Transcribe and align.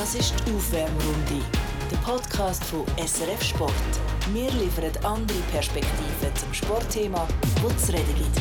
Das 0.00 0.14
ist 0.14 0.34
die 0.46 0.52
Aufwärmrunde, 0.52 1.44
der 1.90 1.96
Podcast 1.98 2.64
von 2.64 2.86
SRF 2.96 3.42
Sport. 3.42 3.74
Wir 4.32 4.50
liefern 4.52 4.90
andere 5.04 5.38
Perspektiven 5.52 6.34
zum 6.36 6.54
Sportthema, 6.54 7.28
es 7.76 7.86
zu 7.86 7.92
reden 7.92 8.14
gibt. 8.16 8.40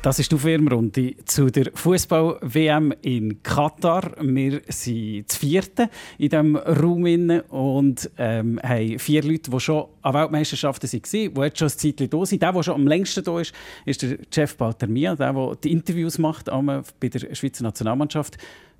Das 0.00 0.18
ist 0.18 0.32
die 0.32 0.34
Aufwärmrunde 0.36 1.14
zu 1.26 1.50
der 1.50 1.70
Fußball-WM 1.74 2.94
in 3.02 3.42
Katar. 3.42 4.12
Wir 4.18 4.62
sind 4.68 5.30
zu 5.30 5.38
vierten 5.38 5.90
in 6.16 6.30
diesem 6.30 6.56
Raum 6.56 7.42
und 7.50 8.10
ähm, 8.16 8.58
haben 8.62 8.98
vier 8.98 9.22
Leute, 9.22 9.50
die 9.50 9.60
schon 9.60 9.88
an 10.00 10.14
Weltmeisterschaften 10.14 10.90
waren, 10.90 11.34
die 11.34 11.40
jetzt 11.42 11.58
schon 11.58 11.68
ein 11.68 11.78
Zeitchen 11.78 12.08
da 12.08 12.24
sind. 12.24 12.40
Der, 12.40 12.52
der 12.54 12.62
schon 12.62 12.74
am 12.76 12.86
längsten 12.86 13.22
da 13.22 13.38
ist, 13.38 13.52
ist 13.84 14.00
der 14.00 14.16
Jeff 14.32 14.56
Baltermia, 14.56 15.16
der, 15.16 15.34
der 15.34 15.56
die 15.56 15.72
Interviews 15.72 16.16
macht 16.16 16.46
bei 16.46 17.08
der 17.08 17.34
Schweizer 17.34 17.64
Nationalmannschaft. 17.64 18.38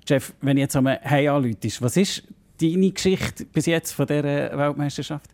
Jeff, 0.09 0.33
wenn 0.41 0.57
ich 0.57 0.61
jetzt 0.61 0.75
einmal 0.75 0.99
«Hey» 1.03 1.27
anrufe, 1.27 1.55
was 1.81 1.95
ist 1.95 2.23
deine 2.59 2.89
Geschichte 2.89 3.45
bis 3.45 3.67
jetzt 3.67 3.91
von 3.91 4.07
dieser 4.07 4.57
Weltmeisterschaft? 4.57 5.29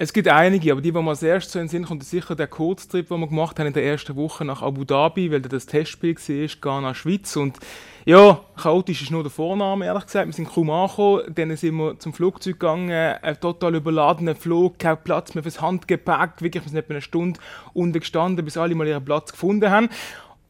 Es 0.00 0.12
gibt 0.12 0.28
einige, 0.28 0.70
aber 0.70 0.80
die, 0.80 0.92
die 0.92 1.02
mir 1.02 1.10
als 1.10 1.24
erstes 1.24 1.54
so 1.54 1.58
in 1.58 1.64
den 1.64 1.70
Sinn 1.70 1.84
kommt, 1.84 2.02
ist 2.02 2.10
sicher 2.10 2.36
der 2.36 2.46
Kurztrip, 2.46 3.08
den 3.08 3.18
wir 3.18 3.26
gemacht 3.26 3.58
haben 3.58 3.66
in 3.66 3.72
der 3.72 3.84
ersten 3.84 4.14
Woche 4.14 4.44
nach 4.44 4.62
Abu 4.62 4.84
Dhabi, 4.84 5.32
weil 5.32 5.40
das 5.40 5.66
Testspiel 5.66 6.14
war, 6.14 6.48
Ghana, 6.60 6.94
Schweiz. 6.94 7.34
Und 7.34 7.58
ja, 8.04 8.40
chaotisch 8.56 9.02
ist 9.02 9.10
nur 9.10 9.24
der 9.24 9.32
Vorname, 9.32 9.86
ehrlich 9.86 10.04
gesagt. 10.06 10.28
Wir 10.28 10.32
sind 10.32 10.48
kaum 10.48 10.70
angekommen, 10.70 11.34
dann 11.34 11.56
sind 11.56 11.74
wir 11.74 11.98
zum 11.98 12.12
Flugzeug 12.12 12.60
gegangen, 12.60 12.92
ein 12.92 13.40
total 13.40 13.74
überladener 13.74 14.36
Flug, 14.36 14.78
kein 14.78 15.02
Platz 15.02 15.34
mehr 15.34 15.42
fürs 15.42 15.60
Handgepäck, 15.60 16.40
wirklich, 16.40 16.62
wir 16.62 16.70
sind 16.70 16.78
etwa 16.78 16.94
eine 16.94 17.02
Stunde 17.02 17.40
unten 17.74 17.98
gestanden, 17.98 18.44
bis 18.44 18.56
alle 18.56 18.76
mal 18.76 18.86
ihren 18.86 19.04
Platz 19.04 19.32
gefunden 19.32 19.68
haben 19.68 19.88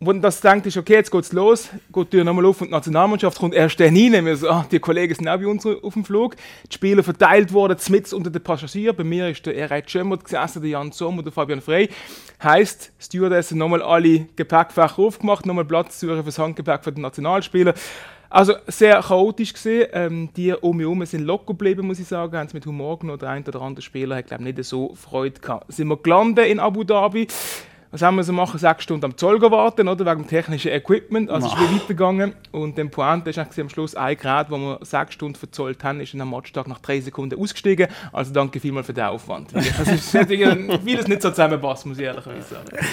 wo 0.01 0.13
du 0.13 0.21
das 0.21 0.41
denkt, 0.41 0.65
ist, 0.67 0.77
okay, 0.77 0.95
jetzt 0.95 1.11
geht's 1.11 1.33
los, 1.33 1.71
geht 1.93 2.13
die 2.13 2.17
Tür 2.17 2.25
nochmal 2.25 2.47
auf 2.47 2.61
und 2.61 2.69
die 2.69 2.73
Nationalmannschaft 2.73 3.37
kommt 3.37 3.55
erst 3.55 3.81
dann 3.81 3.97
rein. 3.97 4.25
Wir 4.25 4.37
so, 4.37 4.49
ah, 4.49 4.65
die 4.71 4.79
Kollegen 4.79 5.13
sind 5.13 5.27
auch 5.27 5.39
bei 5.39 5.47
uns 5.47 5.67
auf 5.67 5.95
dem 5.95 6.05
Flug. 6.05 6.37
Die 6.71 6.75
Spieler 6.75 7.03
verteilt 7.03 7.53
worden, 7.53 7.77
mitten 7.89 8.15
unter 8.15 8.31
den 8.31 8.43
Passagieren. 8.43 8.95
Bei 8.95 9.03
mir 9.03 9.29
ist 9.29 9.45
der 9.45 9.57
Ereit 9.57 9.91
Schömmert 9.91 10.23
gesessen, 10.23 10.63
der 10.63 10.71
Jan 10.71 10.93
Sommer, 10.93 11.25
der 11.25 11.33
Fabian 11.33 11.61
Frey. 11.61 11.89
Heißt, 12.41 12.93
Stewardessen 13.01 13.59
nochmal 13.59 13.83
alle 13.83 14.27
Gepäckfächer 14.37 15.01
aufgemacht, 15.01 15.47
nochmal 15.47 15.65
Platz 15.65 15.99
suchen 15.99 16.23
fürs 16.23 16.39
Handgepäck 16.39 16.85
für 16.85 16.93
den 16.93 17.03
Nationalspieler. 17.03 17.75
Also 18.31 18.55
sehr 18.69 19.01
chaotisch 19.01 19.53
gesehen. 19.53 19.89
Ähm, 19.93 20.29
die 20.37 20.53
um 20.53 20.77
mich 20.77 20.85
herum 20.85 21.05
sind 21.07 21.25
locker 21.25 21.47
geblieben, 21.47 21.87
muss 21.87 21.99
ich 21.99 22.07
sagen. 22.07 22.37
Haben 22.37 22.47
es 22.47 22.55
mit 22.55 22.67
Humor 22.67 23.01
genommen. 23.01 23.19
Der 23.19 23.31
eine 23.31 23.45
oder 23.45 23.63
andere 23.63 23.83
Spieler 23.83 24.17
hat, 24.17 24.29
glaube 24.29 24.49
ich, 24.49 24.55
nicht 24.55 24.69
so 24.69 24.95
Freude 24.95 25.41
gehabt. 25.41 25.73
Sind 25.73 25.89
wir 25.89 25.97
gelandet 25.97 26.47
in 26.47 26.61
Abu 26.61 26.85
Dhabi 26.85 27.27
was 27.91 28.03
haben 28.03 28.17
wir 28.17 28.25
so 28.25 28.33
machen? 28.33 28.59
Sechs 28.59 28.83
Stunden 28.83 29.07
am 29.07 29.17
Zoll 29.17 29.41
warten, 29.41 29.89
oder? 29.89 30.05
Wegen 30.05 30.23
dem 30.23 30.29
technischen 30.29 30.73
Equipment. 30.73 31.31
Also 31.31 31.47
es 31.47 31.55
ist 31.55 31.61
wie 31.61 31.75
weitergegangen. 31.75 32.35
Und 32.53 32.77
der 32.77 32.85
Pointe 32.85 33.31
ist 33.31 33.39
am 33.39 33.69
Schluss 33.69 33.95
ein 33.95 34.17
Grad, 34.17 34.51
wo 34.51 34.59
wir 34.59 34.79
sechs 34.83 35.15
Stunden 35.15 35.37
verzollt 35.37 35.83
haben, 35.85 36.01
ist 36.01 36.15
am 36.15 36.31
Matchtag 36.31 36.69
nach 36.69 36.81
drei 36.81 37.01
Sekunden 37.01 37.41
ausgestiegen. 37.41 37.89
Also 38.13 38.33
danke 38.33 38.61
vielmals 38.61 38.87
für 38.87 38.95
den 38.95 39.05
Aufwand. 39.05 39.55
Das 39.55 39.67
ist 39.67 40.11
vieles 40.85 41.09
nicht 41.09 41.23
so 41.23 41.31
zusammenpasst, 41.31 41.87
muss 41.87 41.99
ich 41.99 42.05
ehrlich 42.05 42.25
sagen. 42.25 42.87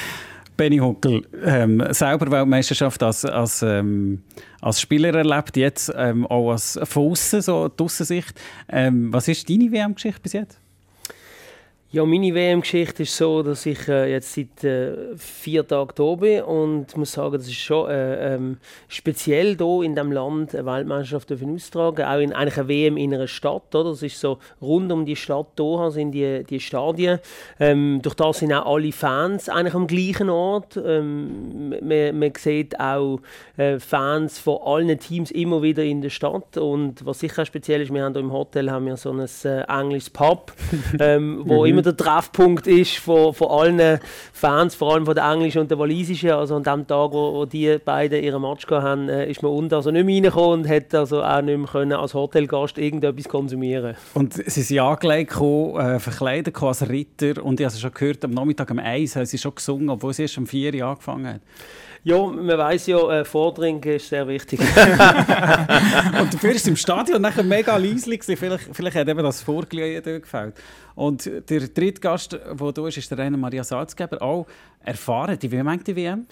Benny 0.57 0.77
Huckel, 0.77 1.27
ähm, 1.43 1.83
selber 1.89 2.31
Weltmeisterschaft 2.31 3.03
als, 3.03 3.25
als, 3.25 3.61
ähm, 3.61 4.23
als 4.61 4.79
Spieler 4.79 5.13
erlebt, 5.13 5.57
jetzt 5.57 5.91
ähm, 5.95 6.25
auch 6.27 6.51
als 6.51 6.79
von 6.83 7.11
außen, 7.11 7.41
so 7.41 7.67
die 7.67 7.83
Aussicht. 7.83 8.39
Ähm, 8.69 9.11
was 9.11 9.27
ist 9.27 9.49
deine 9.49 9.69
WM-Geschichte 9.69 10.21
bis 10.21 10.31
jetzt? 10.31 10.59
Ja, 11.95 12.03
meine 12.03 12.35
WM-Geschichte 12.35 13.03
ist 13.03 13.15
so, 13.15 13.41
dass 13.41 13.65
ich 13.65 13.88
äh, 13.88 14.11
jetzt 14.11 14.33
seit 14.33 14.65
äh, 14.65 15.15
vier 15.15 15.65
Tagen 15.65 15.93
hier 15.95 16.17
bin 16.17 16.43
und 16.43 16.97
muss 16.97 17.13
sagen, 17.13 17.38
das 17.38 17.47
ist 17.47 17.55
schon 17.55 17.89
äh, 17.89 18.35
ähm, 18.35 18.57
speziell 18.89 19.55
hier 19.55 19.81
in 19.81 19.95
diesem 19.95 20.11
Land 20.11 20.53
eine 20.53 20.66
Weltmeisterschaft 20.66 21.31
austragen, 21.31 22.03
auch 22.03 22.19
in 22.19 22.33
eigentlich 22.33 22.57
eine 22.57 22.67
WM 22.67 22.97
in 22.97 23.13
einer 23.13 23.29
Stadt. 23.29 23.73
Oder? 23.73 23.91
Das 23.91 24.03
ist 24.03 24.19
so 24.19 24.39
rund 24.61 24.91
um 24.91 25.05
die 25.05 25.16
Stadt 25.16 25.47
Doha 25.55 25.89
sind 25.89 26.11
die, 26.11 26.43
die 26.43 26.59
Stadien. 26.59 27.19
Ähm, 27.61 28.01
durch 28.01 28.16
das 28.16 28.39
sind 28.39 28.51
auch 28.51 28.75
alle 28.75 28.91
Fans 28.91 29.47
eigentlich 29.47 29.73
am 29.73 29.88
gleichen 29.88 30.29
Ort. 30.29 30.77
Ähm, 30.85 31.69
man, 31.81 32.19
man 32.19 32.33
sieht 32.38 32.77
auch 32.77 33.22
äh, 33.56 33.79
Fans 33.79 34.38
von 34.38 34.57
allen 34.66 35.00
Teams 35.00 35.31
immer 35.31 35.62
wieder 35.62 35.85
in 35.85 36.01
der 36.01 36.09
Stadt 36.09 36.57
und 36.57 37.06
was 37.06 37.22
sicher 37.22 37.45
speziell 37.45 37.79
ist, 37.83 37.94
wir 37.94 38.03
haben 38.03 38.12
hier 38.12 38.22
im 38.22 38.33
Hotel 38.33 38.69
haben 38.69 38.85
wir 38.85 38.97
so 38.97 39.13
ein 39.13 39.25
äh, 39.45 39.62
englisches 39.62 40.09
Pub, 40.09 40.51
ähm, 41.00 41.41
wo 41.45 41.62
mhm. 41.62 41.67
immer 41.67 41.84
der 41.85 41.97
Treffpunkt 41.97 42.68
ist 42.68 42.97
von, 42.97 43.34
von 43.34 43.47
allen 43.47 44.00
Fans, 44.34 44.75
vor 44.75 44.94
allem 44.94 45.06
von 45.06 45.16
der 45.16 45.23
englischen 45.31 45.62
und 45.62 45.72
der 45.72 45.79
walisischen. 45.79 46.31
Also 46.31 46.56
an 46.56 46.63
dem 46.63 46.88
Tag, 46.88 47.12
wo, 47.12 47.34
wo 47.34 47.46
die 47.46 47.78
beiden 47.78 48.23
ihren 48.23 48.41
Match 48.41 48.68
hatten, 48.68 49.09
äh, 49.09 49.29
ist 49.29 49.41
man 49.41 49.51
unten 49.51 49.73
also 49.73 49.91
nicht 49.91 50.06
mehr 50.06 50.16
reingekommen 50.16 50.62
und 50.62 50.69
hat 50.69 50.94
also 50.94 51.24
auch 51.24 51.41
nicht 51.41 51.57
mehr 51.57 51.68
können 51.68 51.94
als 51.94 52.13
Hotelgast 52.13 52.78
irgendetwas 52.78 53.29
konsumieren 53.29 53.95
Und 54.13 54.34
sie 54.34 54.62
sind 54.62 54.79
angelegt, 54.79 55.31
gekommen, 55.31 55.79
äh, 55.79 56.00
verkleidet 56.00 56.62
als 56.62 56.90
Ritter 56.90 57.44
und 57.44 57.59
ich 57.59 57.66
habe 57.66 57.75
schon 57.75 57.91
gehört, 57.91 58.25
am 58.25 58.31
Nachmittag 58.31 58.72
um 58.72 58.79
eins 58.79 59.16
haben 59.16 59.25
sie 59.25 59.38
schon 59.38 59.56
gesungen, 59.56 59.90
obwohl 59.90 60.13
sie 60.13 60.24
erst 60.24 60.38
um 60.38 60.47
vier 60.47 60.74
Uhr 60.74 60.88
angefangen 60.88 61.35
hat. 61.35 61.41
Ja, 62.06 62.24
man 62.24 62.56
weiß 62.56 62.85
ja, 62.85 63.22
äh, 63.22 63.25
Vordringen 63.25 63.81
ist 63.81 64.09
sehr 64.09 64.28
wichtig. 64.28 64.59
und 66.19 66.34
dafür 66.34 66.51
ist 66.51 66.62
es 66.62 66.68
im 66.68 66.75
Stadion 66.75 67.19
nachher 67.19 67.41
mega 67.44 67.75
leislich. 67.78 68.22
Vielleicht, 68.24 68.69
vielleicht 68.74 68.95
hat 68.95 69.07
eben 69.09 69.24
das 69.24 69.41
Vorglühen 69.41 70.03
gefällt. 70.03 70.53
Und 70.95 71.25
der 71.25 71.67
dritte 71.67 72.01
Gast, 72.01 72.33
der 72.33 72.72
da 72.72 72.88
ist, 72.88 72.97
ist 72.97 73.11
der 73.11 73.17
Rainer 73.17 73.38
Maria 73.38 73.63
Salzgeber, 73.63 74.22
auch 74.22 74.47
erfahren. 74.79 75.38
Wie 75.41 75.63
meint 75.63 75.85
die 75.88 75.95
WM? 75.95 76.25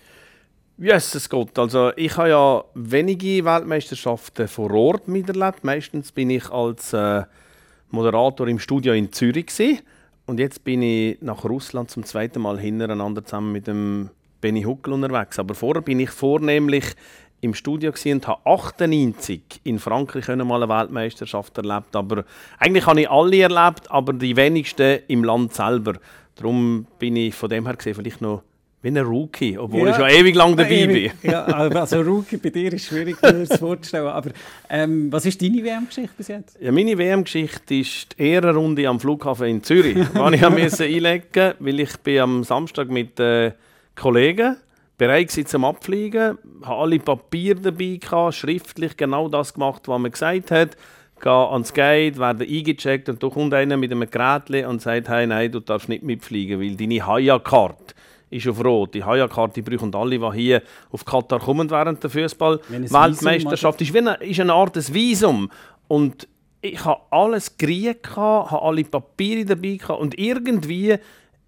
Yes, 0.77 1.13
es 1.13 1.29
geht. 1.29 1.59
Also 1.59 1.91
ich 1.95 2.17
habe 2.17 2.29
ja 2.29 2.63
wenige 2.73 3.45
Weltmeisterschaften 3.45 4.47
vor 4.47 4.71
Ort 4.71 5.07
miterlebt. 5.07 5.63
Meistens 5.63 6.11
bin 6.11 6.29
ich 6.31 6.49
als 6.49 6.93
äh, 6.93 7.23
Moderator 7.91 8.47
im 8.47 8.57
Studio 8.57 8.93
in 8.93 9.11
Zürich 9.11 9.47
gewesen. 9.47 9.81
und 10.25 10.39
jetzt 10.39 10.63
bin 10.63 10.81
ich 10.81 11.21
nach 11.21 11.43
Russland 11.43 11.91
zum 11.91 12.03
zweiten 12.03 12.41
Mal 12.41 12.57
hintereinander 12.57 13.23
zusammen 13.23 13.51
mit 13.51 13.67
dem 13.67 14.09
Benny 14.41 14.63
Huckel 14.63 14.93
unterwegs. 14.93 15.37
Aber 15.37 15.53
vorher 15.53 15.83
bin 15.83 15.99
ich 15.99 16.09
vornehmlich 16.09 16.85
im 17.43 17.53
Studio 17.53 17.91
und 18.05 18.27
habe 18.27 18.45
98 18.45 19.41
in 19.65 19.77
Frankreich 19.77 20.27
mal 20.27 20.63
eine 20.63 20.69
Weltmeisterschaft 20.69 21.57
erlebt. 21.57 21.95
Aber 21.95 22.23
eigentlich 22.57 22.85
habe 22.85 23.01
ich 23.01 23.09
alle 23.09 23.41
erlebt, 23.41 23.91
aber 23.91 24.13
die 24.13 24.35
wenigsten 24.35 24.99
im 25.07 25.23
Land 25.23 25.53
selber. 25.53 25.95
Darum 26.35 26.87
bin 26.99 27.17
ich 27.17 27.35
von 27.35 27.49
dem 27.49 27.65
her 27.65 27.75
gesehen 27.75 27.95
vielleicht 27.95 28.21
noch 28.21 28.43
wie 28.81 28.89
ein 28.89 28.97
Rookie, 28.97 29.57
obwohl 29.57 29.87
ja, 29.87 29.91
ich 29.91 29.95
schon 29.95 30.09
ewig 30.09 30.35
lang 30.35 30.57
dabei 30.57 30.71
ewig. 30.71 31.13
bin. 31.21 31.31
ja, 31.31 31.45
also 31.45 32.01
Rookie 32.01 32.35
bei 32.35 32.49
dir 32.49 32.73
ist 32.73 32.87
schwierig, 32.87 33.21
mir 33.21 33.45
das 33.45 33.57
vorzustellen. 33.57 34.07
Aber 34.07 34.31
ähm, 34.69 35.11
was 35.11 35.25
ist 35.25 35.41
deine 35.41 35.63
WM-Geschichte 35.63 36.13
bis 36.17 36.27
jetzt? 36.27 36.57
Ja, 36.59 36.71
meine 36.71 36.97
WM-Geschichte 36.97 37.75
ist 37.75 38.17
die 38.17 38.23
Ehrenrunde 38.23 38.87
am 38.87 38.99
Flughafen 38.99 39.47
in 39.47 39.63
Zürich, 39.63 39.95
die 39.95 40.35
ich 40.35 40.45
einlegen 40.45 40.63
musste, 40.63 41.55
weil 41.59 41.79
ich 41.79 41.97
bin 41.97 42.19
am 42.19 42.43
Samstag 42.43 42.89
mit 42.89 43.19
äh, 43.21 43.53
Kollegen 43.95 44.57
bereit 44.97 45.35
waren 45.35 45.45
zum 45.45 45.65
Abfliegen, 45.65 46.37
habe 46.63 46.81
alle 46.81 46.99
Papiere 46.99 47.59
dabei, 47.59 47.97
gehabt, 48.01 48.35
schriftlich 48.35 48.95
genau 48.97 49.27
das 49.27 49.53
gemacht, 49.53 49.87
was 49.87 49.99
man 49.99 50.11
gesagt 50.11 50.51
hat. 50.51 50.77
Gehe 51.21 51.31
ans 51.31 51.73
Gate, 51.73 52.17
werde 52.17 52.43
eingecheckt 52.43 53.07
und 53.07 53.23
da 53.23 53.29
kommt 53.29 53.53
einer 53.53 53.77
mit 53.77 53.91
einem 53.91 54.09
Gerät 54.09 54.65
und 54.65 54.81
sagt, 54.81 55.07
hey, 55.07 55.25
nein, 55.25 55.51
du 55.51 55.61
darfst 55.61 55.87
nicht 55.87 56.03
mitfliegen, 56.03 56.59
weil 56.59 56.75
deine 56.75 57.05
Haya-Karte 57.05 57.95
ist 58.29 58.47
auf 58.47 58.63
Rot. 58.63 58.93
Die 58.93 59.03
Haya-Karte 59.03 59.63
brauchen 59.63 59.95
alle, 59.95 60.19
die 60.19 60.31
hier 60.33 60.61
auf 60.91 61.05
Katar 61.05 61.39
kommen 61.39 61.69
während 61.69 62.03
der 62.03 62.09
Fußball-Weltmeisterschaft. 62.09 63.81
Ist, 63.81 63.95
eine, 63.95 64.15
ist 64.15 64.39
eine 64.39 64.53
Art 64.53 64.75
des 64.75 64.93
Visum. 64.93 65.49
Und 65.87 66.27
ich 66.61 66.83
habe 66.83 67.01
alles 67.09 67.57
gekriegt, 67.57 68.15
habe 68.15 68.61
alle 68.61 68.83
Papiere 68.83 69.45
dabei 69.45 69.75
gehabt, 69.75 70.01
und 70.01 70.17
irgendwie 70.19 70.95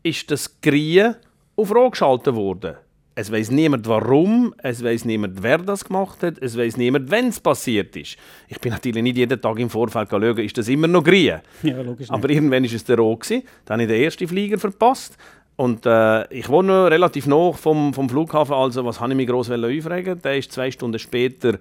ist 0.04 0.32
das 0.32 0.62
Kriegen 0.62 1.16
auf 1.58 1.74
Rot 1.74 1.94
geschaltet 1.94 2.36
worden. 2.36 2.76
Es 3.18 3.32
weiß 3.32 3.52
niemand 3.52 3.88
warum, 3.88 4.54
es 4.58 4.84
weiß 4.84 5.06
niemand, 5.06 5.42
wer 5.42 5.60
das 5.60 5.86
gemacht 5.86 6.22
hat, 6.22 6.38
es 6.42 6.58
weiß 6.58 6.76
niemand, 6.76 7.10
wenn 7.10 7.30
es 7.30 7.40
passiert 7.40 7.96
ist. 7.96 8.18
Ich 8.50 8.60
bin 8.60 8.74
natürlich 8.74 9.02
nicht 9.02 9.16
jeden 9.16 9.40
Tag 9.40 9.58
im 9.58 9.70
Vorfeld 9.70 10.10
schauen, 10.10 10.38
ist 10.40 10.58
das 10.58 10.68
immer 10.68 10.88
noch 10.88 11.02
grün. 11.02 11.40
Ja, 11.64 11.82
logisch 11.82 12.12
Aber 12.12 12.30
irgendwann 12.30 12.66
war 12.66 12.74
es 12.74 12.84
der 12.84 12.98
Rot. 12.98 13.30
Dann 13.30 13.42
habe 13.70 13.84
ich 13.84 13.88
den 13.88 14.04
ersten 14.04 14.28
Flieger 14.28 14.58
verpasst. 14.58 15.18
Und 15.56 15.86
äh, 15.86 16.28
ich 16.34 16.50
wohne 16.50 16.92
relativ 16.92 17.26
nah 17.28 17.54
vom, 17.54 17.94
vom 17.94 18.10
Flughafen, 18.10 18.54
also 18.54 18.84
was 18.84 19.00
habe 19.00 19.14
ich 19.14 19.18
mich 19.18 19.28
gross 19.28 19.50
aufregen 19.50 20.22
Der 20.22 20.38
ist 20.38 20.52
zwei 20.52 20.70
Stunden 20.70 21.00
später 21.00 21.60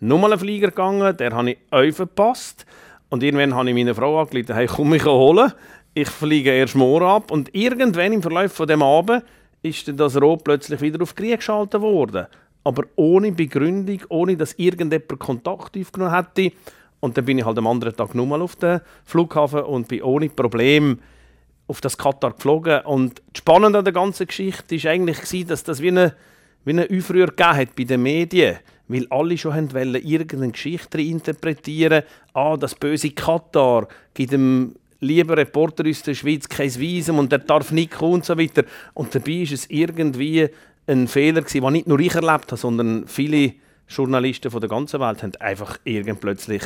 nochmal 0.00 0.32
einen 0.32 0.40
Flieger 0.40 0.68
gegangen, 0.68 1.14
der 1.18 1.32
habe 1.32 1.50
ich 1.50 1.58
auch 1.70 1.92
verpasst. 1.92 2.64
Und 3.10 3.22
irgendwann 3.22 3.54
habe 3.54 3.68
ich 3.68 3.74
meine 3.74 3.94
Frau 3.94 4.18
angeleitet, 4.18 4.56
hey, 4.56 4.66
komm 4.66 4.88
mich 4.88 5.04
holen. 5.04 5.52
Ich 5.92 6.08
fliege 6.08 6.50
erst 6.50 6.74
morgen 6.74 7.04
ab. 7.04 7.30
Und 7.30 7.54
irgendwann 7.54 8.14
im 8.14 8.22
Verlauf 8.22 8.52
von 8.52 8.66
dem 8.66 8.82
Abend 8.82 9.22
ist 9.64 9.88
dann 9.88 9.96
das 9.96 10.20
Rot 10.20 10.44
plötzlich 10.44 10.80
wieder 10.80 11.02
auf 11.02 11.14
Krieg 11.14 11.36
geschaltet 11.36 11.80
worden. 11.80 12.26
Aber 12.62 12.84
ohne 12.96 13.32
Begründung, 13.32 14.00
ohne 14.08 14.36
dass 14.36 14.54
irgendjemand 14.54 15.18
Kontakt 15.18 15.76
aufgenommen 15.76 16.14
hätte. 16.14 16.54
Und 17.00 17.16
dann 17.16 17.24
bin 17.24 17.38
ich 17.38 17.44
halt 17.44 17.58
am 17.58 17.66
anderen 17.66 17.94
Tag 17.96 18.14
nochmal 18.14 18.40
auf 18.42 18.56
den 18.56 18.80
Flughafen 19.04 19.62
und 19.62 19.88
bin 19.88 20.02
ohne 20.02 20.28
Problem 20.28 20.98
auf 21.66 21.80
das 21.80 21.98
Katar 21.98 22.32
geflogen. 22.32 22.80
Und 22.82 23.22
das 23.32 23.38
Spannende 23.38 23.78
an 23.78 23.84
der 23.84 23.92
ganzen 23.92 24.26
Geschichte 24.26 24.82
war 24.82 24.90
eigentlich, 24.90 25.46
dass 25.46 25.64
das 25.64 25.80
wie 25.80 25.88
eine, 25.88 26.14
wie 26.64 26.70
eine 26.70 26.88
Aufrühr 26.90 27.26
gegeben 27.26 27.56
hat 27.56 27.76
bei 27.76 27.84
den 27.84 28.02
Medien. 28.02 28.58
weil 28.88 29.06
alle 29.10 29.38
schon 29.38 29.72
wollen, 29.72 29.94
irgendeine 29.94 30.52
Geschichte 30.52 31.00
interpretieren. 31.00 32.02
Ah, 32.34 32.56
das 32.56 32.74
böse 32.74 33.10
Katar 33.10 33.88
gibt 34.12 34.32
dem 34.32 34.74
lieber 35.04 35.36
Reporter 35.36 35.88
aus 35.88 36.02
der 36.02 36.14
Schweiz 36.14 36.48
kein 36.48 36.74
Visum 36.74 37.18
und 37.18 37.30
der 37.30 37.40
darf 37.40 37.70
nicht 37.70 37.92
kommen 37.92 38.14
und 38.14 38.24
so 38.24 38.38
weiter. 38.38 38.64
Und 38.94 39.14
dabei 39.14 39.42
ist 39.42 39.52
es 39.52 39.70
irgendwie 39.70 40.48
ein 40.86 41.08
Fehler 41.08 41.42
den 41.42 41.72
nicht 41.72 41.86
nur 41.86 42.00
ich 42.00 42.14
erlebt 42.14 42.50
habe, 42.52 42.56
sondern 42.56 43.06
viele 43.06 43.54
Journalisten 43.88 44.50
von 44.50 44.60
der 44.60 44.70
ganzen 44.70 45.00
Welt 45.00 45.22
haben 45.22 45.36
einfach 45.40 45.78
irgend 45.84 46.20
plötzlich 46.20 46.62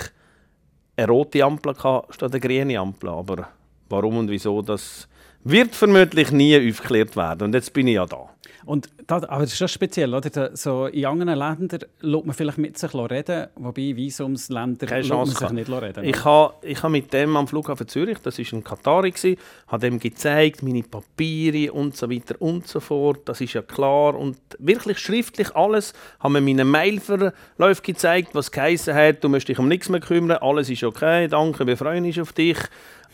eine 0.97 1.09
rote 1.09 1.45
Ampel 1.45 1.75
statt 2.11 2.33
eine 2.33 2.41
grüne 2.41 2.79
Ampel. 2.79 3.11
Aber 3.11 3.49
warum 3.89 4.19
und 4.19 4.31
wieso, 4.31 4.63
das 4.63 5.09
wird 5.45 5.75
vermutlich 5.75 6.31
nie 6.31 6.57
aufgeklärt 6.57 7.17
werden. 7.17 7.45
Und 7.45 7.55
jetzt 7.55 7.73
bin 7.73 7.87
ich 7.87 7.95
ja 7.95 8.07
da. 8.07 8.29
Und 8.69 8.91
das, 9.07 9.25
aber 9.25 9.43
das 9.43 9.53
ist 9.53 9.59
schon 9.59 9.69
speziell, 9.69 10.13
oder? 10.13 10.55
So 10.55 10.87
in 10.87 11.07
anderen 11.07 11.39
Ländern 11.39 11.81
lässt 12.01 12.27
man 12.27 12.35
vielleicht 12.35 12.59
mit 12.59 12.77
sich 12.77 12.93
reden, 12.93 13.47
wobei 13.57 13.97
Visumsländer 13.97 14.87
lässt 14.87 15.09
man 15.09 15.25
sich 15.25 15.51
nicht 15.51 15.71
reden. 15.71 16.05
Ich 16.05 16.23
habe 16.23 16.53
ich 16.61 16.83
ha 16.83 16.89
mit 16.91 17.11
dem 17.15 17.35
am 17.37 17.49
Flughafen 17.49 17.89
Zürich, 17.89 18.19
das 18.19 18.39
war 18.39 18.45
ein 18.53 18.63
Katari, 18.63 19.39
habe 19.69 19.81
dem 19.81 19.99
gezeigt, 19.99 20.63
meine 20.63 20.83
Papiere 20.83 21.73
und 21.73 21.97
so 21.97 22.11
weiter 22.11 22.35
und 22.41 22.69
so 22.69 22.81
fort. 22.81 23.21
Das 23.27 23.41
ist 23.41 23.55
ja 23.55 23.63
klar. 23.63 24.15
Und 24.15 24.37
wirklich 24.59 24.99
schriftlich 24.99 25.57
alles, 25.57 25.95
haben 26.21 26.35
mir 26.35 26.43
meine 26.43 26.67
Mailverläufe 26.67 27.81
gezeigt, 27.83 28.35
was 28.35 28.53
geheißen 28.53 28.95
hat, 28.95 29.25
du 29.25 29.31
musst 29.31 29.49
dich 29.49 29.59
um 29.59 29.69
nichts 29.69 29.89
mehr 29.89 30.01
kümmern, 30.01 30.39
alles 30.43 30.69
ist 30.69 30.85
okay, 30.85 31.27
danke, 31.29 31.67
wir 31.67 31.79
freuen 31.79 32.05
uns 32.05 32.19
auf 32.19 32.35
dich. 32.35 32.59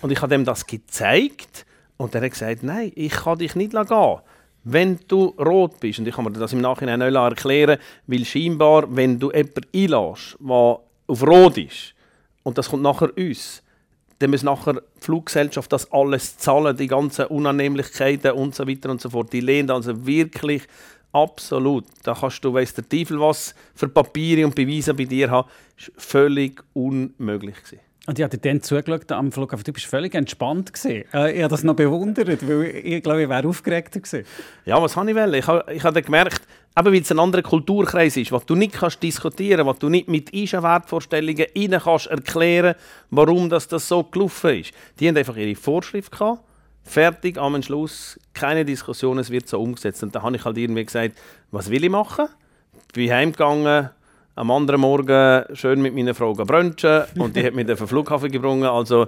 Und 0.01 0.11
ich 0.11 0.21
habe 0.21 0.35
dem 0.35 0.45
das 0.45 0.67
gezeigt 0.67 1.65
und 1.97 2.15
er 2.15 2.23
hat 2.23 2.31
gesagt, 2.31 2.63
nein, 2.63 2.93
ich 2.95 3.13
kann 3.13 3.39
dich 3.39 3.55
nicht 3.55 3.73
gehen 3.73 4.19
wenn 4.65 4.99
du 5.09 5.35
rot 5.39 5.79
bist, 5.79 5.99
und 5.99 6.09
ich 6.09 6.15
kann 6.15 6.25
mir 6.25 6.33
das 6.33 6.53
im 6.53 6.61
Nachhinein 6.61 6.99
nicht 6.99 7.15
erklären, 7.15 7.79
weil 8.07 8.25
scheinbar, 8.25 8.85
wenn 8.89 9.19
du 9.19 9.31
jemanden 9.31 9.67
einlässt, 9.75 10.37
der 10.41 10.81
auf 11.07 11.23
rot 11.23 11.59
ist, 11.59 11.95
und 12.43 12.59
das 12.59 12.71
kommt 12.71 12.83
nachher 12.83 13.17
uns, 13.17 13.63
dann 14.19 14.31
muss 14.31 14.43
nachher 14.43 14.75
die 14.75 15.01
Fluggesellschaft 15.01 15.73
das 15.73 15.91
alles 15.93 16.39
zahlen, 16.39 16.77
die 16.77 16.87
ganzen 16.87 17.27
Unannehmlichkeiten 17.27 18.33
und 18.33 18.55
so 18.55 18.67
weiter 18.67 18.91
und 18.91 19.01
so 19.01 19.11
fort. 19.11 19.33
Die 19.33 19.41
lehnen 19.41 19.71
also 19.71 20.07
wirklich 20.07 20.63
absolut. 21.13 21.85
Da 22.05 22.15
kannst 22.15 22.45
du, 22.45 22.55
weiss 22.55 22.73
der 22.75 22.89
Teufel 22.89 23.21
was 23.21 23.55
für 23.75 23.89
Papiere 23.89 24.47
und 24.47 24.55
Beweise 24.55 24.95
bei 24.95 25.05
dir 25.05 25.31
haben. 25.31 25.49
Das 25.77 25.89
war 25.89 25.95
völlig 26.01 26.63
unmöglich. 26.75 27.57
Gewesen. 27.57 27.81
Und 28.07 28.19
ich 28.19 28.23
habe 28.23 28.37
dann 28.37 28.61
zugeschaut 28.61 29.11
am 29.13 29.33
Flughafen. 29.33 29.65
Du 29.65 29.73
bist 29.73 29.87
völlig 29.87 30.15
entspannt. 30.15 30.75
Gewesen. 30.75 31.05
Äh, 31.15 31.33
ich 31.33 31.43
habe 31.43 31.51
das 31.51 31.65
noch 31.65 31.75
bewundert, 31.75 32.47
weil 32.47 32.65
ich 32.65 33.03
glaube, 33.03 33.23
ich 33.23 33.29
wäre 33.29 33.49
aufgeregter 33.49 34.01
gewesen. 34.01 34.27
Ja, 34.67 34.81
was 34.83 34.95
habe 34.97 35.11
ich 35.11 35.17
wollen? 35.17 35.35
Ich 35.35 35.47
habe, 35.47 35.73
ich 35.73 35.83
habe 35.83 36.03
gemerkt, 36.03 36.43
eben 36.79 36.93
weil 36.93 37.01
es 37.01 37.11
ein 37.11 37.19
anderer 37.19 37.43
Kulturkreis 37.43 38.19
ist, 38.19 38.31
was 38.31 38.45
du 38.45 38.57
nicht 38.57 38.75
kannst 38.75 39.03
diskutieren 39.03 39.67
was 39.67 39.79
du 39.79 39.89
nicht 39.89 40.09
mit 40.09 40.33
Wertvorstellungen 40.33 41.47
rein 41.57 41.81
kannst 41.83 42.07
erklären, 42.09 42.75
warum 43.11 43.49
das, 43.49 43.69
das 43.69 43.89
so 43.89 44.03
gelaufen 44.03 44.61
ist. 44.61 44.73
Die 45.01 45.09
haben 45.09 45.17
einfach 45.17 45.37
ihre 45.37 45.55
Vorschrift 45.55 46.13
gehabt, 46.13 46.43
fertig, 46.83 47.39
am 47.39 47.63
Schluss, 47.63 48.21
keine 48.35 48.67
Diskussion, 48.67 49.19
es 49.19 49.31
wird 49.31 49.49
so 49.49 49.63
umgesetzt. 49.63 50.03
Und 50.03 50.15
da 50.15 50.23
habe 50.23 50.37
ich 50.37 50.45
halt 50.45 50.59
irgendwie 50.59 50.85
gesagt, 50.85 51.17
was 51.51 51.71
will 51.71 51.83
ich 51.83 51.91
machen? 51.91 52.27
Bin 52.93 53.11
heimgegangen, 53.11 53.89
am 54.37 54.51
anderen 54.51 54.81
Morgen 54.81 55.45
schön 55.55 55.81
mit 55.81 55.95
meiner 55.95 56.15
Frau 56.15 56.35
brunchen 56.35 57.05
und 57.19 57.37
die 57.37 57.45
hat 57.45 57.55
mich 57.55 57.71
auf 57.71 57.79
den 57.79 57.87
Flughafen 57.87 58.31
gebracht. 58.31 58.65
Also 58.65 59.07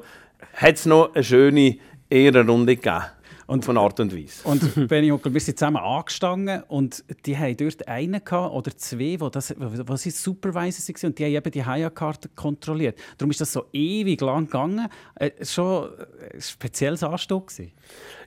hat 0.54 0.74
es 0.74 0.86
noch 0.86 1.14
eine 1.14 1.24
schöne 1.24 1.76
Ehrenrunde 2.08 2.76
gegeben. 2.76 3.04
Und 3.46 3.64
von 3.64 3.78
Art 3.78 4.00
und 4.00 4.14
Weise. 4.14 4.42
Und 4.44 4.88
Benny 4.88 5.08
Huckel, 5.08 5.32
wir 5.32 5.40
sind 5.40 5.58
zusammen 5.58 5.76
angestanden 5.76 6.62
und 6.68 7.04
die 7.26 7.38
haben 7.38 7.56
dort 7.56 7.86
einen 7.86 8.20
oder 8.20 8.76
zwei, 8.76 9.16
wo 9.20 9.28
das, 9.28 9.54
was 9.56 10.02
sie 10.02 10.10
Supervisor 10.10 10.94
waren 10.94 11.10
und 11.10 11.18
die 11.18 11.24
haben 11.24 11.32
eben 11.32 11.50
die 11.52 11.64
Haya-Karte 11.64 12.28
kontrolliert. 12.34 12.98
Darum 13.18 13.30
ist 13.30 13.40
das 13.40 13.52
so 13.52 13.66
ewig 13.72 14.20
lang 14.20 14.46
gegangen. 14.46 14.88
Äh, 15.14 15.30
schon 15.44 15.90
ein 16.34 16.40
spezielles 16.40 17.04
Anstieg 17.04 17.46
gewesen. 17.46 17.72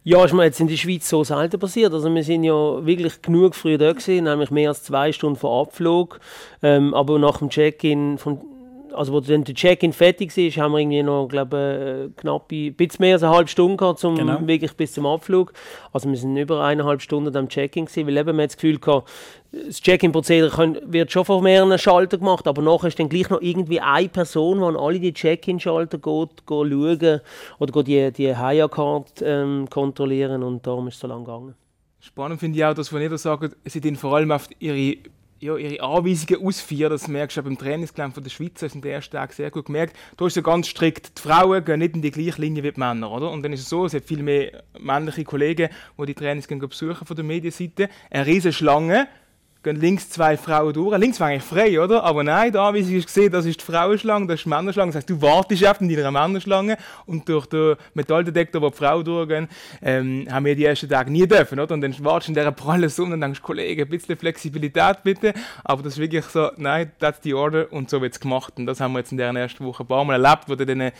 Ja, 0.03 0.23
ist 0.23 0.33
mir 0.33 0.45
jetzt 0.45 0.61
in 0.61 0.67
der 0.67 0.77
Schweiz 0.77 1.09
so 1.09 1.23
selten 1.25 1.59
passiert. 1.59 1.93
Also 1.93 2.13
wir 2.13 2.23
sind 2.23 2.45
ja 2.45 2.85
wirklich 2.85 3.21
genug 3.21 3.55
früh 3.55 3.77
da 3.77 3.91
gewesen, 3.91 4.23
nämlich 4.23 4.51
mehr 4.51 4.69
als 4.69 4.83
zwei 4.83 5.11
Stunden 5.11 5.37
vor 5.37 5.61
Abflug. 5.61 6.21
Ähm, 6.63 6.93
aber 6.93 7.19
nach 7.19 7.39
dem 7.39 7.49
Check-in 7.49 8.17
von 8.17 8.39
also 8.93 9.13
wo 9.13 9.19
dann 9.19 9.43
der 9.43 9.55
Check-in 9.55 9.93
fertig 9.93 10.35
war, 10.35 10.63
haben 10.63 10.71
wir 10.73 10.79
irgendwie 10.79 11.03
noch, 11.03 11.27
glaube 11.27 12.11
äh, 12.15 12.19
knapp 12.19 12.51
ein 12.51 12.73
bisschen 12.73 13.03
mehr 13.03 13.15
als 13.15 13.23
eine 13.23 13.33
halbe 13.35 13.49
Stunde 13.49 13.77
gehabt, 13.77 13.99
zum, 13.99 14.15
genau. 14.15 14.45
wirklich 14.47 14.73
bis 14.73 14.93
zum 14.93 15.05
Abflug. 15.05 15.53
Also 15.93 16.09
wir 16.09 16.17
sind 16.17 16.35
über 16.37 16.63
eineinhalb 16.63 17.01
Stunden 17.01 17.35
am 17.35 17.49
Check-in 17.49 17.85
gewesen, 17.85 18.07
weil 18.07 18.17
eben 18.17 18.35
man 18.35 18.47
das 18.47 18.57
Gefühl 18.57 18.79
gehabt, 18.79 19.09
das 19.51 19.81
Check-in-Prozedere 19.81 20.81
wird 20.85 21.11
schon 21.11 21.25
von 21.25 21.43
mehreren 21.43 21.77
Schaltern 21.77 22.19
gemacht, 22.19 22.47
aber 22.47 22.61
nachher 22.61 22.87
ist 22.87 22.99
dann 22.99 23.09
gleich 23.09 23.29
noch 23.29 23.41
irgendwie 23.41 23.79
eine 23.79 24.09
Person, 24.09 24.59
die 24.59 24.65
an 24.65 24.75
alle 24.75 24.99
die 24.99 25.13
Check-in-Schalter 25.13 25.97
geht, 25.97 26.45
geht 26.45 26.47
schauen 26.47 27.21
oder 27.59 27.71
geht 27.71 27.87
die, 27.87 28.11
die 28.11 28.35
Haya-Card 28.35 29.23
ähm, 29.23 29.67
kontrollieren 29.69 30.43
und 30.43 30.65
darum 30.65 30.87
ist 30.87 30.95
es 30.95 30.99
so 30.99 31.07
lange 31.07 31.25
gegangen. 31.25 31.55
Spannend 31.99 32.39
finde 32.39 32.57
ich 32.57 32.65
auch, 32.65 32.73
dass 32.73 32.89
von 32.89 33.01
jeder 33.01 33.17
sagt, 33.17 33.57
sie 33.65 33.81
den 33.81 33.95
vor 33.95 34.15
allem 34.15 34.31
auf 34.31 34.49
ihre 34.59 34.97
ja, 35.39 35.55
ihre 35.57 35.81
Anweisungen 35.83 36.45
ausführen. 36.45 36.89
Das 36.89 37.07
merkst 37.07 37.37
du 37.37 37.43
beim 37.43 37.57
Trainingsgelände 37.57 38.13
von 38.13 38.23
der 38.23 38.29
Schweiz, 38.29 38.59
das 38.59 38.75
in 38.75 38.81
der 38.81 38.93
ersten 38.93 39.15
Tag 39.15 39.33
sehr 39.33 39.51
gut 39.51 39.65
gemerkt. 39.65 39.95
Da 40.17 40.27
ist 40.27 40.35
ja 40.35 40.41
ganz 40.41 40.67
strikt, 40.67 41.17
die 41.17 41.21
Frauen 41.21 41.63
gehen 41.63 41.79
nicht 41.79 41.95
in 41.95 42.01
die 42.01 42.11
gleiche 42.11 42.41
Linie 42.41 42.63
wie 42.63 42.71
die 42.71 42.79
Männer, 42.79 43.11
oder? 43.11 43.31
Und 43.31 43.43
dann 43.43 43.53
ist 43.53 43.61
es 43.61 43.69
so, 43.69 43.85
es 43.85 43.93
hat 43.93 44.05
viel 44.05 44.23
mehr 44.23 44.63
männliche 44.79 45.23
Kollegen, 45.23 45.69
die 45.97 46.05
die 46.05 46.13
Trainingsgelände 46.13 46.67
besuchen 46.67 47.05
von 47.05 47.15
der 47.15 47.25
Medienseite. 47.25 47.89
Eine 48.09 48.25
riesige 48.25 48.53
Schlange 48.53 49.07
gehen 49.61 49.75
links 49.75 50.09
zwei 50.09 50.37
Frauen 50.37 50.73
durch. 50.73 50.97
Links 50.97 51.19
war 51.19 51.27
eigentlich 51.27 51.43
frei, 51.43 51.81
oder? 51.81 52.03
Aber 52.03 52.23
nein, 52.23 52.51
da, 52.51 52.73
wie 52.73 52.81
Sie 52.81 53.01
gesehen 53.01 53.31
das 53.31 53.45
ist 53.45 53.59
die 53.59 53.65
Frauenschlange, 53.65 54.27
das 54.27 54.39
ist 54.39 54.45
die 54.45 54.49
Männerschlange. 54.49 54.91
Das 54.91 54.97
heißt, 54.97 55.09
du 55.09 55.21
wartest 55.21 55.65
auf 55.65 55.81
in 55.81 55.89
deiner 55.89 56.11
Männerschlange 56.11 56.77
und 57.05 57.27
durch 57.27 57.45
den 57.47 57.75
Metalldetektor, 57.93 58.61
wo 58.61 58.69
die 58.69 58.77
Frauen 58.77 59.03
durchgehen, 59.03 59.49
ähm, 59.81 60.27
haben 60.31 60.45
wir 60.45 60.55
die 60.55 60.63
ersten 60.63 60.87
Tage 60.87 61.11
nie 61.11 61.27
dürfen, 61.27 61.59
oder? 61.59 61.73
Und 61.73 61.81
dann 61.81 61.93
wartest 62.05 62.29
du 62.29 62.31
in 62.31 62.35
dieser 62.35 62.51
prallen 62.51 62.89
Sonne 62.89 63.15
und 63.15 63.21
denkst, 63.21 63.41
Kollege, 63.41 63.83
ein 63.83 63.89
bisschen 63.89 64.17
Flexibilität 64.17 65.03
bitte. 65.03 65.33
Aber 65.63 65.83
das 65.83 65.93
ist 65.93 65.99
wirklich 65.99 66.25
so, 66.25 66.51
nein, 66.55 66.91
that's 66.99 67.19
the 67.23 67.33
order 67.33 67.71
und 67.71 67.89
so 67.89 68.01
wird 68.01 68.13
es 68.13 68.19
gemacht. 68.19 68.53
Und 68.57 68.65
das 68.65 68.79
haben 68.79 68.93
wir 68.93 68.99
jetzt 68.99 69.11
in 69.11 69.17
der 69.17 69.29
ersten 69.29 69.65
Woche 69.65 69.83
ein 69.83 69.87
paar 69.87 70.05
Mal 70.05 70.23
erlebt, 70.23 70.43
wo 70.47 70.55
du 70.55 70.65
dann 70.65 70.91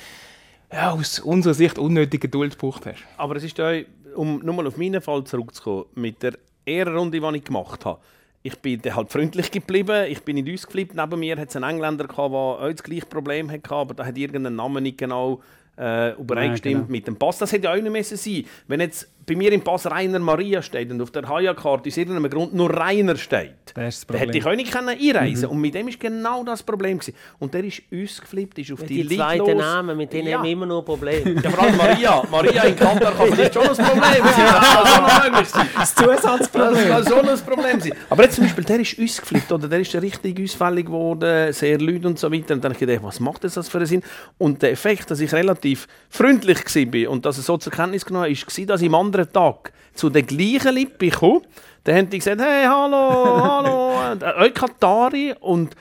ja, 0.71 0.91
aus 0.91 1.19
unserer 1.19 1.53
Sicht 1.53 1.77
unnötige 1.77 2.27
Geduld 2.27 2.59
gebraucht 2.59 2.85
hast. 2.85 3.00
Aber 3.17 3.35
es 3.38 3.44
ist 3.44 3.59
euch, 3.59 3.85
um 4.15 4.39
nochmal 4.39 4.67
auf 4.67 4.77
meinen 4.77 5.01
Fall 5.01 5.23
zurückzukommen, 5.23 5.85
mit 5.95 6.21
der 6.21 6.33
Ehrenrunde, 6.65 7.19
die 7.19 7.38
ich 7.38 7.44
gemacht 7.44 7.85
habe, 7.85 8.00
ich 8.41 8.57
bin 8.59 8.81
halt 8.83 9.12
freundlich 9.12 9.51
geblieben. 9.51 10.06
Ich 10.07 10.24
bin 10.24 10.38
in 10.38 10.50
uns 10.50 10.65
geflippt. 10.65 10.95
Neben 10.95 11.19
mir 11.19 11.38
hat 11.38 11.50
es 11.50 11.56
einen 11.56 11.69
Engländer 11.69 12.06
gehabt, 12.06 12.31
der 12.31 12.39
auch 12.39 12.71
das 12.71 12.83
gleiche 12.83 13.05
Problem 13.05 13.51
hatte, 13.51 13.72
aber 13.72 13.93
da 13.93 14.05
hat 14.05 14.17
irgendein 14.17 14.55
Name 14.55 14.81
nicht 14.81 14.98
genau 14.98 15.41
äh, 15.77 16.13
übereingestimmt 16.13 16.74
ja, 16.74 16.79
genau. 16.79 16.91
mit 16.91 17.08
dem 17.08 17.15
Pass. 17.15 17.38
Das 17.38 17.51
hätte 17.51 17.65
ja 17.65 17.72
auch 17.72 17.81
nicht 17.81 17.91
müssen 17.91 18.17
sein. 18.17 18.46
Wenn 18.67 18.79
jetzt 18.79 19.10
bei 19.29 19.36
mir 19.36 19.51
im 19.51 19.62
Pass 19.62 19.86
Rainer 19.86 20.19
Maria 20.19 20.62
steht 20.62 20.89
und 20.91 21.00
auf 21.01 21.12
der 21.12 21.27
Haya-Karte 21.27 21.89
aus 21.89 21.98
irgendeinem 21.98 22.29
Grund 22.31 22.53
nur 22.53 22.75
Rainer 22.75 23.15
steht, 23.15 23.74
dann 23.75 24.17
hätte 24.17 24.38
ich 24.38 24.45
auch 24.45 24.55
nicht 24.55 24.75
einreisen 24.75 25.45
mhm. 25.45 25.51
Und 25.51 25.62
mit 25.62 25.75
dem 25.75 25.88
war 25.88 25.93
genau 26.00 26.43
das 26.43 26.63
Problem. 26.63 26.98
Gewesen. 26.98 27.15
Und 27.38 27.53
der 27.53 27.63
ist 27.63 27.83
uns 27.91 28.21
geflippt, 28.21 28.57
ist 28.57 28.71
auf 28.71 28.81
ja, 28.81 28.88
die, 28.88 29.07
die 29.07 29.15
zweiten 29.15 29.57
Namen, 29.57 29.95
mit 29.95 30.12
denen 30.12 30.29
ja. 30.29 30.38
haben 30.38 30.45
wir 30.45 30.51
immer 30.51 30.65
nur 30.65 30.83
Probleme. 30.83 31.39
Ja, 31.41 31.50
vor 31.51 31.63
allem 31.63 31.77
Maria. 31.77 32.24
Maria 32.31 32.63
in 32.63 32.75
Kantar 32.75 33.13
kann 33.13 33.31
vielleicht 33.31 33.53
schon 33.53 33.67
ein 33.69 33.75
Problem 33.75 34.01
sein. 34.01 34.45
Das 34.45 34.74
kann 34.74 35.09
schon 35.09 35.31
möglich 35.31 35.48
sein. 35.50 35.67
Das 35.75 35.95
Zusatzproblem. 35.95 36.74
Das 36.74 36.88
kann 36.88 37.07
schon 37.07 37.29
ein 37.29 37.39
Problem 37.39 37.79
sein. 37.79 37.93
Aber 38.09 38.24
jetzt 38.24 38.36
zum 38.36 38.43
Beispiel, 38.45 38.63
der 38.63 38.79
ist 38.79 38.98
uns 38.98 39.21
geflippt, 39.21 39.51
oder 39.51 39.67
der 39.67 39.79
ist 39.79 39.95
richtig 39.95 40.41
ausfällig 40.43 40.88
geworden, 40.88 41.53
sehr 41.53 41.79
laut 41.79 42.05
und 42.05 42.17
so 42.17 42.31
weiter. 42.31 42.55
Und 42.55 42.63
dann 42.63 42.74
habe 42.74 42.83
ich 42.83 42.88
gedacht, 42.88 43.03
was 43.03 43.19
macht 43.19 43.43
das 43.43 43.69
für 43.69 43.77
einen 43.77 43.88
Sinn? 43.88 44.03
Und 44.38 44.62
der 44.63 44.71
Effekt, 44.71 45.12
dass 45.12 45.19
ich 45.19 45.31
relativ 45.31 45.88
freundlich 46.09 46.59
war 46.65 47.12
und 47.12 47.25
dass 47.25 47.38
er 47.38 47.43
so 47.43 47.57
zur 47.57 47.71
Kenntnis 47.71 48.05
genommen 48.05 48.25
habe, 48.25 48.36
war, 48.36 48.65
dass 48.65 48.81
ich 48.81 48.88
im 48.88 48.95
anderen 48.95 49.18
anderen 49.19 49.33
Tag 49.33 49.73
zu 49.93 50.09
den 50.09 50.25
gleichen 50.25 50.75
Lippen 50.75 51.09
gekommen. 51.09 51.41
Dann 51.83 51.95
haben 51.97 52.09
die 52.09 52.19
gesagt, 52.19 52.41
hey, 52.41 52.65
hallo, 52.65 53.41
hallo, 53.41 54.11
und, 54.11 54.23
äh, 54.23 54.49
Katari 54.51 55.35
und 55.39 55.75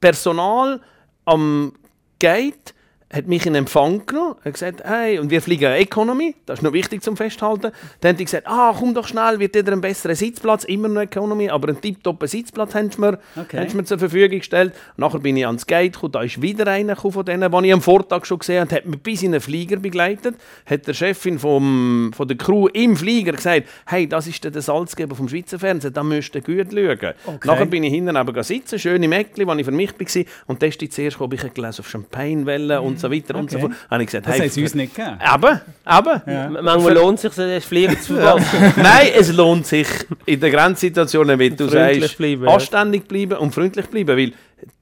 Personal 0.00 0.80
am 1.24 1.72
Gate 2.18 2.74
hat 3.12 3.26
mich 3.26 3.44
in 3.44 3.56
Empfang 3.56 4.06
genommen, 4.06 4.36
hat 4.44 4.52
gesagt, 4.52 4.84
hey, 4.84 5.18
und 5.18 5.30
wir 5.30 5.42
fliegen 5.42 5.72
Economy, 5.72 6.36
das 6.46 6.60
ist 6.60 6.62
noch 6.62 6.72
wichtig 6.72 7.02
zum 7.02 7.16
Festhalten. 7.16 7.72
Dann 8.00 8.10
haben 8.10 8.16
die 8.16 8.24
gesagt, 8.24 8.46
ah, 8.46 8.72
komm 8.78 8.94
doch 8.94 9.08
schnell, 9.08 9.40
wird 9.40 9.56
dir 9.56 9.66
einen 9.66 9.80
besseren 9.80 10.14
Sitzplatz, 10.14 10.62
immer 10.62 10.88
noch 10.88 11.00
Economy, 11.00 11.50
aber 11.50 11.68
einen 11.68 11.80
tipptoppen 11.80 12.28
Sitzplatz 12.28 12.74
haben 12.76 12.90
sie 12.90 13.00
mir, 13.00 13.18
okay. 13.36 13.58
haben 13.58 13.68
sie 13.68 13.76
mir 13.76 13.84
zur 13.84 13.98
Verfügung 13.98 14.38
gestellt. 14.38 14.74
nachher 14.96 15.18
bin 15.18 15.36
ich 15.36 15.44
ans 15.44 15.66
Gate 15.66 15.94
gekommen, 15.94 16.12
da 16.12 16.22
ist 16.22 16.40
wieder 16.40 16.68
einer 16.68 16.94
von 16.94 17.24
denen, 17.24 17.50
den 17.50 17.64
ich 17.64 17.72
am 17.72 17.82
Vortag 17.82 18.26
schon 18.26 18.38
gesehen 18.38 18.60
habe, 18.60 18.76
hat 18.76 18.86
mich 18.86 19.00
bis 19.00 19.22
in 19.22 19.32
einen 19.32 19.40
Flieger 19.40 19.76
begleitet, 19.76 20.36
hat 20.66 20.86
der 20.86 20.94
Chefin 20.94 21.40
vom, 21.40 22.12
von 22.14 22.28
der 22.28 22.36
Crew 22.36 22.68
im 22.68 22.94
Flieger 22.94 23.32
gesagt, 23.32 23.66
hey, 23.86 24.06
das 24.06 24.28
ist 24.28 24.44
der 24.44 24.62
Salzgeber 24.62 25.16
vom 25.16 25.28
Schweizer 25.28 25.58
Fernsehen, 25.58 25.92
da 25.92 26.04
müsst 26.04 26.36
ihr 26.36 26.42
gut 26.42 26.68
schauen. 26.72 27.14
Okay. 27.26 27.48
Nachher 27.48 27.66
bin 27.66 27.82
ich 27.82 27.92
hinten 27.92 28.16
aber 28.16 28.40
sitzen, 28.44 28.78
schön 28.78 29.02
im 29.02 29.10
Eckli, 29.10 29.48
wo 29.48 29.52
ich 29.54 29.64
für 29.64 29.72
mich 29.72 29.90
war, 29.98 30.24
und 30.46 30.62
da 30.62 30.66
ist 30.66 30.80
zuerst, 30.92 31.20
ob 31.20 31.34
ich 31.34 31.40
gelesen 31.52 31.80
auf 31.80 31.88
Champagnewelle 31.88 32.80
und 32.80 32.99
so 33.00 33.10
weiter 33.10 33.34
und 33.36 33.50
so 33.50 33.56
Okay. 33.58 33.66
fort. 33.68 33.90
Habe 33.90 34.02
ich 34.02 34.06
gesagt, 34.08 34.26
Das 34.26 34.34
hey, 34.34 34.40
hat 34.40 34.46
es 34.48 34.56
uns 34.58 34.74
nicht 34.74 34.94
gegeben. 34.94 35.18
Eben, 35.20 35.60
eben. 35.86 36.22
Ja. 36.26 36.62
Manchmal 36.62 36.94
lohnt 36.94 37.16
es 37.24 37.34
sich, 37.34 37.44
den 37.44 37.60
Flieger 37.60 38.00
zu 38.00 38.14
verpassen. 38.16 38.72
Nein, 38.76 39.08
es 39.16 39.32
lohnt 39.32 39.66
sich 39.66 39.88
in 40.26 40.40
den 40.40 40.52
Grenzsituationen, 40.52 41.38
wenn 41.38 41.56
du 41.56 41.68
sagst, 41.68 42.16
bleiben, 42.18 42.48
anständig 42.48 43.08
bleiben 43.08 43.38
und 43.38 43.54
freundlich 43.54 43.86
bleiben, 43.86 44.16
weil 44.16 44.32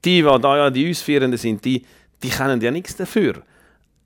die, 0.05 0.21
die 0.21 0.23
da 0.23 0.57
ja 0.57 0.69
die 0.69 0.89
Ausführenden 0.89 1.37
sind, 1.37 1.63
die, 1.65 1.83
die 2.21 2.29
kennen 2.29 2.59
ja 2.61 2.71
nichts 2.71 2.95
dafür. 2.95 3.35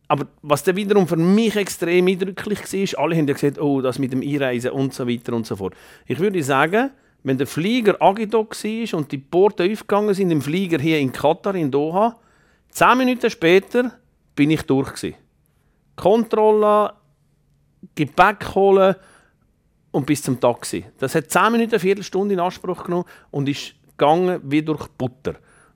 Aber 0.07 0.27
was 0.41 0.63
dann 0.63 0.75
wiederum 0.75 1.07
für 1.07 1.15
mich 1.15 1.55
extrem 1.55 2.07
eindrücklich 2.07 2.59
war, 2.59 3.03
alle 3.03 3.15
haben 3.15 3.27
ja 3.27 3.33
gesagt, 3.33 3.59
oh, 3.59 3.81
das 3.81 3.97
mit 3.97 4.11
dem 4.13 4.21
Einreisen 4.21 4.71
und 4.71 4.93
so 4.93 5.07
weiter 5.07 5.33
und 5.33 5.47
so 5.47 5.55
fort. 5.55 5.73
Ich 6.05 6.19
würde 6.19 6.43
sagen, 6.43 6.91
wenn 7.23 7.37
der 7.37 7.47
Flieger 7.47 7.95
Agidok 8.01 8.53
war 8.63 8.99
und 8.99 9.11
die 9.11 9.17
Porte 9.17 9.63
aufgegangen 9.63 10.13
sind 10.13 10.29
im 10.29 10.41
Flieger 10.41 10.77
hier 10.79 10.99
in 10.99 11.11
Katar, 11.11 11.55
in 11.55 11.71
Doha, 11.71 12.15
zehn 12.69 12.97
Minuten 12.97 13.29
später 13.29 13.91
bin 14.35 14.51
ich 14.51 14.63
durch. 14.63 14.93
Gewesen. 14.93 15.15
Kontrolle, 15.95 16.93
Gepäck 17.95 18.55
holen 18.55 18.95
und 19.91 20.05
bis 20.05 20.23
zum 20.23 20.39
Taxi. 20.39 20.85
Das 20.97 21.15
hat 21.15 21.29
10 21.29 21.51
Minuten, 21.51 21.71
eine 21.71 21.79
Viertelstunde 21.79 22.33
in 22.33 22.39
Anspruch 22.39 22.83
genommen 22.83 23.05
und 23.31 23.47
ist 23.47 23.75
gegangen 23.97 24.39
wie 24.43 24.61
durch 24.61 24.87
Butter. 24.87 25.35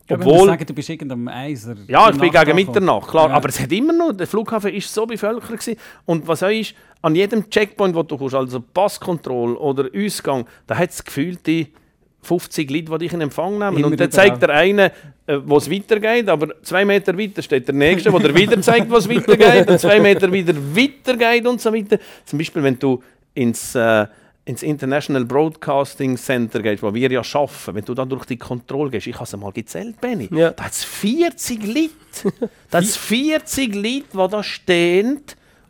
Ja, 0.09 0.15
Obwohl, 0.15 0.47
sagen, 0.47 0.65
du 0.65 0.73
bist 0.73 0.89
irgendeinem 0.89 1.27
Eiser. 1.27 1.75
ja, 1.87 2.09
ich 2.09 2.17
bin 2.17 2.31
gegen. 2.31 2.55
Mitternacht, 2.55 3.09
klar. 3.09 3.29
Ja. 3.29 3.35
Aber 3.35 3.49
es 3.49 3.59
hat 3.59 3.71
immer 3.73 3.91
noch, 3.91 4.13
der 4.13 4.25
Flughafen 4.25 4.73
ist 4.73 4.93
so 4.93 5.05
bevölkert 5.05 5.59
gewesen. 5.59 5.75
Und 6.05 6.25
was 6.27 6.43
auch 6.43 6.49
ist, 6.49 6.73
an 7.01 7.13
jedem 7.13 7.49
Checkpoint, 7.49 7.93
wo 7.93 8.03
du 8.03 8.17
kommst, 8.17 8.33
also 8.33 8.61
Passkontrolle 8.61 9.57
oder 9.59 9.89
Ausgang, 9.93 10.45
da 10.65 10.77
hat 10.77 10.91
es 10.91 11.03
gefühlt 11.03 11.45
die 11.45 11.73
50 12.21 12.69
Leute, 12.71 12.91
die 12.91 12.97
dich 12.99 13.13
in 13.13 13.21
Empfang 13.21 13.57
nehmen. 13.57 13.77
Immer 13.77 13.87
und 13.87 13.99
dann 13.99 14.11
zeigt 14.11 14.41
der 14.41 14.49
eine, 14.49 14.91
äh, 15.27 15.37
wo 15.45 15.57
es 15.57 15.69
weitergeht, 15.71 16.27
aber 16.29 16.61
zwei 16.63 16.83
Meter 16.83 17.17
weiter 17.17 17.41
steht 17.41 17.67
der 17.67 17.75
Nächste, 17.75 18.11
der 18.11 18.35
wieder 18.35 18.61
zeigt, 18.61 18.89
was 18.89 19.07
weitergeht, 19.09 19.69
und 19.69 19.79
zwei 19.79 19.99
Meter 19.99 20.31
wieder 20.31 20.53
weitergeht 20.55 21.45
und 21.47 21.61
so 21.61 21.73
weiter. 21.73 21.99
Zum 22.25 22.37
Beispiel, 22.39 22.63
wenn 22.63 22.77
du 22.79 23.01
ins, 23.33 23.75
äh, 23.75 24.07
ins 24.45 24.63
International 24.63 25.25
Broadcasting 25.25 26.17
Center 26.17 26.61
gehst, 26.61 26.81
wo 26.81 26.93
wir 26.93 27.11
ja 27.11 27.21
arbeiten, 27.21 27.75
wenn 27.75 27.85
du 27.85 27.93
da 27.93 28.05
durch 28.05 28.25
die 28.25 28.37
Kontrolle 28.37 28.89
gehst, 28.91 29.07
ich 29.07 29.15
habe 29.15 29.25
es 29.25 29.37
mal 29.37 29.51
gezählt, 29.51 29.99
Benny, 30.01 30.29
Ja. 30.31 30.51
da 30.51 30.63
hat 30.65 30.71
es 30.71 30.83
40 30.83 31.65
Leute. 31.65 32.49
Da 32.71 32.77
hat 32.79 32.83
es 32.85 32.97
40 32.97 33.75
Leute, 33.75 34.05
die 34.13 34.27
da 34.31 34.43
stehen 34.43 35.21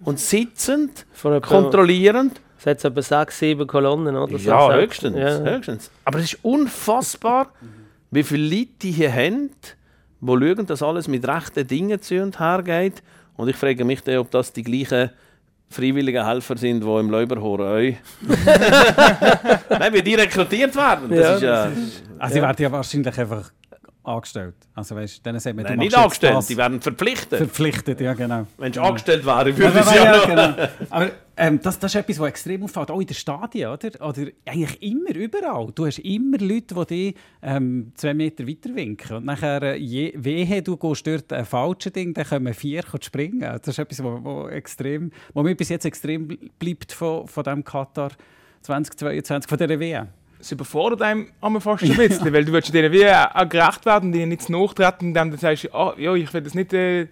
und 0.04 0.20
sitzen, 0.20 0.92
Von 1.14 1.34
kontrollierend. 2.68 2.78
Es 2.80 2.84
hat 2.84 2.92
etwa 2.92 3.02
sechs, 3.02 3.40
sieben 3.40 3.68
Kolonnen, 3.68 4.16
oder? 4.16 4.38
Ja, 4.38 4.68
Sechs- 4.68 4.76
höchstens, 4.82 5.18
Ja. 5.18 5.40
höchstens. 5.40 5.92
Aber 6.06 6.20
es 6.20 6.26
ist 6.34 6.40
unfassbar, 6.44 7.52
wie 8.12 8.24
viele 8.24 8.56
Leute 8.56 8.72
die 8.82 8.92
hier 8.92 9.12
haben, 9.14 9.50
die 10.22 10.28
schauen, 10.28 10.66
dass 10.66 10.82
alles 10.82 11.08
mit 11.08 11.28
rechten 11.28 11.68
Dingen 11.68 12.02
zu 12.02 12.22
und 12.22 12.40
her 12.40 12.62
geht. 12.64 13.02
Und 13.36 13.50
ich 13.50 13.56
frage 13.56 13.86
mich 13.86 14.02
dann, 14.04 14.18
ob 14.18 14.32
das 14.32 14.52
die 14.52 14.64
gleichen 14.64 15.12
freiwilligen 15.70 16.26
Helfer 16.26 16.58
sind, 16.58 16.82
die 16.84 16.88
im 17.00 17.10
Läuberhorn 17.10 17.62
euch. 17.62 17.96
Nein, 19.70 19.94
wie 19.94 20.02
die 20.02 20.16
rekrutiert 20.16 20.76
werden. 20.76 21.10
Das 21.10 21.20
Ja, 21.20 21.36
ist 21.36 21.42
ja 21.42 21.72
Also, 22.20 22.36
sie 22.36 22.42
werden 22.42 22.62
ja 22.64 22.72
wahrscheinlich 22.72 23.20
einfach 23.20 23.52
angestellt. 24.08 24.56
Also, 24.74 24.96
weißt 24.96 25.26
denen 25.26 25.40
sagt 25.40 25.56
man, 25.56 25.66
Nein, 25.66 25.80
nicht 25.80 25.96
angestellt, 25.98 26.36
das. 26.36 26.48
die 26.48 26.58
werden 26.58 26.82
verpflichtet. 26.82 27.38
Verpflichtet, 27.38 28.00
ja, 28.02 28.14
genau. 28.14 28.48
Wenn 28.58 28.72
du 28.72 28.82
angestellt 28.82 29.26
wäre, 29.26 29.50
Ja, 29.50 29.58
würde 29.58 29.80
es 29.80 29.94
ja, 29.94 29.96
ja, 29.96 30.06
ja, 30.06 30.18
noch. 30.18 30.28
genau. 30.28 30.68
Aber 30.90 31.12
ähm, 31.36 31.60
das, 31.62 31.78
das 31.78 31.94
ist 31.94 32.02
etwas, 32.02 32.20
was 32.20 32.30
extrem 32.30 32.64
auffällt, 32.64 32.90
auch 32.90 33.00
in 33.00 33.06
den 33.06 33.14
Stadien, 33.14 33.70
oder? 33.70 33.90
Oder 34.08 34.28
eigentlich 34.46 34.82
immer, 34.82 35.14
überall. 35.16 35.72
Du 35.76 35.86
hast 35.86 36.00
immer 36.00 36.38
Leute, 36.40 36.74
die 36.74 36.86
dich 36.86 37.16
ähm, 37.42 37.92
zwei 37.96 38.14
Meter 38.14 38.48
weiter 38.48 38.74
winken. 38.74 39.18
Und 39.18 39.26
nachher, 39.26 39.62
äh, 39.62 39.78
je, 39.78 40.14
wehe, 40.16 40.62
du 40.64 40.78
gehst 40.78 41.06
dort 41.06 41.32
ein 41.34 41.46
falsches 41.46 41.94
Ding, 41.94 42.14
dann 42.14 42.26
kommen 42.26 42.54
vier 42.54 42.84
kommen 42.84 43.02
springen. 43.04 43.40
Das 43.42 43.68
ist 43.68 43.78
etwas, 43.80 44.04
was 44.04 44.24
wo 44.24 44.48
extrem, 44.48 45.12
wo 45.34 45.44
mir 45.44 45.56
bis 45.56 45.70
jetzt 45.70 45.86
extrem 45.86 46.28
bleibt 46.58 46.92
von, 46.92 47.28
von 47.28 47.44
dem 47.44 47.64
Katar 47.64 48.12
2022, 48.62 49.48
von 49.50 49.58
dieser 49.58 49.80
WM. 49.80 50.08
Es 50.40 50.52
überfordert 50.52 51.02
einem 51.02 51.28
einmal 51.42 51.62
fast 51.62 51.84
ein 51.84 51.96
bisschen, 51.96 52.32
weil 52.34 52.46
du 52.46 52.52
willst 52.52 52.74
denen 52.74 52.92
wie 52.92 53.08
auch 53.10 53.50
gerecht 53.50 53.86
werden, 53.86 54.12
denen 54.12 54.30
nicht 54.30 54.44
zu 54.44 54.52
nachtreten, 54.52 55.10
indem 55.10 55.32
du 55.32 55.38
sagst, 55.38 55.74
ah, 55.74 55.94
ja, 55.98 56.14
ich 56.14 56.34
will 56.34 56.42
das 56.42 56.54
nicht, 56.54 56.74
äh, 56.74 57.08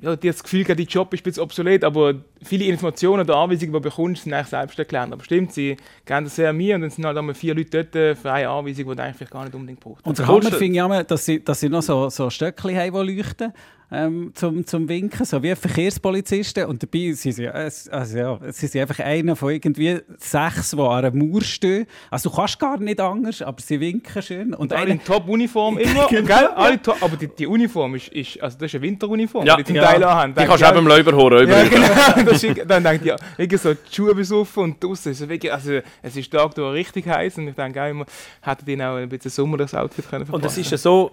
ja, 0.00 0.14
dir 0.14 0.30
das 0.30 0.42
Gefühl 0.42 0.64
dein 0.64 0.78
Job 0.78 1.12
ist 1.14 1.20
ein 1.20 1.24
bisschen 1.24 1.42
obsolet, 1.42 1.82
aber 1.82 2.14
viele 2.42 2.66
Informationen 2.66 3.22
oder 3.22 3.36
Anweisungen, 3.36 3.72
die 3.72 3.78
du 3.78 3.80
bekommst, 3.80 4.24
sind 4.24 4.34
eigentlich 4.34 4.48
selbst 4.48 4.78
erklärt. 4.78 5.10
Aber 5.10 5.24
stimmt, 5.24 5.52
sie 5.54 5.76
geben 6.04 6.24
das 6.24 6.36
sehr 6.36 6.50
an 6.50 6.56
mir 6.56 6.74
und 6.74 6.82
dann 6.82 6.90
sind 6.90 7.06
halt 7.06 7.16
einmal 7.16 7.34
vier 7.34 7.54
Leute 7.54 7.84
dort 7.84 7.96
äh, 7.96 8.14
für 8.14 8.30
eine 8.30 8.48
Anweisung, 8.50 8.90
die 8.90 8.96
du 8.96 9.02
eigentlich 9.02 9.30
gar 9.30 9.44
nicht 9.44 9.54
unbedingt 9.54 9.80
brauchst. 9.80 10.04
Und 10.04 10.18
der 10.18 10.26
Hammer 10.26 10.42
finde 10.52 10.78
ich 10.78 10.84
immer, 10.84 11.02
dass 11.02 11.24
sie, 11.24 11.42
dass 11.42 11.60
sie 11.60 11.70
noch 11.70 11.82
so, 11.82 12.10
so 12.10 12.28
Stöckchen 12.28 12.76
haben, 12.76 13.06
die 13.06 13.14
leuchten 13.14 13.52
ähm, 13.90 14.32
zum, 14.34 14.66
zum 14.66 14.88
Winken, 14.88 15.24
so 15.24 15.42
wie 15.42 15.54
Verkehrspolizisten. 15.54 16.64
Und 16.66 16.82
dabei 16.82 17.12
sind 17.12 17.32
sie, 17.32 17.48
also 17.48 18.18
ja, 18.18 18.38
sie 18.50 18.66
sind 18.66 18.80
einfach 18.80 18.98
einer 19.04 19.36
von 19.36 19.52
irgendwie 19.52 20.00
sechs, 20.18 20.70
die 20.72 20.80
an 20.80 21.04
einer 21.04 21.10
Mauer 21.12 21.40
stehen. 21.42 21.86
Also 22.10 22.30
du 22.30 22.36
kannst 22.36 22.58
gar 22.58 22.78
nicht 22.78 23.00
anders, 23.00 23.42
aber 23.42 23.60
sie 23.60 23.78
winken 23.78 24.22
schön. 24.22 24.54
Und 24.54 24.72
Und 24.72 24.72
alle 24.72 24.90
in 24.90 25.04
Top-Uniform 25.04 25.78
immer, 25.78 26.06
Genau, 26.08 26.26
gell? 26.26 26.46
Alle 26.56 26.82
top, 26.82 26.96
aber 27.00 27.16
die, 27.16 27.28
die 27.28 27.46
Uniform 27.46 27.94
ist, 27.94 28.08
ist, 28.08 28.42
also 28.42 28.58
das 28.58 28.66
ist 28.70 28.74
eine 28.74 28.82
Winteruniform, 28.82 29.46
Ja. 29.46 29.56
die 29.56 29.62
die 29.62 29.66
zum 29.68 29.76
Ja. 29.76 29.84
Teil 29.84 30.02
anhaben. 30.04 30.34
Die 30.34 30.44
kannst 30.44 30.62
du 30.62 30.68
auch 30.68 30.74
beim 30.74 30.86
Läuberhorn 30.86 31.32
Ja, 31.48 31.62
übrigens. 31.64 31.70
genau. 31.70 32.24
Das 32.30 32.42
ist, 32.42 32.60
dann 32.66 32.82
denke 32.82 33.00
ich, 33.04 33.06
ja, 33.10 33.16
wirklich 33.36 33.60
so 33.60 33.72
die 33.74 33.94
Schuhe 33.94 34.14
besoffen 34.14 34.62
und 34.64 34.82
draußen 34.82 35.12
ist 35.12 35.28
wirklich, 35.28 35.52
also 35.52 35.78
es 36.02 36.16
ist 36.16 36.30
Tag 36.32 36.54
durch 36.56 36.74
richtig 36.74 37.06
heiß 37.06 37.38
und 37.38 37.48
ich 37.48 37.54
denke 37.54 37.80
auch 37.82 37.88
immer, 37.88 38.06
hätte 38.42 38.64
die 38.64 38.82
auch 38.82 38.96
ein 38.96 39.08
bisschen 39.08 39.30
Sommer 39.30 39.58
das 39.58 39.74
Outfit 39.74 40.08
können 40.10 40.22
Und 40.24 40.44
es 40.44 40.54
verpassen. 40.54 40.60
ist 40.60 40.70
ja 40.72 40.76
so, 40.78 41.12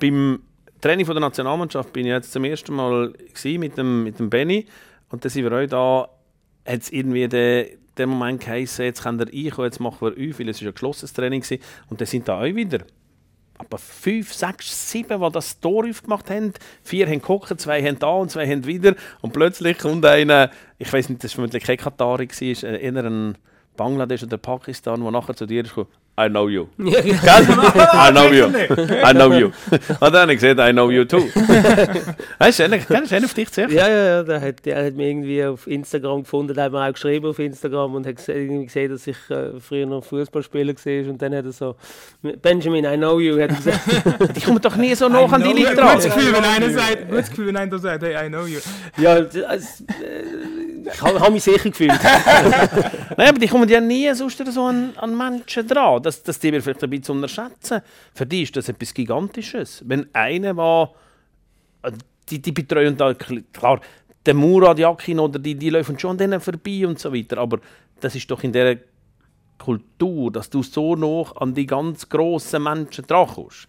beim 0.00 0.38
Training 0.82 1.06
von 1.06 1.14
der 1.14 1.20
Nationalmannschaft 1.20 1.92
bin 1.92 2.04
ich 2.06 2.10
jetzt 2.10 2.32
zum 2.32 2.44
ersten 2.44 2.74
Mal 2.74 3.14
mit 3.44 3.78
dem, 3.78 4.04
mit 4.04 4.18
dem 4.18 4.28
Benny 4.28 4.66
und 5.10 5.24
dann 5.24 5.30
sind 5.30 5.44
wir 5.44 5.52
auch 5.52 5.66
da, 5.66 6.70
hat 6.70 6.80
es 6.80 6.90
irgendwie 6.90 7.26
den, 7.28 7.78
den 7.96 8.08
Moment 8.10 8.40
geheißen, 8.40 8.84
jetzt 8.84 9.02
kann 9.02 9.18
er 9.18 9.28
einkommen, 9.32 9.66
jetzt 9.66 9.80
machen 9.80 9.98
wir 10.00 10.10
auf, 10.10 10.38
weil 10.38 10.48
es 10.48 10.60
ist 10.60 10.66
ein 10.66 10.72
geschlossenes 10.72 11.12
Training 11.14 11.40
gewesen. 11.40 11.62
und 11.88 12.00
dann 12.00 12.06
sind 12.06 12.28
da 12.28 12.40
auch 12.40 12.44
wieder 12.44 12.80
aber 13.62 13.78
fünf, 13.78 14.32
sechs, 14.32 14.90
sieben, 14.90 15.20
die 15.20 15.30
das 15.30 15.60
Tor 15.60 15.86
aufgemacht 15.88 16.30
haben. 16.30 16.52
Vier 16.82 17.06
haben 17.06 17.20
geguckt, 17.20 17.60
zwei 17.60 17.82
haben 17.82 17.98
da 17.98 18.10
und 18.10 18.30
zwei 18.30 18.46
haben 18.48 18.66
wieder. 18.66 18.94
Und 19.20 19.32
plötzlich 19.32 19.78
kommt 19.78 20.04
einer, 20.04 20.50
ich 20.78 20.92
weiß 20.92 21.08
nicht, 21.08 21.22
das 21.22 21.32
war 21.32 21.36
vermutlich 21.36 21.62
kein 21.62 21.76
Katari, 21.76 22.28
war, 22.28 22.70
äh, 22.70 22.82
eher 22.82 23.04
ein 23.04 23.38
Bangladesch 23.76 24.24
oder 24.24 24.36
Pakistan, 24.36 25.00
der 25.02 25.10
nachher 25.10 25.36
zu 25.36 25.46
dir 25.46 25.64
ist 25.64 25.74
I 26.14 26.28
know 26.28 26.46
you. 26.46 26.68
I 26.78 28.10
know 28.12 28.30
you. 28.30 28.46
I 29.02 29.12
know 29.14 29.32
you. 29.32 29.50
Und 29.98 30.12
dann 30.12 30.22
habe 30.22 30.34
ich 30.34 30.40
gesagt, 30.40 30.60
I 30.60 30.70
know 30.70 30.90
you 30.90 31.06
too. 31.06 31.20
Weißt 32.38 32.60
du, 32.60 32.68
das 32.68 32.84
ist 33.04 33.12
einer 33.14 33.24
auf 33.24 33.32
dich 33.32 33.50
zu 33.50 33.62
Ja, 33.62 33.88
ja, 33.88 34.04
ja, 34.04 34.22
der 34.22 34.40
hat, 34.42 34.66
der 34.66 34.84
hat 34.84 34.94
mich 34.94 35.06
irgendwie 35.06 35.42
auf 35.42 35.66
Instagram 35.66 36.24
gefunden, 36.24 36.52
der 36.52 36.64
hat 36.64 36.72
mir 36.72 36.86
auch 36.86 36.92
geschrieben 36.92 37.26
auf 37.26 37.38
Instagram 37.38 37.94
und 37.94 38.06
hat 38.06 38.28
irgendwie 38.28 38.66
gesehen, 38.66 38.90
dass 38.90 39.06
ich 39.06 39.16
äh, 39.30 39.58
früher 39.58 39.86
noch 39.86 40.04
Fußballspieler 40.04 40.74
war 40.74 41.10
und 41.10 41.22
dann 41.22 41.34
hat 41.34 41.46
er 41.46 41.52
so, 41.52 41.76
Benjamin, 42.20 42.84
I 42.84 42.98
know 42.98 43.18
you, 43.18 43.40
hat 43.40 43.56
gesagt. 43.56 43.80
Die 44.36 44.40
kommen 44.42 44.60
doch 44.60 44.76
nie 44.76 44.94
so 44.94 45.08
nah 45.08 45.24
an 45.24 45.42
die 45.42 45.62
Leute 45.62 45.74
dran. 45.74 45.96
Gutes 45.96 46.14
Gefühl, 46.14 47.46
wenn 47.46 47.56
einer 47.56 47.78
sagt, 47.78 48.02
hey, 48.02 48.26
I 48.26 48.28
know 48.28 48.44
you. 48.44 48.58
ja, 48.98 49.18
das, 49.18 49.80
äh, 49.80 50.61
ich 50.84 51.02
habe 51.02 51.20
hab 51.20 51.32
mich 51.32 51.42
sicher 51.42 51.70
gefühlt. 51.70 51.92
Nein, 53.16 53.28
aber 53.28 53.38
die 53.38 53.48
kommen 53.48 53.68
ja 53.68 53.80
nie 53.80 54.12
sonst 54.14 54.42
so 54.52 54.64
an, 54.64 54.92
an 54.96 55.16
Menschen 55.16 55.66
dran. 55.66 56.02
Das, 56.02 56.22
das 56.22 56.38
die 56.38 56.52
wir 56.52 56.62
vielleicht 56.62 56.82
ein 56.82 56.90
bisschen 56.90 57.16
unterschätzen. 57.16 57.82
Für 58.14 58.26
die 58.26 58.42
ist 58.42 58.56
das 58.56 58.68
etwas 58.68 58.94
Gigantisches. 58.94 59.82
Wenn 59.86 60.06
einer 60.14 60.56
war, 60.56 60.94
die, 62.28 62.40
die 62.40 62.52
betreuen 62.52 62.96
da, 62.96 63.14
klar, 63.14 63.80
der 64.24 64.34
Murat 64.34 64.78
Yakin 64.78 65.18
oder 65.18 65.38
die, 65.38 65.54
die 65.54 65.70
laufen 65.70 65.98
schon 65.98 66.12
an 66.12 66.18
denen 66.18 66.40
vorbei 66.40 66.86
und 66.86 66.98
so 66.98 67.12
weiter. 67.12 67.38
Aber 67.38 67.58
das 68.00 68.14
ist 68.14 68.30
doch 68.30 68.42
in 68.42 68.52
der 68.52 68.78
Kultur, 69.58 70.32
dass 70.32 70.50
du 70.50 70.62
so 70.62 70.96
noch 70.96 71.36
an 71.36 71.54
die 71.54 71.66
ganz 71.66 72.08
grossen 72.08 72.64
Menschen 72.64 73.06
drankommst. 73.06 73.68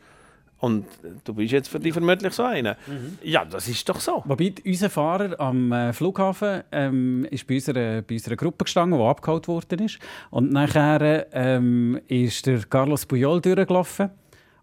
Und 0.64 0.86
du 1.26 1.34
bist 1.34 1.52
jetzt 1.52 1.68
für 1.68 1.78
die 1.78 1.92
vermutlich 1.92 2.32
so 2.32 2.44
einer. 2.44 2.78
Ja, 3.22 3.44
das 3.44 3.68
ist 3.68 3.90
doch 3.90 4.00
so. 4.00 4.24
Wobei 4.26 4.54
unser 4.66 4.90
Fahrer 4.90 5.38
am 5.38 5.74
äh, 5.74 5.92
Flughafen 5.92 6.64
ähm, 6.72 7.28
ist 7.30 7.46
bei 7.46 7.56
unserer, 7.56 8.02
bei 8.02 8.14
unserer 8.16 8.38
Gruppe 8.38 8.64
gestanden, 8.64 8.98
die 8.98 9.04
abgeholt 9.06 9.50
worden 9.50 9.80
ist. 9.80 10.00
Und 10.30 10.54
nachher 10.54 11.28
ähm, 11.34 12.00
ist 12.08 12.46
der 12.46 12.60
Carlos 12.60 13.06
Puyol 13.06 13.42
durchgelaufen. 13.42 14.10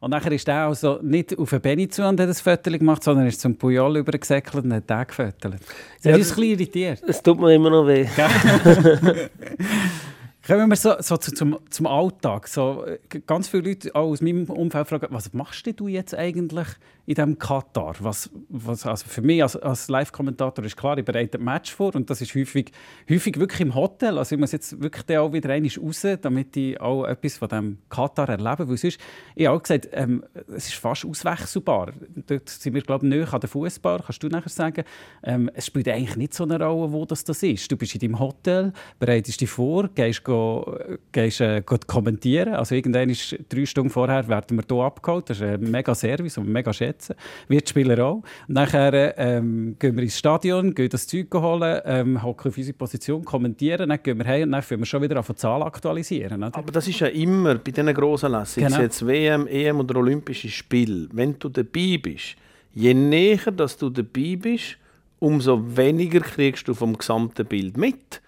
Und 0.01 0.13
nachher 0.13 0.33
ist 0.33 0.49
er 0.49 0.69
also 0.69 0.99
nicht 1.03 1.39
auf 1.39 1.51
den 1.51 1.61
Benny 1.61 1.87
zu 1.87 2.03
und 2.09 2.19
hat 2.19 2.29
ein 2.29 2.35
Foto 2.35 2.71
gemacht, 2.71 3.05
sondern 3.05 3.27
ist 3.27 3.39
zum 3.39 3.55
Puyol 3.57 3.99
übergesäckelt 3.99 4.65
und 4.65 4.73
hat 4.73 4.89
den 4.89 5.07
gefüttert. 5.07 5.35
Das 5.43 6.05
Ja, 6.05 6.13
das- 6.13 6.13
ein 6.13 6.19
bisschen 6.37 6.43
irritiert. 6.45 7.03
Es 7.07 7.23
tut 7.23 7.39
mir 7.39 7.53
immer 7.55 7.69
noch 7.69 7.87
weh. 7.87 8.07
Kommen 10.51 10.69
wir 10.69 10.75
so, 10.75 10.97
so 10.99 11.17
zu, 11.17 11.33
zum, 11.33 11.61
zum 11.71 11.87
Alltag. 11.87 12.49
So, 12.49 12.85
äh, 12.85 12.99
ganz 13.25 13.47
viele 13.47 13.69
Leute 13.69 13.95
auch 13.95 14.09
aus 14.09 14.21
meinem 14.21 14.51
Umfeld 14.51 14.89
fragen, 14.89 15.07
was 15.11 15.33
machst 15.33 15.65
du 15.79 15.87
jetzt 15.87 16.13
eigentlich 16.13 16.67
in 17.11 17.17
diesem 17.17 17.39
Katar? 17.39 17.97
Was, 17.99 18.31
was, 18.49 18.87
also 18.87 19.05
für 19.09 19.21
mich 19.21 19.43
als, 19.43 19.57
als 19.57 19.89
Live-Kommentator 19.89 20.65
ist 20.65 20.77
klar, 20.77 20.97
ich 20.97 21.05
bereite 21.05 21.39
ein 21.39 21.45
Match 21.45 21.75
vor 21.75 21.93
und 21.97 22.09
das 22.09 22.21
ist 22.21 22.37
häufig, 22.37 22.71
häufig 23.11 23.37
wirklich 23.37 23.63
im 23.63 23.75
Hotel. 23.75 24.17
Also 24.17 24.37
ich 24.37 24.41
muss 24.41 24.53
jetzt 24.53 24.81
wirklich 24.81 25.19
auch 25.19 25.33
wieder 25.33 25.51
raus, 25.51 26.07
damit 26.23 26.57
ich 26.57 26.81
auch 26.81 27.05
etwas 27.07 27.37
von 27.39 27.49
diesem 27.49 27.79
Katar 27.89 28.29
erlebe. 28.29 28.69
Weil 28.69 28.77
sonst, 28.77 29.01
ich 29.35 29.47
habe 29.47 29.57
auch 29.57 29.63
gesagt, 29.63 29.89
ähm, 29.91 30.25
es 30.55 30.69
ist 30.69 30.75
fast 30.75 31.05
auswechselbar. 31.05 31.93
Dort 32.29 32.49
sind 32.49 32.75
wir, 32.75 32.83
glaube 32.83 33.05
ich, 33.05 33.11
näher 33.13 33.35
an 33.35 33.41
der 33.41 33.49
Fußball, 33.49 34.05
kannst 34.07 34.23
du 34.23 34.29
nachher 34.29 34.49
sagen. 34.49 34.85
Ähm, 35.25 35.51
es 35.53 35.67
spielt 35.67 35.89
eigentlich 35.89 36.15
nicht 36.15 36.35
so 36.35 36.45
eine 36.45 36.65
Rolle, 36.65 36.93
wo 36.93 37.05
das, 37.07 37.25
das 37.25 37.43
ist. 37.43 37.73
Du 37.73 37.77
bist 37.77 37.93
in 37.97 38.01
deinem 38.03 38.21
Hotel, 38.21 38.73
bereitest 39.01 39.41
dich 39.41 39.51
vor, 39.51 39.89
gehst, 39.97 40.23
go, 40.23 40.79
gehst 41.11 41.41
äh, 41.41 41.61
kommentieren. 41.89 42.55
Also 42.55 42.77
irgendwann 42.77 43.11
ist 43.11 43.37
drei 43.49 43.67
Stunden 43.67 43.91
vorher 43.91 44.29
werden 44.29 44.57
wir 44.57 44.65
hier 44.69 44.85
abgeholt. 44.85 45.29
Das 45.29 45.39
ist 45.39 45.43
ein 45.43 45.69
mega 45.69 45.93
Service 45.93 46.39
und 46.39 46.49
mega 46.49 46.73
schätzen. 47.01 47.17
Wir 47.49 47.61
Spieler 47.67 48.05
auch. 48.05 48.23
Nachher 48.49 49.19
ähm, 49.19 49.77
gehen 49.79 49.97
wir 49.97 50.03
ins 50.03 50.19
Stadion, 50.19 50.75
gehen 50.75 50.89
das 50.89 51.07
Zeug 51.07 51.33
holen, 51.35 51.81
ähm, 51.85 52.23
hocken 52.23 52.51
auf 52.51 52.57
unsere 52.57 52.77
Position, 52.77 53.25
kommentieren, 53.25 53.89
dann 53.89 54.03
gehen 54.03 54.19
wir 54.19 54.27
heim 54.27 54.45
und 54.45 54.53
dann 54.53 54.63
fangen 54.63 54.83
wir 54.83 54.87
schon 54.87 55.03
wieder 55.03 55.19
auf 55.19 55.27
die 55.27 55.35
Zahl 55.37 55.63
aktualisieren. 55.63 56.43
Oder? 56.43 56.55
Aber 56.57 56.73
das 56.73 56.89
ist 56.89 57.01
ja 57.01 57.09
immer 57.09 57.57
bei 57.57 57.71
diesen 57.71 57.93
grossen 57.95 58.33
Lässen, 58.33 58.65
genau. 58.65 58.81
jetzt 58.81 59.07
WM, 59.07 59.47
EM 59.47 59.81
oder 59.81 59.97
Olympische 59.97 60.49
Spiele, 60.49 61.09
wenn 61.13 61.39
du 61.39 61.49
dabei 61.49 61.99
bist, 62.03 62.37
je 62.73 62.95
näher 62.95 63.51
dass 63.53 63.77
du 63.77 63.91
dabei 63.91 64.37
bist, 64.37 64.77
umso 65.19 65.77
weniger 65.77 66.21
kriegst 66.21 66.67
du 66.69 66.75
vom 66.75 66.97
gesamten 66.97 67.47
Bild 67.47 67.77
mit. 67.77 68.21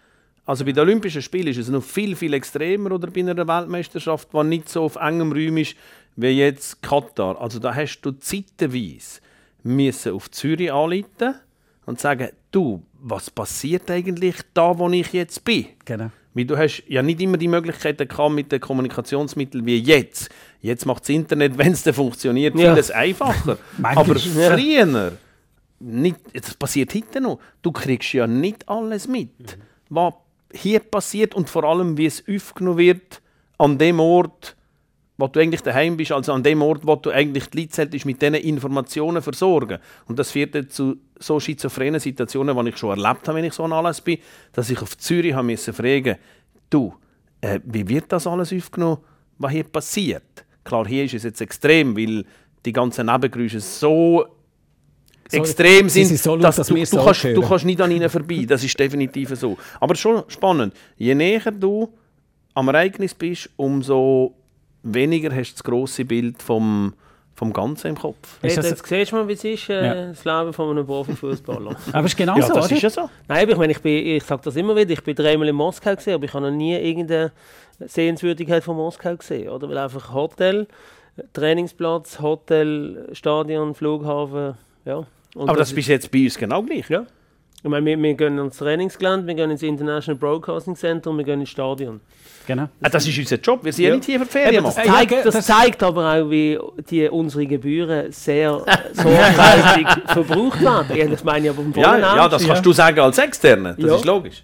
Also 0.44 0.64
bei 0.64 0.72
den 0.72 0.80
Olympischen 0.80 1.22
Spielen 1.22 1.46
ist 1.46 1.58
es 1.58 1.68
noch 1.68 1.84
viel, 1.84 2.16
viel 2.16 2.34
extremer 2.34 2.92
oder 2.92 3.08
bei 3.08 3.20
einer 3.20 3.46
Weltmeisterschaft, 3.46 4.28
die 4.32 4.44
nicht 4.44 4.68
so 4.68 4.82
auf 4.82 4.96
engem 4.96 5.30
Raum 5.30 5.56
ist 5.56 5.76
wie 6.16 6.28
jetzt 6.28 6.82
Katar. 6.82 7.40
Also 7.40 7.58
da 7.58 7.74
hast 7.74 8.00
du 8.02 8.12
zeitweise 8.12 9.20
müssen 9.62 10.12
auf 10.12 10.30
Zürich 10.30 10.72
anrufen 10.72 11.34
und 11.86 12.00
sagen, 12.00 12.30
du, 12.50 12.82
was 13.00 13.30
passiert 13.30 13.90
eigentlich 13.90 14.36
da, 14.54 14.78
wo 14.78 14.88
ich 14.90 15.12
jetzt 15.12 15.44
bin? 15.44 15.66
Genau. 15.84 16.10
Weil 16.34 16.44
du 16.46 16.56
hast 16.56 16.82
ja 16.88 17.02
nicht 17.02 17.20
immer 17.20 17.36
die 17.36 17.48
Möglichkeiten 17.48 18.08
gehabt 18.08 18.34
mit 18.34 18.50
den 18.52 18.60
Kommunikationsmitteln 18.60 19.66
wie 19.66 19.78
jetzt. 19.78 20.30
Jetzt 20.60 20.86
macht 20.86 21.02
das 21.02 21.10
Internet, 21.10 21.58
wenn 21.58 21.72
es 21.72 21.82
funktioniert, 21.82 22.54
ja. 22.58 22.72
vieles 22.72 22.90
einfacher. 22.90 23.58
Aber 23.82 24.14
früher, 24.14 25.12
nicht, 25.80 26.16
das 26.32 26.54
passiert 26.54 26.94
heute 26.94 27.20
noch, 27.20 27.40
du 27.60 27.72
kriegst 27.72 28.12
ja 28.12 28.26
nicht 28.26 28.68
alles 28.68 29.08
mit, 29.08 29.38
mhm. 29.38 29.62
was 29.88 30.14
hier 30.52 30.80
passiert 30.80 31.34
und 31.34 31.50
vor 31.50 31.64
allem, 31.64 31.96
wie 31.96 32.06
es 32.06 32.22
aufgenommen 32.28 32.78
wird 32.78 33.20
an 33.58 33.78
dem 33.78 34.00
Ort, 34.00 34.56
wo 35.22 35.28
du 35.28 35.38
eigentlich 35.38 35.60
daheim 35.60 35.96
bist, 35.96 36.10
also 36.10 36.32
an 36.32 36.42
dem 36.42 36.62
Ort, 36.62 36.84
wo 36.84 36.96
du 36.96 37.10
eigentlich 37.10 37.48
die 37.50 37.60
Leute 37.60 37.88
mit 38.04 38.20
diesen 38.20 38.34
Informationen 38.34 39.22
versorgen. 39.22 39.78
Und 40.08 40.18
das 40.18 40.32
führt 40.32 40.72
zu 40.72 40.96
so 41.16 41.38
schizophrenen 41.38 42.00
Situationen, 42.00 42.58
die 42.58 42.70
ich 42.70 42.76
schon 42.76 42.98
erlebt 42.98 43.28
habe, 43.28 43.38
wenn 43.38 43.44
ich 43.44 43.52
so 43.52 43.62
ein 43.62 43.72
Anlass 43.72 44.00
bin, 44.00 44.18
dass 44.52 44.68
ich 44.68 44.82
auf 44.82 44.98
Zürich 44.98 45.32
haben 45.32 45.46
müssen 45.46 45.72
fragen, 45.72 46.16
du, 46.70 46.92
äh, 47.40 47.60
wie 47.62 47.88
wird 47.88 48.10
das 48.10 48.26
alles 48.26 48.52
aufgenommen, 48.52 48.98
was 49.38 49.52
hier 49.52 49.62
passiert? 49.62 50.44
Klar, 50.64 50.88
hier 50.88 51.04
ist 51.04 51.14
es 51.14 51.22
jetzt 51.22 51.40
extrem, 51.40 51.96
weil 51.96 52.24
die 52.66 52.72
ganzen 52.72 53.06
Nebengeräusche 53.06 53.60
so 53.60 54.26
so, 55.30 55.38
extrem 55.38 55.88
sind, 55.88 56.06
sind 56.06 56.18
so 56.18 56.34
laut, 56.34 56.42
dass, 56.42 56.56
dass 56.56 56.66
du, 56.66 56.74
du, 56.74 57.04
kannst, 57.04 57.24
du 57.24 57.42
kannst 57.42 57.64
nicht 57.64 57.80
an 57.80 57.92
ihnen 57.92 58.10
vorbei. 58.10 58.44
Das 58.46 58.64
ist 58.64 58.76
definitiv 58.76 59.30
so. 59.36 59.56
Aber 59.78 59.94
schon 59.94 60.24
spannend. 60.26 60.74
Je 60.96 61.14
näher 61.14 61.52
du 61.52 61.94
am 62.54 62.66
Ereignis 62.66 63.14
bist, 63.14 63.48
umso 63.56 64.41
weniger 64.82 65.34
hast 65.34 65.52
du 65.52 65.54
das 65.54 65.64
grosse 65.64 66.04
Bild 66.04 66.42
vom, 66.42 66.94
vom 67.34 67.52
Ganzen 67.52 67.88
im 67.88 67.96
Kopf. 67.96 68.38
Hey, 68.40 68.50
jetzt 68.50 68.86
siehst 68.86 69.12
du 69.12 69.16
mal, 69.16 69.28
wie 69.28 69.32
es 69.32 69.44
ist, 69.44 69.68
äh, 69.68 69.86
ja. 69.86 70.06
das 70.06 70.24
Leben 70.24 70.52
von 70.52 70.70
einem 70.70 70.86
Profifußballer. 70.86 71.76
aber 71.92 72.04
es 72.04 72.12
ist 72.12 72.16
genau 72.16 72.36
ja, 72.36 72.42
so, 72.42 72.54
das 72.54 72.66
oder? 72.66 72.76
ist 72.76 72.82
ja 72.82 72.90
so. 72.90 73.10
Nein, 73.28 73.42
aber 73.42 73.52
ich 73.52 73.58
meine, 73.58 73.72
ich, 73.72 73.84
ich 73.84 74.24
sage 74.24 74.42
das 74.44 74.56
immer 74.56 74.76
wieder, 74.76 74.90
ich 74.90 75.02
bin 75.02 75.14
dreimal 75.14 75.48
in 75.48 75.56
Moskau 75.56 75.94
gesehen, 75.94 76.14
aber 76.14 76.24
ich 76.24 76.34
habe 76.34 76.46
noch 76.46 76.56
nie 76.56 76.74
irgendeine 76.74 77.32
Sehenswürdigkeit 77.80 78.62
von 78.62 78.76
Moskau 78.76 79.16
gesehen, 79.16 79.48
oder? 79.48 79.68
Weil 79.68 79.78
einfach 79.78 80.12
Hotel, 80.12 80.66
Trainingsplatz, 81.32 82.20
Hotel, 82.20 83.08
Stadion, 83.12 83.74
Flughafen, 83.74 84.54
ja. 84.84 85.06
Und 85.34 85.48
aber 85.48 85.58
das, 85.58 85.68
das 85.68 85.74
bist 85.74 85.88
jetzt 85.88 86.10
bei 86.10 86.24
uns 86.24 86.36
genau 86.36 86.62
gleich, 86.62 86.88
ja? 86.90 87.06
Ich 87.62 87.70
meine, 87.70 87.86
wir, 87.86 88.02
wir 88.02 88.14
gehen 88.14 88.38
ins 88.38 88.56
Trainingsgelände, 88.56 89.26
wir 89.26 89.34
gehen 89.34 89.50
ins 89.50 89.62
International 89.62 90.18
Broadcasting 90.18 90.74
Center 90.74 91.10
und 91.10 91.18
wir 91.18 91.24
gehen 91.24 91.40
ins 91.40 91.50
Stadion. 91.50 92.00
Genau. 92.46 92.68
Ah, 92.82 92.88
das 92.88 93.06
ist 93.06 93.18
unser 93.18 93.36
Job, 93.36 93.64
wir 93.64 93.72
sind 93.72 93.84
ja, 93.84 93.94
nicht 93.94 94.04
hier 94.04 94.20
für 94.20 94.26
Ferien 94.26 94.64
das, 94.64 94.74
zeigt, 94.74 95.12
das, 95.12 95.34
das 95.34 95.46
zeigt 95.46 95.82
aber 95.82 96.14
auch, 96.14 96.30
wie 96.30 96.58
die, 96.90 97.08
unsere 97.08 97.46
Gebühren 97.46 98.10
sehr 98.12 98.64
sorgfältig 98.92 99.86
verbraucht 100.06 100.60
werden. 100.60 100.96
Ja, 100.96 101.06
das 101.06 101.24
meine 101.24 101.48
ich 101.48 101.54
vom 101.54 101.72
ja, 101.76 101.98
ja, 101.98 102.28
das 102.28 102.42
kannst 102.44 102.58
ja. 102.58 102.62
du 102.62 102.72
sagen 102.72 103.00
als 103.00 103.18
Externe, 103.18 103.76
das 103.78 103.98
ist 103.98 104.04
logisch. 104.04 104.42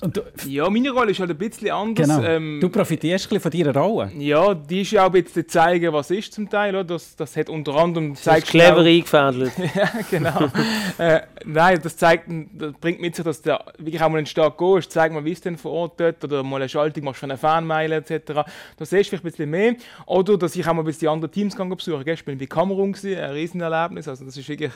Du, 0.00 0.20
ja, 0.46 0.68
meine 0.68 0.90
Rolle 0.90 1.12
ist 1.12 1.20
halt 1.20 1.30
ein 1.30 1.38
bisschen 1.38 1.70
anders. 1.70 2.06
Genau. 2.06 2.22
Ähm, 2.22 2.58
du 2.60 2.68
profitierst 2.68 3.32
ein 3.32 3.40
von 3.40 3.50
deiner 3.50 3.74
Rolle. 3.74 4.12
Ja, 4.18 4.52
die 4.52 4.82
ist 4.82 4.90
ja 4.90 5.06
auch 5.06 5.12
ein 5.12 5.22
bisschen 5.22 5.48
zeigen, 5.48 5.90
was 5.90 6.10
ist 6.10 6.34
zum 6.34 6.50
Teil. 6.50 6.74
Oder? 6.74 6.84
Das, 6.84 7.16
das 7.16 7.34
hat 7.34 7.48
unter 7.48 7.74
anderem 7.76 8.14
zeigt 8.14 8.48
clever 8.48 8.80
eingefädelt. 8.80 9.52
ja, 9.74 9.90
genau. 10.10 10.50
äh, 10.98 11.22
nein, 11.46 11.80
das 11.82 11.96
zeigt, 11.96 12.28
das 12.28 12.74
bringt 12.74 13.00
mit 13.00 13.16
sich, 13.16 13.24
dass 13.24 13.40
der 13.40 13.64
wirklich 13.78 14.02
auch 14.02 14.10
mal 14.10 14.18
einen 14.18 14.26
Start 14.26 14.58
gehst, 14.58 14.92
zeig 14.92 15.12
mal, 15.12 15.24
wie 15.24 15.32
es 15.32 15.40
denn 15.40 15.56
vor 15.56 15.72
Ort 15.72 15.98
dort 15.98 16.22
oder 16.22 16.42
mal 16.42 16.56
eine 16.56 16.68
Schaltung 16.68 17.04
machst 17.04 17.20
für 17.20 17.26
eine 17.26 17.38
Fanmeile 17.38 17.96
etc. 17.96 18.20
Da 18.26 18.44
siehst 18.80 18.90
du 18.90 19.16
vielleicht 19.16 19.24
ein 19.24 19.30
bisschen 19.30 19.50
mehr. 19.50 19.76
Oder 20.04 20.36
dass 20.36 20.54
ich 20.56 20.66
auch 20.68 20.74
mal 20.74 20.82
ein 20.82 20.84
bisschen 20.84 21.00
die 21.00 21.08
anderen 21.08 21.32
Teams 21.32 21.56
besuchen 21.56 22.04
kann. 22.04 22.14
Ich 22.14 22.24
bin 22.24 22.36
bei 22.36 22.46
Kamerun, 22.46 22.92
gewesen, 22.92 23.18
ein 23.18 23.30
Riesenerlebnis. 23.30 24.08
Also 24.08 24.26
das 24.26 24.36
ist 24.36 24.46
wirklich... 24.46 24.72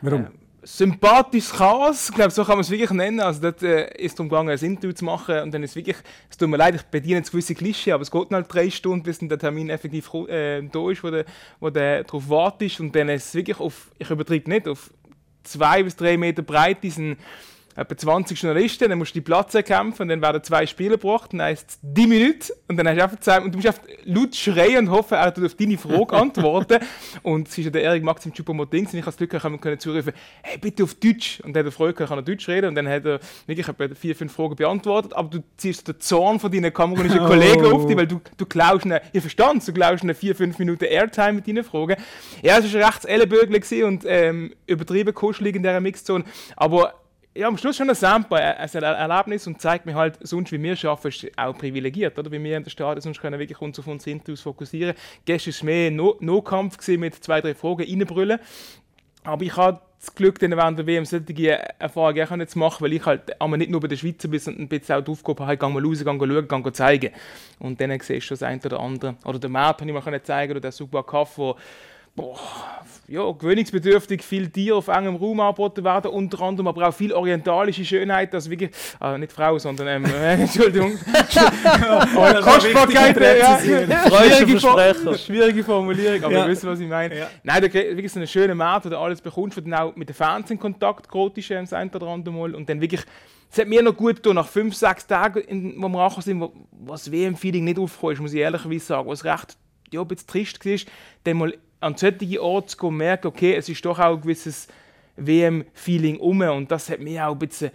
Warum? 0.00 0.26
Äh, 0.26 0.28
sympathisches 0.62 1.52
Chaos, 1.52 2.08
ich 2.10 2.14
glaube, 2.14 2.30
so 2.30 2.44
kann 2.44 2.56
man 2.56 2.60
es 2.60 2.70
wirklich 2.70 2.90
nennen. 2.90 3.20
Also 3.20 3.40
dort 3.40 3.62
äh, 3.62 3.88
ist 3.96 4.12
es 4.12 4.14
darum 4.14 4.28
gegangen, 4.28 4.50
ein 4.50 4.58
Interview 4.58 4.92
zu 4.92 5.04
machen. 5.04 5.40
Und 5.40 5.52
dann 5.52 5.62
ist 5.62 5.70
es 5.70 5.76
wirklich, 5.76 5.96
es 6.28 6.36
tut 6.36 6.48
mir 6.48 6.56
leid, 6.56 6.74
ich 6.74 6.82
bediene 6.82 7.18
jetzt 7.18 7.30
gewisse 7.30 7.54
Klischee, 7.54 7.92
aber 7.92 8.02
es 8.02 8.10
geht 8.10 8.30
halt 8.30 8.52
drei 8.52 8.70
Stunden, 8.70 9.02
bis 9.02 9.18
der 9.18 9.38
Termin 9.38 9.70
effektiv 9.70 10.12
äh, 10.28 10.62
da 10.62 10.90
ist, 10.90 11.02
wo 11.02 11.10
der, 11.10 11.24
wo 11.60 11.70
der 11.70 12.04
darauf 12.04 12.28
wartet. 12.28 12.78
Und 12.80 12.94
dann 12.94 13.08
ist 13.08 13.28
es 13.28 13.34
wirklich 13.34 13.58
auf, 13.58 13.90
ich 13.98 14.10
übertreibe 14.10 14.50
nicht, 14.50 14.68
auf 14.68 14.90
zwei 15.42 15.82
bis 15.82 15.96
drei 15.96 16.16
Meter 16.16 16.42
breit 16.42 16.82
diesen 16.82 17.16
etwa 17.76 17.96
20 17.96 18.40
Journalisten, 18.40 18.88
dann 18.88 18.98
musst 18.98 19.14
du 19.14 19.20
die 19.20 19.24
Platz 19.24 19.54
erkämpfen 19.54 20.02
und 20.02 20.08
dann 20.08 20.22
werden 20.22 20.42
zwei 20.42 20.66
Spieler 20.66 20.96
gebracht, 20.96 21.32
dann 21.32 21.42
heisst 21.42 21.70
es 21.70 21.78
die 21.82 22.06
Minute 22.06 22.52
und 22.68 22.76
dann 22.76 22.88
hast 22.88 22.96
du 22.96 23.02
einfach 23.02 23.20
Zeit 23.20 23.44
und 23.44 23.52
du 23.52 23.58
musst 23.58 23.68
einfach 23.68 23.82
laut 24.04 24.34
schreien 24.34 24.88
und 24.88 24.90
hoffen, 24.90 25.14
er 25.14 25.36
wird 25.36 25.46
auf 25.46 25.54
deine 25.54 25.78
Frage 25.78 26.12
antworten. 26.16 26.80
und 27.22 27.48
es 27.48 27.56
ist 27.58 27.64
ja 27.64 27.70
der 27.70 27.82
Erik 27.82 28.02
Maxim 28.02 28.32
Choupo-Moting, 28.32 28.88
ich 28.92 29.06
als 29.06 29.16
Glück 29.16 29.32
haben 29.42 29.60
können 29.60 29.78
zurufen, 29.78 30.12
hey, 30.42 30.58
bitte 30.58 30.84
auf 30.84 30.94
Deutsch. 30.94 31.40
Und 31.40 31.54
dann 31.54 31.60
hat 31.60 31.72
er 31.72 31.72
Freude, 31.72 31.94
kann 31.94 32.18
er 32.18 32.22
Deutsch 32.22 32.48
reden 32.48 32.68
und 32.68 32.74
dann 32.74 32.88
hat 32.88 33.04
er 33.04 33.20
wirklich 33.46 33.68
etwa 33.68 33.94
vier, 33.94 34.16
fünf 34.16 34.32
Fragen 34.32 34.56
beantwortet, 34.56 35.12
aber 35.14 35.28
du 35.30 35.42
ziehst 35.56 35.86
den 35.88 36.00
Zorn 36.00 36.40
von 36.40 36.50
deinen 36.50 36.72
kamerunischen 36.72 37.18
Kollegen 37.26 37.64
oh. 37.66 37.76
auf 37.76 37.86
dich, 37.86 37.96
weil 37.96 38.06
du, 38.06 38.20
du 38.36 38.46
glaubst 38.46 38.86
ihnen, 38.86 39.00
ihr 39.12 39.20
Verstand, 39.20 39.66
du 39.66 39.72
glaubst 39.72 40.04
ihnen 40.04 40.14
vier, 40.14 40.34
fünf 40.34 40.58
Minuten 40.58 40.84
Airtime 40.84 41.34
mit 41.34 41.46
deinen 41.46 41.64
Fragen. 41.64 41.96
Ja, 42.42 42.58
es 42.58 42.72
war 42.74 42.86
recht 42.88 43.04
ellenböglich 43.04 43.84
und 43.84 44.04
ähm, 44.06 44.54
übertrieben 44.66 45.14
kuschelig 45.14 45.56
in 45.56 45.62
dieser 45.62 45.80
Mixzone, 45.80 46.24
aber 46.56 46.94
ja, 47.40 47.48
am 47.48 47.56
Schluss 47.56 47.76
schon 47.76 47.88
ein 47.88 47.94
Sample, 47.94 48.38
ein 48.38 48.68
Erlebnis 48.68 49.46
und 49.46 49.60
zeigt 49.60 49.86
mir 49.86 49.94
halt, 49.94 50.18
sonst 50.20 50.52
wie 50.52 50.62
wir 50.62 50.76
arbeiten, 50.84 51.08
ist 51.08 51.38
auch 51.38 51.56
privilegiert, 51.56 52.18
oder? 52.18 52.30
Wie 52.30 52.42
wir 52.42 52.56
in 52.56 52.64
der 52.64 52.70
Stadt, 52.70 53.02
sonst 53.02 53.18
können 53.18 53.32
wir 53.32 53.38
wirklich 53.38 53.60
uns 53.60 53.78
auf 53.78 53.86
unsere 53.86 54.10
Interviews 54.10 54.42
fokussieren. 54.42 54.94
Gestern 55.24 55.54
war 55.54 55.64
mehr 55.64 55.90
No-Kampf 55.90 56.86
no 56.86 56.98
mit 56.98 57.14
zwei, 57.14 57.40
drei 57.40 57.54
Fragen 57.54 57.82
reinbrüllen. 57.82 58.38
Aber 59.24 59.42
ich 59.42 59.56
habe 59.56 59.80
das 59.98 60.14
Glück, 60.14 60.38
dann 60.38 60.50
während 60.50 60.78
der 60.78 60.86
WM 60.86 61.06
solche 61.06 61.78
Erfahrungen 61.78 62.46
zu 62.46 62.58
machen, 62.58 62.84
weil 62.84 62.92
ich 62.92 63.06
halt 63.06 63.40
aber 63.40 63.56
nicht 63.56 63.70
nur 63.70 63.80
bei 63.80 63.88
den 63.88 63.96
Schweizer 63.96 64.28
bin, 64.28 64.38
sondern 64.38 64.64
ein 64.64 64.68
bisschen 64.68 64.96
auch 64.96 65.04
die 65.04 65.10
Aufgabe 65.10 65.46
habe, 65.46 65.56
gehen 65.56 65.72
mal 65.72 65.84
raus, 65.84 66.04
gehen 66.04 66.18
schauen, 66.18 66.62
gehen 66.62 66.74
zeigen. 66.74 67.10
Und 67.58 67.80
dann 67.80 67.98
siehst 68.00 68.30
du 68.30 68.34
das 68.34 68.42
eine 68.42 68.60
oder 68.62 68.80
andere. 68.80 69.16
Oder 69.24 69.38
den 69.38 69.52
Map 69.52 69.80
habe 69.80 69.90
ich 69.90 70.06
mir 70.06 70.22
zeigen 70.22 70.52
oder 70.52 70.60
der 70.60 70.72
Super 70.72 71.02
Kaffee, 71.02 71.54
boah, 72.14 72.38
ja, 73.08 73.28
gewöhnungsbedürftig 73.32 74.22
viel 74.22 74.48
Tiere 74.50 74.76
auf 74.76 74.88
engem 74.88 75.16
Raum 75.16 75.40
angeboten 75.40 75.82
werden, 75.82 76.10
unter 76.12 76.40
anderem 76.42 76.68
aber 76.68 76.88
auch 76.88 76.94
viel 76.94 77.12
orientalische 77.12 77.84
Schönheit, 77.84 78.32
also 78.34 78.50
wirklich, 78.50 78.70
äh, 79.00 79.18
nicht 79.18 79.32
Frau, 79.32 79.58
sondern, 79.58 79.88
ähm, 79.88 80.04
äh, 80.14 80.34
Entschuldigung, 80.34 80.92
oh, 82.16 82.42
Kostbarkeit, 82.42 83.20
ja, 83.20 83.58
schwierige, 83.58 85.18
schwierige 85.18 85.64
Formulierung, 85.64 86.24
aber 86.24 86.32
ja. 86.32 86.44
ihr 86.44 86.50
wisst, 86.50 86.64
was 86.64 86.78
ich 86.78 86.88
meine. 86.88 87.18
Ja. 87.18 87.30
Nein, 87.42 87.62
da 87.62 87.72
wirklich 87.72 88.12
so 88.12 88.20
eine 88.20 88.26
schöne 88.26 88.54
Markt, 88.54 88.86
wo 88.86 88.90
du 88.90 88.98
alles 88.98 89.20
bekommst, 89.20 89.56
wo 89.56 89.60
du 89.60 89.72
auch 89.76 89.96
mit 89.96 90.08
den 90.08 90.14
Fans 90.14 90.50
in 90.50 90.58
Kontakt 90.58 91.08
grotisch 91.08 91.50
ähm, 91.50 91.66
das 91.68 91.94
oder 91.94 92.06
andere 92.06 92.34
Mal 92.34 92.54
und 92.54 92.68
dann 92.68 92.80
wirklich 92.80 93.02
es 93.52 93.58
hat 93.58 93.66
mir 93.66 93.82
noch 93.82 93.96
gut 93.96 94.16
getan, 94.16 94.36
nach 94.36 94.46
fünf, 94.46 94.76
sechs 94.76 95.04
Tagen, 95.04 95.40
in, 95.40 95.82
wo 95.82 95.88
wir 95.88 95.98
angekommen 95.98 96.22
sind, 96.22 96.40
wo, 96.40 96.52
wo 96.70 96.92
das 96.92 97.10
WM-Feeling 97.10 97.64
nicht 97.64 97.80
aufgekommen 97.80 98.14
ist, 98.14 98.20
muss 98.20 98.32
ich 98.32 98.38
ehrlicherweise 98.38 98.84
sagen, 98.84 99.08
was 99.08 99.24
recht 99.24 99.56
ja, 99.92 100.00
ein 100.00 100.06
bisschen 100.06 100.28
trist 100.28 100.64
war, 100.64 100.92
dann 101.24 101.36
mal 101.36 101.54
an 101.80 101.96
solche 101.96 102.42
Orte 102.42 102.76
zu 102.76 102.90
merken, 102.90 103.28
okay, 103.28 103.54
es 103.54 103.68
ist 103.68 103.84
doch 103.84 103.98
auch 103.98 104.14
ein 104.16 104.20
gewisses 104.20 104.68
WM-Feeling 105.16 106.18
um 106.18 106.40
und 106.42 106.70
das 106.70 106.88
hat 106.90 107.00
mich 107.00 107.20
auch 107.20 107.32
ein 107.32 107.38
bisschen 107.38 107.70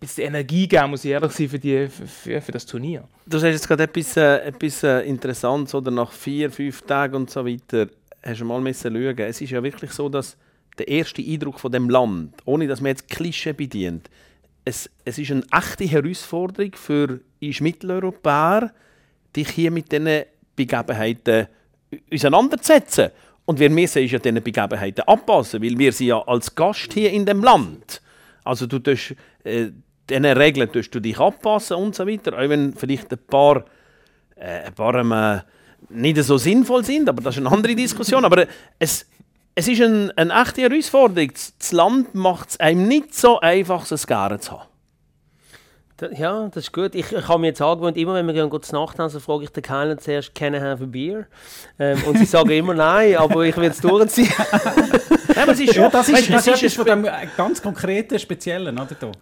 bisschen 0.00 0.26
Energie 0.26 0.66
geben, 0.68 0.90
muss 0.90 1.04
ich 1.04 1.10
ehrlich 1.12 1.32
sein, 1.32 1.48
für, 1.48 1.58
die, 1.58 1.88
für, 1.88 2.40
für 2.40 2.52
das 2.52 2.66
Turnier. 2.66 3.04
Du 3.26 3.38
sagst 3.38 3.54
jetzt 3.54 3.68
gerade 3.68 3.84
etwas, 3.84 4.16
äh, 4.16 4.38
etwas 4.46 4.82
äh, 4.82 5.00
Interessantes, 5.00 5.74
oder 5.74 5.90
nach 5.90 6.12
vier, 6.12 6.50
fünf 6.50 6.82
Tagen 6.82 7.14
und 7.14 7.30
so 7.30 7.46
weiter, 7.46 7.88
hast 8.22 8.40
du 8.40 8.44
mal 8.44 8.60
müssen 8.60 8.92
schauen. 8.92 9.18
Es 9.18 9.40
ist 9.40 9.50
ja 9.50 9.62
wirklich 9.62 9.92
so, 9.92 10.08
dass 10.08 10.36
der 10.78 10.88
erste 10.88 11.22
Eindruck 11.22 11.58
von 11.58 11.72
dem 11.72 11.88
Land, 11.88 12.34
ohne 12.44 12.66
dass 12.66 12.80
man 12.80 12.90
jetzt 12.90 13.08
Klischee 13.08 13.52
bedient, 13.52 14.10
es, 14.64 14.90
es 15.04 15.18
ist 15.18 15.30
eine 15.30 15.44
echte 15.52 15.84
Herausforderung 15.84 16.72
für 16.74 17.20
uns 17.40 17.60
Mitteleuropäer, 17.60 18.72
dich 19.34 19.48
hier 19.50 19.70
mit 19.70 19.92
diesen 19.92 20.24
Begebenheiten 20.56 21.46
auseinanderzusetzen. 22.12 23.10
Und 23.46 23.60
wir 23.60 23.70
müssen 23.70 24.02
uns 24.02 24.10
ja 24.10 24.18
diesen 24.18 24.42
Begebenheiten 24.42 25.02
anpassen, 25.06 25.62
weil 25.62 25.78
wir 25.78 25.92
sind 25.92 26.08
ja 26.08 26.20
als 26.26 26.54
Gast 26.54 26.92
hier 26.92 27.10
in 27.10 27.24
dem 27.24 27.42
Land. 27.42 28.02
Also 28.44 28.66
du 28.66 28.80
tust, 28.80 29.14
äh, 29.44 29.70
diesen 30.10 30.24
Regeln 30.24 30.70
tust 30.70 30.94
du 30.94 31.00
dich 31.00 31.18
anpassen 31.18 31.76
und 31.76 31.94
so 31.94 32.06
weiter, 32.06 32.34
auch 32.34 32.48
wenn 32.48 32.74
vielleicht 32.74 33.10
ein 33.12 33.18
paar, 33.18 33.64
äh, 34.34 34.66
ein 34.66 34.74
paar 34.74 34.94
äh, 34.96 35.40
nicht 35.88 36.22
so 36.22 36.36
sinnvoll 36.38 36.84
sind, 36.84 37.08
aber 37.08 37.22
das 37.22 37.36
ist 37.36 37.46
eine 37.46 37.52
andere 37.52 37.76
Diskussion. 37.76 38.24
Aber 38.24 38.38
äh, 38.38 38.46
es, 38.80 39.06
es 39.54 39.68
ist 39.68 39.80
ein, 39.80 40.10
eine 40.18 40.42
echte 40.42 40.62
Herausforderung. 40.62 41.30
Das 41.32 41.72
Land 41.72 42.14
macht 42.14 42.50
es 42.50 42.60
einem 42.60 42.88
nicht 42.88 43.14
so 43.14 43.38
einfach, 43.40 43.90
es 43.90 44.06
gerne 44.06 44.40
zu 44.40 44.52
haben. 44.52 44.75
Ja, 46.16 46.48
das 46.48 46.64
ist 46.64 46.72
gut. 46.72 46.94
Ich, 46.94 47.10
ich 47.10 47.28
habe 47.28 47.40
mir 47.40 47.48
jetzt 47.48 47.62
angewöhnt, 47.62 47.96
immer 47.96 48.14
wenn 48.14 48.26
wir 48.26 48.34
gehen 48.34 48.62
zu 48.62 48.74
Nacht 48.74 48.98
haben, 48.98 49.08
so 49.08 49.18
frage 49.18 49.44
ich 49.44 49.50
den 49.50 49.62
Kellner 49.62 49.96
zuerst, 49.96 50.34
can 50.34 50.54
I 50.54 50.60
have 50.60 50.82
a 50.82 50.86
beer? 50.86 51.26
Ähm, 51.78 52.02
und 52.06 52.18
sie 52.18 52.26
sagen 52.26 52.50
immer 52.50 52.74
nein, 52.74 53.16
aber 53.16 53.42
ich 53.46 53.56
will 53.56 53.70
es 53.70 53.80
durchziehen. 53.80 54.28
ja, 55.34 55.42
aber 55.42 55.52
es 55.52 55.60
ist 55.60 55.74
schon, 55.74 55.84
ja, 55.84 55.88
das 55.88 56.08
ist, 56.08 56.30
das 56.30 56.46
ist, 56.46 56.62
ist 56.62 56.76
von 56.76 56.84
dem 56.84 57.06
ganz 57.36 57.62
konkreten, 57.62 58.18
speziellen, 58.18 58.78
oder? 58.78 58.88
Da. 58.98 59.12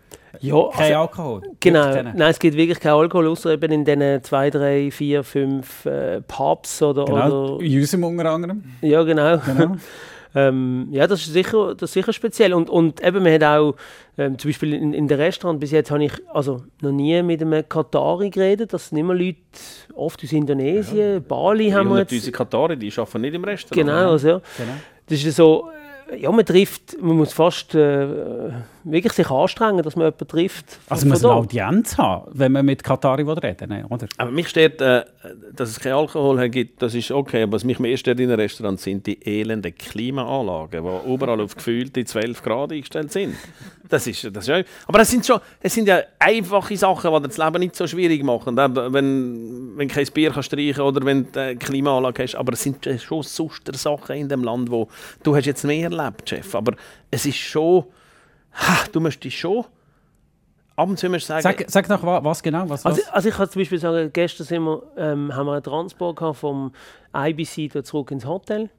Ja, 0.40 0.68
kein 0.72 0.82
also, 0.82 0.98
Alkohol. 0.98 1.42
Genau. 1.60 2.02
Nein, 2.02 2.20
es 2.22 2.38
gibt 2.40 2.56
wirklich 2.56 2.80
keinen 2.80 2.94
Alkohol, 2.94 3.28
außer 3.28 3.52
eben 3.52 3.70
in 3.70 3.84
diesen 3.84 4.22
zwei, 4.24 4.50
drei, 4.50 4.90
vier, 4.90 5.22
fünf 5.22 5.86
äh, 5.86 6.20
Pubs 6.22 6.82
oder. 6.82 7.04
Genau, 7.04 7.54
oder, 7.54 7.64
in 7.64 7.78
unserem 7.78 8.04
unter 8.04 8.30
anderem. 8.30 8.64
Ja, 8.80 9.02
genau. 9.04 9.38
genau. 9.38 9.76
Ähm, 10.34 10.88
ja, 10.90 11.06
das 11.06 11.20
ist 11.20 11.32
sicher, 11.32 11.74
das 11.74 11.90
ist 11.90 11.94
sicher 11.94 12.12
speziell. 12.12 12.54
Und, 12.54 12.68
und 12.68 13.02
eben, 13.02 13.22
man 13.22 13.32
hat 13.32 13.44
auch, 13.44 13.76
ähm, 14.18 14.38
zum 14.38 14.50
Beispiel 14.50 14.74
in, 14.74 14.92
in 14.92 15.06
den 15.06 15.20
Restaurant, 15.20 15.60
bis 15.60 15.70
jetzt 15.70 15.90
habe 15.90 16.04
ich 16.04 16.12
also 16.32 16.62
noch 16.80 16.90
nie 16.90 17.22
mit 17.22 17.40
einem 17.40 17.68
Katari 17.68 18.30
geredet. 18.30 18.72
Das 18.72 18.88
sind 18.88 18.98
immer 18.98 19.14
Leute, 19.14 19.38
oft 19.94 20.22
aus 20.24 20.32
Indonesien, 20.32 21.14
ja. 21.14 21.18
Bali 21.20 21.70
haben 21.70 21.90
wir 21.90 22.00
jetzt. 22.00 22.12
Unsere 22.12 22.32
Katari, 22.32 22.76
die 22.76 22.92
arbeiten 22.96 23.20
nicht 23.20 23.34
im 23.34 23.44
Restaurant. 23.44 23.86
Genau, 23.86 24.10
also, 24.10 24.28
ja. 24.28 24.40
genau. 24.56 24.72
Das 25.06 25.24
ist 25.24 25.36
so, 25.36 25.68
ja, 26.18 26.30
man 26.30 26.44
trifft, 26.44 27.00
man 27.00 27.16
muss 27.16 27.32
fast 27.32 27.74
äh, 27.74 28.06
wirklich 28.84 29.12
sich 29.12 29.30
anstrengen, 29.30 29.82
dass 29.82 29.96
man 29.96 30.06
jemanden 30.06 30.28
trifft. 30.28 30.78
Also 30.88 31.06
man 31.06 31.14
muss 31.14 31.24
eine 31.24 31.34
Audienz 31.34 31.98
haben, 31.98 32.30
wenn 32.32 32.52
man 32.52 32.64
mit 32.66 32.84
Katari 32.84 33.22
reden 33.22 33.70
will, 33.70 33.84
oder? 33.88 34.06
Aber 34.18 34.30
mich 34.30 34.48
stört, 34.48 34.80
äh, 34.80 35.04
dass 35.52 35.70
es 35.70 35.80
keinen 35.80 35.94
Alkohol 35.94 36.48
gibt, 36.48 36.82
das 36.82 36.94
ist 36.94 37.10
okay, 37.10 37.42
aber 37.42 37.52
was 37.52 37.64
mich 37.64 37.78
mehr 37.78 37.96
stört 37.96 38.20
in 38.20 38.30
einem 38.30 38.40
Restaurant 38.40 38.80
sind 38.80 39.06
die 39.06 39.18
elenden 39.26 39.74
Klimaanlagen, 39.74 40.84
die 40.84 41.12
überall 41.12 41.40
auf 41.40 41.56
gefühlte 41.56 42.04
12 42.04 42.42
Grad 42.42 42.72
eingestellt 42.72 43.12
sind. 43.12 43.34
Das 43.88 44.06
ist, 44.06 44.24
das 44.24 44.44
ist 44.44 44.48
ja, 44.48 44.62
aber 44.86 45.00
es 45.00 45.10
sind, 45.10 45.26
schon, 45.26 45.40
es 45.60 45.74
sind 45.74 45.86
ja 45.88 46.00
einfache 46.18 46.76
Sachen, 46.76 47.12
die 47.14 47.28
das 47.28 47.38
Leben 47.38 47.58
nicht 47.60 47.76
so 47.76 47.86
schwierig 47.86 48.22
machen, 48.22 48.56
wenn, 48.56 49.76
wenn 49.76 49.88
kein 49.88 50.06
Bier 50.06 50.30
kannst 50.30 50.46
streichen 50.46 50.82
oder 50.82 51.04
wenn 51.04 51.30
du 51.30 51.40
eine 51.40 51.56
Klimaanlage 51.56 52.22
hast, 52.22 52.34
aber 52.34 52.54
es 52.54 52.62
sind 52.62 52.88
schon 53.02 53.22
sonst 53.22 53.70
Sachen 53.76 54.16
in 54.16 54.28
dem 54.28 54.42
Land, 54.42 54.70
wo 54.70 54.88
du 55.22 55.36
hast 55.36 55.46
jetzt 55.46 55.64
mehr 55.64 55.90
erlebt, 55.90 56.28
Chef, 56.28 56.54
aber 56.54 56.74
es 57.10 57.26
ist 57.26 57.36
schon 57.36 57.84
ha, 58.54 58.84
du 58.92 59.00
möchtest 59.00 59.36
schon 59.36 59.64
ab 60.76 60.88
und 60.88 60.98
zu 60.98 61.08
musst 61.08 61.26
sagen... 61.26 61.42
Sag, 61.42 61.64
sag 61.68 61.88
doch, 61.88 62.02
was 62.02 62.42
genau? 62.42 62.68
Was, 62.68 62.84
also, 62.84 63.00
also, 63.10 63.28
ich 63.28 63.34
kann 63.34 63.48
zum 63.48 63.60
Beispiel 63.60 63.78
sagen, 63.78 64.10
gestern 64.12 64.46
sind 64.46 64.64
wir, 64.64 64.82
ähm, 64.96 65.34
haben 65.34 65.46
wir 65.46 65.52
einen 65.52 65.62
Transport 65.62 66.36
vom 66.36 66.72
IBC 67.14 67.84
zurück 67.84 68.10
ins 68.10 68.26
Hotel. 68.26 68.70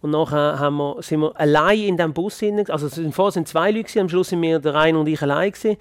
Und 0.00 0.10
nachher 0.10 0.58
haben 0.58 0.76
wir, 0.76 1.02
sind 1.02 1.20
wir 1.20 1.38
allein 1.38 1.80
in 1.80 1.96
diesem 1.96 2.14
Bus 2.14 2.38
hinein. 2.38 2.70
Also 2.70 2.88
vorher 3.10 3.32
sind 3.32 3.48
zwei 3.48 3.70
Leute, 3.70 3.84
gewesen, 3.84 4.00
am 4.00 4.08
Schluss 4.08 4.28
sind 4.28 4.40
wir 4.42 4.58
der 4.58 4.74
Rainer 4.74 5.00
und 5.00 5.06
ich 5.08 5.20
allein. 5.20 5.52
Gewesen. 5.52 5.76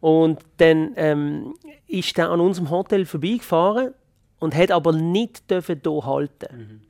Und 0.00 0.40
dann 0.58 0.92
ähm, 0.96 1.54
ist 1.86 2.18
er 2.18 2.30
an 2.30 2.40
unserem 2.40 2.70
Hotel 2.70 3.06
vorbeigefahren 3.06 3.94
und 4.40 4.54
hat 4.54 4.70
aber 4.70 4.92
nicht 4.92 5.50
dürfen 5.50 5.80
hier 5.82 6.04
halten. 6.04 6.56
Mhm. 6.56 6.80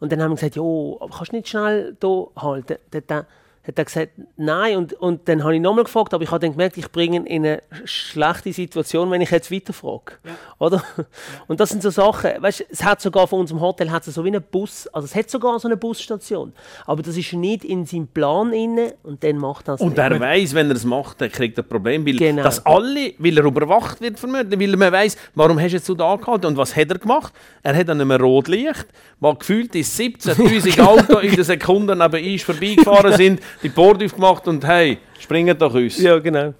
Und 0.00 0.10
dann 0.10 0.20
haben 0.20 0.32
wir 0.32 0.36
gesagt, 0.36 0.56
jo, 0.56 0.98
kannst 1.16 1.32
du 1.32 1.36
nicht 1.36 1.48
schnell 1.48 1.96
hier 2.00 2.26
halten? 2.36 2.76
Dann, 3.06 3.26
hat 3.66 3.78
er 3.78 3.84
gesagt, 3.84 4.12
nein. 4.36 4.76
Und, 4.76 4.92
und 4.94 5.28
dann 5.28 5.44
habe 5.44 5.54
ich 5.54 5.60
nochmal 5.60 5.84
gefragt, 5.84 6.12
aber 6.14 6.24
ich 6.24 6.30
habe 6.30 6.40
dann 6.40 6.52
gemerkt, 6.52 6.76
ich 6.76 6.90
bringe 6.90 7.18
ihn 7.18 7.26
in 7.26 7.46
eine 7.46 7.62
schlechte 7.84 8.52
Situation, 8.52 9.10
wenn 9.10 9.20
ich 9.20 9.30
jetzt 9.30 9.52
weiterfrage. 9.52 10.14
Ja. 10.24 10.32
Oder? 10.58 10.84
Ja. 10.96 11.04
Und 11.46 11.60
das 11.60 11.70
sind 11.70 11.82
so 11.82 11.90
Sachen, 11.90 12.30
weißt, 12.40 12.66
es 12.68 12.82
hat 12.82 13.00
sogar 13.00 13.28
von 13.28 13.40
unserem 13.40 13.60
Hotel 13.60 13.90
hat 13.90 14.06
es 14.06 14.14
so 14.14 14.24
wie 14.24 14.28
einen 14.28 14.42
Bus, 14.42 14.88
also 14.88 15.04
es 15.04 15.14
hat 15.14 15.30
sogar 15.30 15.58
so 15.60 15.68
eine 15.68 15.76
Busstation. 15.76 16.52
Aber 16.86 17.02
das 17.02 17.16
ist 17.16 17.32
nicht 17.32 17.64
in 17.64 17.86
seinem 17.86 18.08
Plan 18.08 18.52
inne 18.52 18.94
und 19.04 19.22
dann 19.22 19.38
macht 19.38 19.68
das 19.68 19.80
Und 19.80 19.90
nicht. 19.90 19.98
er 19.98 20.18
weiß, 20.18 20.54
wenn 20.54 20.68
er 20.68 20.76
es 20.76 20.84
macht, 20.84 21.20
dann 21.20 21.30
kriegt 21.30 21.56
er 21.58 21.64
ein 21.64 21.68
Problem, 21.68 22.04
weil 22.04 22.16
genau. 22.16 22.42
das 22.42 22.64
alle, 22.66 23.14
weil 23.18 23.38
er 23.38 23.44
überwacht 23.44 24.00
wird 24.00 24.18
vermutlich, 24.18 24.58
weil 24.58 24.76
man 24.76 24.92
weiß, 24.92 25.16
warum 25.34 25.60
hast 25.60 25.70
du 25.70 25.76
jetzt 25.76 25.86
so 25.86 25.94
da 25.94 26.16
gehalten 26.16 26.46
und 26.46 26.56
was 26.56 26.74
hat 26.74 26.90
er 26.90 26.98
gemacht? 26.98 27.32
Er 27.62 27.76
hat 27.76 27.88
an 27.88 28.00
einem 28.00 28.20
Rotlicht, 28.20 28.86
wo 29.20 29.32
gefühlt 29.34 29.72
17'000 29.72 30.80
Autos 30.84 31.22
in 31.22 31.34
der 31.36 31.44
Sekunde 31.44 31.94
neben 31.94 32.24
ihm 32.24 32.38
vorbeigefahren 32.38 33.12
sind, 33.16 33.40
die 33.62 33.68
Bord 33.68 34.02
aufgemacht 34.02 34.46
und 34.48 34.66
hey, 34.66 34.98
springen 35.18 35.56
doch 35.58 35.74
uns. 35.74 35.98
Ja, 35.98 36.18
genau. 36.18 36.54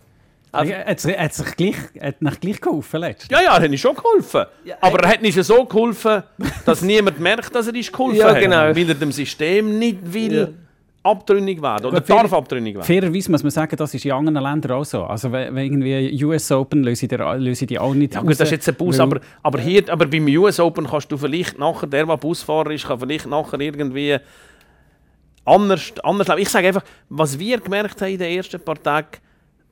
Aber 0.52 0.70
hat 0.70 1.04
es 1.04 1.36
sich 1.36 1.56
gleich, 1.56 1.76
hat 2.00 2.20
nicht 2.20 2.40
gleich 2.40 2.60
geholfen 2.60 3.00
letztens? 3.00 3.30
Ja, 3.30 3.40
ja, 3.40 3.56
er 3.56 3.62
hat 3.62 3.78
schon 3.78 3.96
geholfen. 3.96 4.44
Ja, 4.64 4.76
aber 4.82 5.02
er 5.02 5.08
hat 5.12 5.22
nicht 5.22 5.42
so 5.42 5.64
geholfen, 5.64 6.22
dass 6.66 6.82
niemand 6.82 7.18
merkt, 7.18 7.54
dass 7.54 7.68
er 7.68 7.74
ist 7.74 7.90
geholfen 7.90 8.18
ja, 8.18 8.38
genau. 8.38 8.56
hat. 8.56 8.76
Weil 8.76 8.88
er 8.88 8.94
dem 8.94 9.12
System 9.12 9.78
nicht 9.78 10.12
will 10.12 10.34
ja. 10.36 10.48
abtrünnig 11.10 11.62
werden 11.62 11.86
oder 11.86 12.00
Gut, 12.00 12.10
darf 12.10 12.32
abtrünnig 12.34 12.74
werden. 12.74 12.84
Fairerweise 12.84 13.30
muss 13.30 13.42
man 13.42 13.50
sagen, 13.50 13.74
das 13.74 13.94
ist 13.94 14.04
in 14.04 14.12
anderen 14.12 14.42
Ländern 14.42 14.72
auch 14.72 14.84
so. 14.84 15.04
Also 15.04 15.32
wenn 15.32 15.56
irgendwie 15.56 16.22
US 16.22 16.52
Open 16.52 16.84
löse 16.84 17.06
ich, 17.06 17.12
löse 17.12 17.66
die 17.66 17.78
auch 17.78 17.94
nicht 17.94 18.14
Ja 18.14 18.20
gut, 18.20 18.32
das 18.32 18.40
ist 18.40 18.50
jetzt 18.50 18.68
ein 18.68 18.74
Bus, 18.74 19.00
aber, 19.00 19.20
aber, 19.42 19.58
hier, 19.58 19.84
aber 19.88 20.04
beim 20.04 20.26
US 20.36 20.60
Open 20.60 20.86
kannst 20.86 21.10
du 21.10 21.16
vielleicht 21.16 21.58
nachher, 21.58 21.86
der, 21.86 22.04
der 22.04 22.16
Busfahrer 22.18 22.72
ist, 22.72 22.86
kann 22.86 23.00
vielleicht 23.00 23.26
nachher 23.26 23.58
irgendwie 23.58 24.18
anders, 25.44 25.92
anders 26.02 26.28
leben. 26.28 26.40
Ich 26.40 26.48
sage 26.48 26.68
einfach, 26.68 26.84
was 27.08 27.38
wir 27.38 27.58
gemerkt 27.58 28.00
haben 28.00 28.10
in 28.10 28.18
den 28.18 28.36
ersten 28.36 28.60
paar 28.60 28.80
Tagen, 28.80 29.18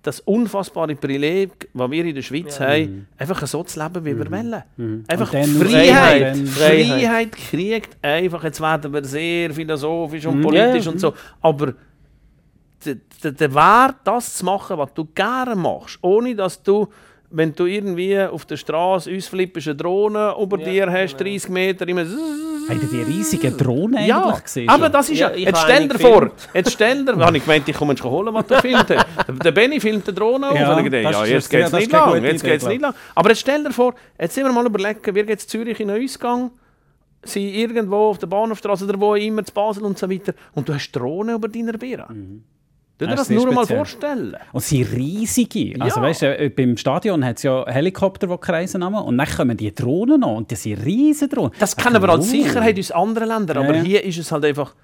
das 0.03 0.21
unfassbare 0.21 0.95
Privileg, 0.95 1.69
das 1.75 1.91
wir 1.91 2.05
in 2.05 2.15
der 2.15 2.23
Schweiz 2.23 2.59
ja. 2.59 2.69
haben, 2.69 2.83
mhm. 2.83 3.07
einfach 3.19 3.47
so 3.47 3.63
zu 3.63 3.79
leben, 3.83 4.05
wie 4.05 4.17
wir 4.17 4.25
mhm. 4.25 4.31
wollen. 4.31 4.63
Mhm. 4.77 5.05
Einfach 5.07 5.29
Freiheit. 5.31 6.37
Freiheit. 6.37 6.49
Freiheit 6.49 7.33
kriegt 7.33 8.05
einfach, 8.05 8.43
jetzt 8.45 8.61
werden 8.61 8.93
wir 8.93 9.05
sehr 9.05 9.53
philosophisch 9.53 10.25
und 10.27 10.39
mhm. 10.39 10.43
politisch 10.43 10.87
ja. 10.87 10.93
und 10.93 10.99
so, 10.99 11.13
aber 11.43 11.75
der, 12.85 13.33
der 13.33 13.55
Wert, 13.55 13.97
das 14.05 14.37
zu 14.37 14.45
machen, 14.45 14.79
was 14.79 14.95
du 14.95 15.05
gerne 15.05 15.55
machst, 15.55 15.99
ohne 16.01 16.35
dass 16.35 16.63
du 16.63 16.89
wenn 17.31 17.55
du 17.55 17.67
irgendwie 17.67 18.19
auf 18.21 18.45
der 18.45 18.57
Straße 18.57 19.11
ausflippst, 19.17 19.69
eine 19.69 19.77
Drohne 19.77 20.35
über 20.41 20.59
ja, 20.59 20.65
dir 20.65 20.93
hast, 20.93 21.17
30 21.17 21.43
genau. 21.45 21.55
Meter, 21.55 21.89
immer 21.89 22.05
Habt 22.69 22.83
ihr 22.83 22.89
die 22.89 23.03
riesigen 23.03 23.57
Drohnen 23.57 24.07
ja, 24.07 24.23
eigentlich 24.23 24.45
gesehen? 24.45 24.69
aber 24.69 24.89
das 24.89 25.09
ist 25.11 25.19
ja, 25.19 25.31
jetzt 25.31 25.61
stell 25.61 25.89
dir 25.89 25.99
vor, 25.99 26.31
jetzt 26.55 26.73
stell 26.73 27.05
dir, 27.05 27.17
habe 27.17 27.37
ich 27.37 27.45
gemeint, 27.45 27.69
ich 27.69 27.77
komme 27.77 27.95
holen, 28.03 28.33
was 28.33 28.47
du 28.47 28.61
filmst. 28.61 28.91
der 29.45 29.51
Benny 29.51 29.81
filmt 29.81 30.07
die 30.07 30.15
Drohne 30.15 30.51
auf 30.51 30.55
ja, 30.55 30.77
und 30.77 30.93
ja, 30.93 31.25
jetzt 31.25 31.51
geht 31.51 31.65
es 31.65 31.73
nicht 31.73 31.91
lang, 31.91 32.23
jetzt 32.23 32.45
geht's 32.45 32.67
nicht 32.67 32.81
lang. 32.81 32.95
Aber 33.15 33.31
jetzt 33.31 33.41
stell 33.41 33.65
dir 33.65 33.73
vor, 33.73 33.95
jetzt 34.21 34.35
sind 34.35 34.45
wir 34.45 34.53
mal 34.53 34.67
überlegen, 34.67 35.01
wir 35.03 35.25
gehen 35.25 35.33
in 35.33 35.39
Zürich 35.39 35.81
in 35.81 35.91
einen 35.91 36.05
Ausgang, 36.05 36.51
sind 37.23 37.43
irgendwo 37.55 38.11
auf 38.11 38.19
der 38.19 38.29
Bahnhofstraße 38.29 38.85
oder 38.85 39.01
wo 39.01 39.15
immer 39.15 39.45
zu 39.45 39.53
Basel 39.53 39.85
und 39.85 39.99
so 39.99 40.09
weiter 40.09 40.35
und 40.55 40.69
du 40.69 40.75
hast 40.75 40.93
Drohnen 40.93 41.35
über 41.35 41.49
deiner 41.49 41.73
Bären. 41.73 42.17
Mhm. 42.17 42.45
Du 43.01 43.07
dir 43.07 43.15
das 43.15 43.31
nur 43.31 43.51
mal 43.51 43.67
vorstellen. 43.67 44.37
Und 44.53 44.63
sie 44.63 44.85
sind 44.85 44.95
riesige. 44.95 45.75
Also, 45.81 46.01
ja. 46.01 46.07
weißt 46.07 46.23
du, 46.23 46.39
äh, 46.39 46.51
beim 46.51 46.77
Stadion 46.77 47.25
hat 47.25 47.39
es 47.39 47.45
ja 47.45 47.65
Helikopter, 47.67 48.27
die 48.27 48.37
kreisen 48.37 48.85
haben. 48.85 48.95
Und 48.95 49.17
dann 49.17 49.27
kommen 49.27 49.57
die 49.57 49.75
Drohnen 49.75 50.21
noch. 50.21 50.37
Und 50.37 50.51
die 50.51 50.57
sind 50.57 50.85
riesige 50.85 51.35
Drohnen. 51.35 51.53
Das 51.59 51.75
kennen 51.75 52.03
wir 52.03 52.11
als 52.11 52.31
Sicherheit 52.31 52.79
aus 52.79 52.91
anderen 52.91 53.29
Ländern. 53.29 53.57
Aber 53.57 53.75
ja. 53.75 53.83
hier 53.83 54.05
ist 54.05 54.19
es 54.19 54.31
halt 54.31 54.45
einfach 54.45 54.75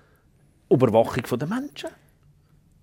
Überwachung 0.70 1.38
der 1.38 1.46
Menschen. 1.46 1.90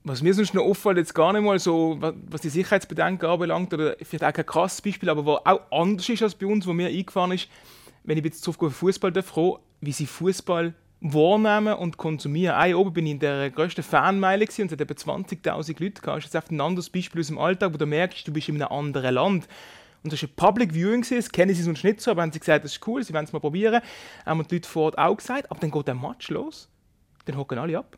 Was 0.03 0.21
mir 0.21 0.35
sonst 0.35 0.53
noch 0.53 0.65
auffällt, 0.65 0.97
jetzt 0.97 1.15
gar 1.15 1.33
nicht 1.33 1.41
mal 1.41 1.57
so, 1.57 1.97
was 2.29 2.41
die 2.41 2.49
Sicherheitsbedenken 2.49 3.27
anbelangt, 3.27 3.73
oder 3.73 3.95
vielleicht 4.03 4.23
auch 4.23 4.33
kein 4.33 4.45
krasses 4.45 4.81
Beispiel, 4.81 5.09
aber 5.09 5.25
was 5.25 5.45
auch 5.45 5.61
anders 5.71 6.07
ist 6.09 6.21
als 6.21 6.35
bei 6.35 6.45
uns, 6.45 6.67
wo 6.67 6.73
mir 6.73 6.89
eingefahren 6.89 7.31
ist, 7.31 7.47
wenn 8.03 8.19
ich 8.19 8.23
jetzt 8.23 8.47
auf 8.47 8.57
Fußball 8.57 9.13
froh, 9.23 9.59
wie 9.81 9.93
sie 9.93 10.05
Fußball 10.05 10.75
wahrnehmen 11.03 11.73
und 11.73 11.97
konsumieren. 11.97 12.55
Ein 12.55 12.75
oben 12.75 12.93
bin 12.93 13.05
ich 13.05 13.11
in 13.11 13.19
der 13.19 13.51
grössten 13.51 13.83
Fanmeile 13.83 14.45
und 14.45 14.49
es 14.49 14.71
hat 14.71 14.81
etwa 14.81 14.93
20'000 14.93 15.83
Leute 15.83 16.01
gehabt. 16.01 16.17
Das 16.17 16.25
ist 16.25 16.33
jetzt 16.33 16.51
ein 16.51 16.61
anderes 16.61 16.89
Beispiel 16.89 17.19
aus 17.19 17.27
dem 17.27 17.37
Alltag, 17.37 17.73
wo 17.73 17.77
du 17.77 17.85
merkst, 17.85 18.25
du 18.25 18.31
bist 18.31 18.47
in 18.47 18.61
einem 18.61 18.71
anderen 18.71 19.13
Land. 19.13 19.47
Und 20.03 20.11
das 20.11 20.21
war 20.21 20.29
ein 20.29 20.35
Public 20.35 20.73
Viewing, 20.73 21.05
das 21.09 21.29
kennen 21.29 21.53
sie 21.53 21.61
sonst 21.61 21.83
nicht 21.83 22.01
so, 22.01 22.11
aber 22.11 22.21
haben 22.21 22.31
sie 22.31 22.39
gesagt, 22.39 22.63
das 22.65 22.73
ist 22.73 22.87
cool, 22.87 23.03
sie 23.03 23.13
wollen 23.13 23.25
es 23.25 23.33
mal 23.33 23.39
probieren. 23.39 23.81
Haben 24.25 24.45
die 24.47 24.55
Leute 24.55 24.67
vor 24.67 24.83
Ort 24.85 24.97
auch 24.97 25.15
gesagt, 25.15 25.51
aber 25.51 25.59
dann 25.59 25.71
geht 25.71 25.87
der 25.87 25.95
Match 25.95 26.29
los, 26.29 26.69
dann 27.25 27.37
hocken 27.37 27.57
alle 27.57 27.77
ab. 27.77 27.97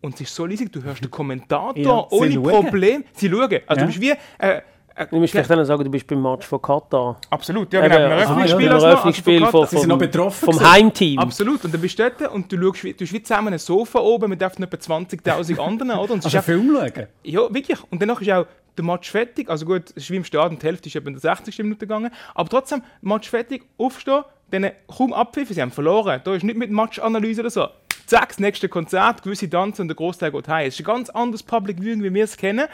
Und 0.00 0.14
es 0.14 0.22
ist 0.22 0.34
so 0.34 0.44
riesig, 0.44 0.72
du 0.72 0.82
hörst 0.82 1.02
den 1.02 1.10
Kommentator 1.10 1.76
ja, 1.76 2.06
ohne 2.10 2.40
Problem. 2.40 3.04
Sie 3.12 3.28
schauen. 3.28 3.60
Also 3.66 3.80
ja. 3.80 3.86
du 3.86 3.86
bist 3.86 4.00
wie... 4.00 4.14
Äh, 4.38 4.62
Äh, 4.98 5.06
Du 5.10 5.16
musst 5.20 5.32
vielleicht 5.32 5.48
dann 5.50 5.64
sagen, 5.64 5.84
du 5.84 5.90
bist 5.90 6.06
beim 6.06 6.20
Match 6.22 6.46
von 6.46 6.60
Katar. 6.60 7.20
Absolut, 7.30 7.72
ja, 7.72 7.80
Eben, 7.80 7.88
genau. 7.92 8.08
Beim 8.08 8.12
also 8.18 8.24
Eröffnungsspiel 8.34 8.66
beim 8.66 8.74
also 8.74 8.74
noch, 8.74 8.74
also 8.74 8.86
Eröffnungsspiel 8.86 9.38
von 9.40 9.50
von- 9.50 9.60
Katar. 9.60 9.66
Sie 9.70 9.76
sind 9.78 9.88
noch 9.88 9.98
betroffen. 9.98 10.52
Vom. 10.52 10.72
Heimteam. 10.72 11.18
Absolut, 11.18 11.64
und 11.64 11.74
dann 11.74 11.80
bist 11.80 11.98
du 11.98 12.10
dort 12.10 12.32
und 12.34 12.52
du 12.52 12.60
schaust, 12.62 12.84
wie- 12.84 12.92
du 12.94 13.04
hast 13.04 13.12
wie 13.12 13.22
zusammen 13.22 13.52
ein 13.52 13.58
Sofa 13.58 13.98
oben 14.00 14.30
mit 14.30 14.42
etwa 14.42 14.64
20'000 14.76 15.58
anderen, 15.60 15.92
oder? 15.98 16.12
Und 16.14 16.24
Also 16.24 16.40
Film 16.42 16.74
schauen. 16.74 17.06
Ja, 17.22 17.40
wirklich. 17.54 17.78
Und 17.90 18.02
danach 18.02 18.20
ist 18.20 18.30
auch 18.30 18.46
der 18.76 18.84
Match 18.84 19.10
fertig. 19.10 19.48
Also 19.50 19.66
gut, 19.66 19.90
es 19.90 20.04
ist 20.04 20.10
wie 20.10 20.16
im 20.16 20.24
Stadion, 20.24 20.58
die 20.58 20.66
Hälfte 20.66 20.88
ist 20.88 20.96
etwa 20.96 21.08
in 21.08 21.14
der 21.14 21.20
60. 21.20 21.58
Minute 21.58 21.80
gegangen. 21.86 22.10
Aber 22.34 22.48
trotzdem, 22.48 22.82
Match 23.00 23.28
fertig, 23.28 23.62
aufstehen, 23.78 24.22
dann 24.50 24.70
kaum 24.86 25.12
abpfiffen, 25.12 25.54
sie 25.54 25.62
haben 25.62 25.70
verloren. 25.70 26.20
Da 26.24 26.34
ist 26.34 26.42
nicht 26.44 26.56
mit 26.56 26.70
Matchanalyse 26.70 27.40
oder 27.42 27.50
so. 27.50 27.66
Zack, 28.08 28.28
das 28.30 28.38
nächste 28.38 28.70
Konzert, 28.70 29.22
gewisse 29.22 29.50
tanzen 29.50 29.82
und 29.82 29.88
der 29.88 29.94
Großteil 29.94 30.32
geht 30.32 30.48
heim. 30.48 30.66
Es 30.66 30.74
ist 30.74 30.80
ein 30.80 30.84
ganz 30.84 31.10
anderes 31.10 31.42
Public 31.42 31.78
Viewing, 31.78 32.02
wie 32.02 32.14
wir 32.14 32.24
es 32.24 32.38
kennen. 32.38 32.66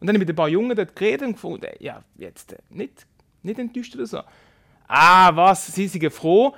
Und 0.00 0.06
dann 0.06 0.08
habe 0.08 0.18
ich 0.18 0.26
mit 0.26 0.28
ein 0.28 0.36
paar 0.36 0.50
Jungen 0.50 0.76
dort 0.76 0.94
geredet 0.94 1.28
und 1.28 1.32
gefunden, 1.32 1.70
ja, 1.80 2.02
jetzt 2.18 2.52
äh, 2.52 2.58
nicht, 2.68 3.06
nicht 3.42 3.58
enttäuscht 3.58 3.94
oder 3.94 4.04
so. 4.04 4.20
Ah, 4.86 5.34
was, 5.34 5.68
sie 5.68 5.88
sind 5.88 6.12
froh. 6.12 6.54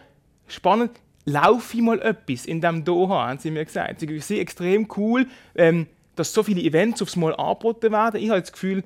Spannend, 0.48 0.90
laufe 1.24 1.76
ich 1.76 1.82
mal 1.82 2.02
etwas 2.02 2.44
in 2.44 2.60
diesem 2.60 2.84
Doha, 2.84 3.28
haben 3.28 3.38
sie 3.38 3.52
mir 3.52 3.64
gesagt. 3.64 4.00
Sie 4.00 4.18
sind 4.18 4.38
extrem 4.38 4.88
cool, 4.96 5.28
ähm, 5.54 5.86
dass 6.16 6.32
so 6.32 6.42
viele 6.42 6.60
Events 6.60 7.02
aufs 7.02 7.14
Mal 7.14 7.36
angeboten 7.36 7.92
werden. 7.92 8.20
Ich 8.20 8.30
habe 8.30 8.40
das 8.40 8.50
Gefühl, 8.50 8.82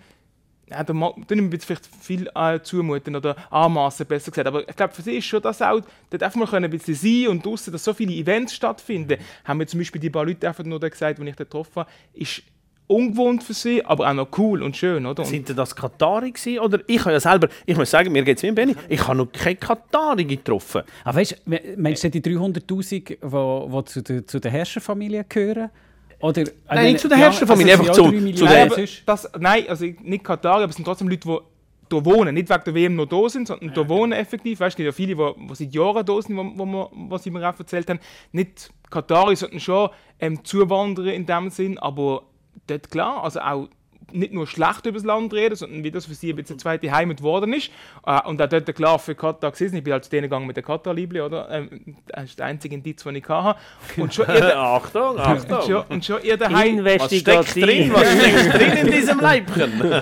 ja, 0.70 0.84
da 0.84 0.92
ma- 0.92 1.14
da 1.26 1.34
nimmt 1.34 1.52
jetzt 1.52 1.64
vielleicht 1.64 1.86
viel 2.00 2.28
äh, 2.34 2.60
zumuten 2.62 3.16
oder 3.16 3.36
anmaßen, 3.50 4.06
besser 4.06 4.30
gesagt. 4.30 4.46
Aber 4.48 4.68
ich 4.68 4.76
glaube, 4.76 4.92
für 4.94 5.02
sie 5.02 5.16
ist 5.18 5.24
schon 5.26 5.42
das 5.42 5.60
auch, 5.62 5.80
dort 6.10 6.22
einfach 6.22 6.36
mal 6.38 6.46
können 6.46 6.64
ein 6.66 6.70
bisschen 6.70 6.94
sein 6.94 7.28
und 7.28 7.44
draussen, 7.44 7.72
dass 7.72 7.84
so 7.84 7.92
viele 7.94 8.12
Events 8.12 8.54
stattfinden. 8.54 9.18
Haben 9.44 9.58
mir 9.58 9.66
zum 9.66 9.80
Beispiel 9.80 10.00
die 10.00 10.10
paar 10.10 10.24
Leute 10.26 10.46
einfach 10.48 10.64
nur 10.64 10.78
da 10.80 10.88
gesagt, 10.88 11.18
die 11.18 11.22
ich 11.28 11.36
dort 11.36 11.50
getroffen 11.50 11.80
habe, 11.80 11.90
ist 12.14 12.42
ungewohnt 12.86 13.42
für 13.42 13.52
sie, 13.52 13.84
aber 13.84 14.08
auch 14.08 14.14
noch 14.14 14.28
cool 14.38 14.62
und 14.62 14.74
schön, 14.76 15.04
oder? 15.04 15.22
Und 15.22 15.28
Sind 15.28 15.48
denn 15.48 15.56
das 15.56 15.76
Katari 15.76 16.30
gewesen? 16.32 16.58
Oder 16.60 16.80
ich 16.86 17.00
habe 17.00 17.12
ja 17.12 17.20
selber, 17.20 17.48
ich 17.66 17.76
muss 17.76 17.90
sagen, 17.90 18.10
mir 18.12 18.22
geht 18.22 18.38
es 18.38 18.42
wie 18.42 18.50
Benny, 18.50 18.74
ich 18.88 19.06
habe 19.06 19.18
noch 19.18 19.30
keine 19.30 19.56
Katari 19.56 20.24
getroffen. 20.24 20.82
Aber 21.04 21.18
weißt 21.18 21.42
du, 21.44 21.58
meinst 21.76 22.02
du 22.04 22.10
die 22.10 22.22
300'000, 22.22 22.90
die, 22.90 23.18
die 23.18 23.84
zu, 23.84 24.02
der, 24.02 24.26
zu 24.26 24.40
der 24.40 24.50
Herrscherfamilie 24.50 25.24
gehören? 25.28 25.68
Oder, 26.20 26.42
ich 26.42 26.48
Nein, 26.48 26.54
meine, 26.68 26.88
nicht 26.88 27.00
zu 27.00 27.08
der 27.08 27.18
Herrscherfamilie, 27.18 27.72
einfach 27.74 27.86
ja 27.86 27.92
zu- 27.92 28.10
zu 28.34 28.44
Nein, 28.44 28.70
das, 29.06 29.30
nein, 29.38 29.64
also 29.68 29.84
nicht 30.02 30.24
Katar, 30.24 30.56
aber 30.56 30.68
es 30.68 30.74
sind 30.76 30.84
trotzdem 30.84 31.08
Leute, 31.08 31.28
die 31.28 31.38
hier 31.90 32.04
wohnen. 32.04 32.34
Nicht 32.34 32.50
wegen 32.50 32.62
der 32.64 32.74
WM 32.74 32.96
noch 32.96 33.06
da 33.06 33.28
sind, 33.28 33.46
sondern 33.48 33.72
hier 33.72 33.88
wohnen 33.88 34.12
effektiv. 34.12 34.58
Weißt, 34.60 34.70
es 34.72 34.76
gibt 34.76 34.86
ja 34.86 34.92
viele, 34.92 35.14
die, 35.14 35.46
die 35.48 35.54
seit 35.54 35.74
Jahren 35.74 36.04
da 36.04 36.20
sind, 36.20 36.36
wo, 36.36 36.42
wo 36.56 36.66
wir, 36.66 36.90
was 37.08 37.22
sie 37.22 37.30
mir 37.30 37.48
auch 37.48 37.58
erzählt 37.58 37.88
haben. 37.88 38.00
Nicht 38.32 38.70
Katari, 38.90 39.36
sondern 39.36 39.60
schon 39.60 39.90
ähm, 40.18 40.44
Zuwanderer 40.44 41.12
in 41.12 41.24
dem 41.24 41.50
Sinn, 41.50 41.78
aber 41.78 42.24
dort 42.66 42.90
klar, 42.90 43.22
also 43.22 43.40
auch 43.40 43.68
nicht 44.12 44.32
nur 44.32 44.46
schlecht 44.46 44.86
über 44.86 44.98
das 44.98 45.04
Land 45.04 45.32
reden, 45.34 45.56
sondern 45.56 45.84
wie 45.84 45.90
das 45.90 46.06
für 46.06 46.14
sie 46.14 46.30
ein 46.30 46.36
bisschen 46.36 46.54
eine 46.54 46.62
zweite 46.62 46.90
Heimat 46.92 47.18
geworden 47.18 47.52
ist. 47.52 47.70
Äh, 48.06 48.20
und 48.26 48.40
auch 48.40 48.48
dort 48.48 48.74
klar 48.74 48.98
für 48.98 49.14
Katar 49.14 49.50
gewesen. 49.50 49.76
Ich 49.76 49.84
bin 49.84 49.92
halt 49.92 50.04
zu 50.04 50.10
denen 50.10 50.24
gegangen 50.24 50.46
mit 50.46 50.56
der 50.56 50.62
Katar-Liebli, 50.62 51.20
oder? 51.20 51.48
Ähm, 51.50 51.96
das 52.06 52.24
ist 52.24 52.38
der 52.38 52.46
einzige 52.46 52.74
Indiz, 52.74 53.02
den 53.02 53.16
ich 53.16 53.28
hatte. 53.28 53.58
Und 53.96 54.14
schon 54.14 54.26
ihr, 54.34 54.56
Achtung, 54.56 55.10
und 55.10 55.20
Achtung. 55.20 55.62
schon, 55.62 55.84
und 55.88 56.04
schon 56.04 56.22
ihr 56.22 56.36
daheim... 56.36 56.84
Was 56.84 57.06
steckt 57.06 57.56
drin? 57.56 57.92
Was 57.92 58.12
steckt 58.18 58.54
drin 58.54 58.86
in 58.86 58.92
diesem 58.92 59.20
Leibchen? 59.20 59.72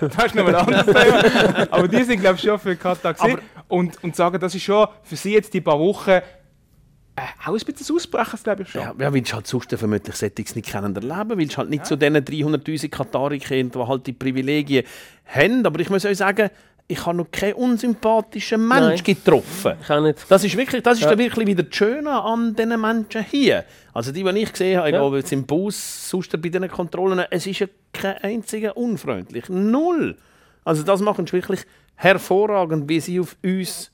Das 0.00 0.26
ist 0.26 0.34
nochmal 0.34 0.56
ein 0.56 0.66
anderes 0.66 0.86
Thema. 0.86 1.66
Aber 1.70 1.88
die 1.88 2.02
sind, 2.02 2.20
glaube 2.20 2.36
ich, 2.36 2.42
schon 2.42 2.58
für 2.58 2.76
Katar 2.76 3.14
gesehen. 3.14 3.38
Und, 3.68 4.02
und 4.02 4.14
sagen, 4.14 4.38
das 4.38 4.54
ist 4.54 4.62
schon 4.62 4.86
für 5.02 5.16
sie 5.16 5.32
jetzt 5.32 5.54
die 5.54 5.60
paar 5.60 5.78
Wochen 5.78 6.20
äh, 7.16 7.48
auch 7.48 7.54
ein 7.54 7.60
bisschen 7.64 7.96
Ausbrechen, 7.96 8.38
glaube 8.42 8.62
ich 8.62 8.68
schon. 8.70 8.80
Ja, 8.82 8.94
ja 8.98 9.12
weil 9.12 9.20
du 9.20 9.32
halt 9.32 9.46
sonst 9.46 9.70
vermutlich 9.74 10.14
Sättiges 10.16 10.56
nicht 10.56 10.68
kennen 10.68 10.94
erleben, 10.96 11.38
weil 11.38 11.46
du 11.46 11.56
halt 11.56 11.70
nicht 11.70 11.86
zu 11.86 11.96
diesen 11.96 12.16
300'000 12.16 12.88
Katari 12.88 13.38
kennt, 13.38 13.74
die 13.74 13.78
halt 13.78 14.06
die 14.06 14.12
Privilegien 14.12 14.84
haben. 15.26 15.64
Aber 15.64 15.78
ich 15.80 15.90
muss 15.90 16.04
euch 16.04 16.18
sagen, 16.18 16.50
ich 16.86 17.06
habe 17.06 17.16
noch 17.16 17.30
keinen 17.30 17.54
unsympathischen 17.54 18.66
Mensch 18.68 19.02
Nein. 19.02 19.02
getroffen. 19.04 19.74
Ich 19.80 19.90
auch 19.90 20.02
nicht. 20.02 20.18
Das 20.28 20.44
ist 20.44 20.56
wirklich, 20.56 20.82
das 20.82 20.98
ist 20.98 21.04
Ja. 21.04 21.10
dann 21.10 21.18
wirklich 21.18 21.46
wieder 21.46 21.62
das 21.62 21.74
Schöne 21.74 22.10
an 22.10 22.54
diesen 22.54 22.80
Menschen 22.80 23.24
hier. 23.24 23.64
Also 23.94 24.12
die, 24.12 24.22
die 24.22 24.38
ich 24.40 24.52
gesehen 24.52 24.78
habe, 24.78 24.90
Ja. 24.90 24.96
egal 24.98 25.16
jetzt 25.16 25.32
im 25.32 25.46
Bus, 25.46 26.10
sonst 26.10 26.30
bei 26.32 26.48
diesen 26.48 26.68
Kontrollen, 26.68 27.24
es 27.30 27.46
ist 27.46 27.60
ja 27.60 27.68
kein 27.92 28.18
einziger 28.18 28.76
unfreundlich. 28.76 29.48
Null. 29.48 30.16
Also 30.64 30.82
das 30.82 31.00
machen 31.00 31.26
sie 31.26 31.32
wirklich 31.34 31.60
hervorragend, 31.96 32.88
wie 32.88 33.00
sie 33.00 33.18
auf 33.20 33.36
uns 33.42 33.90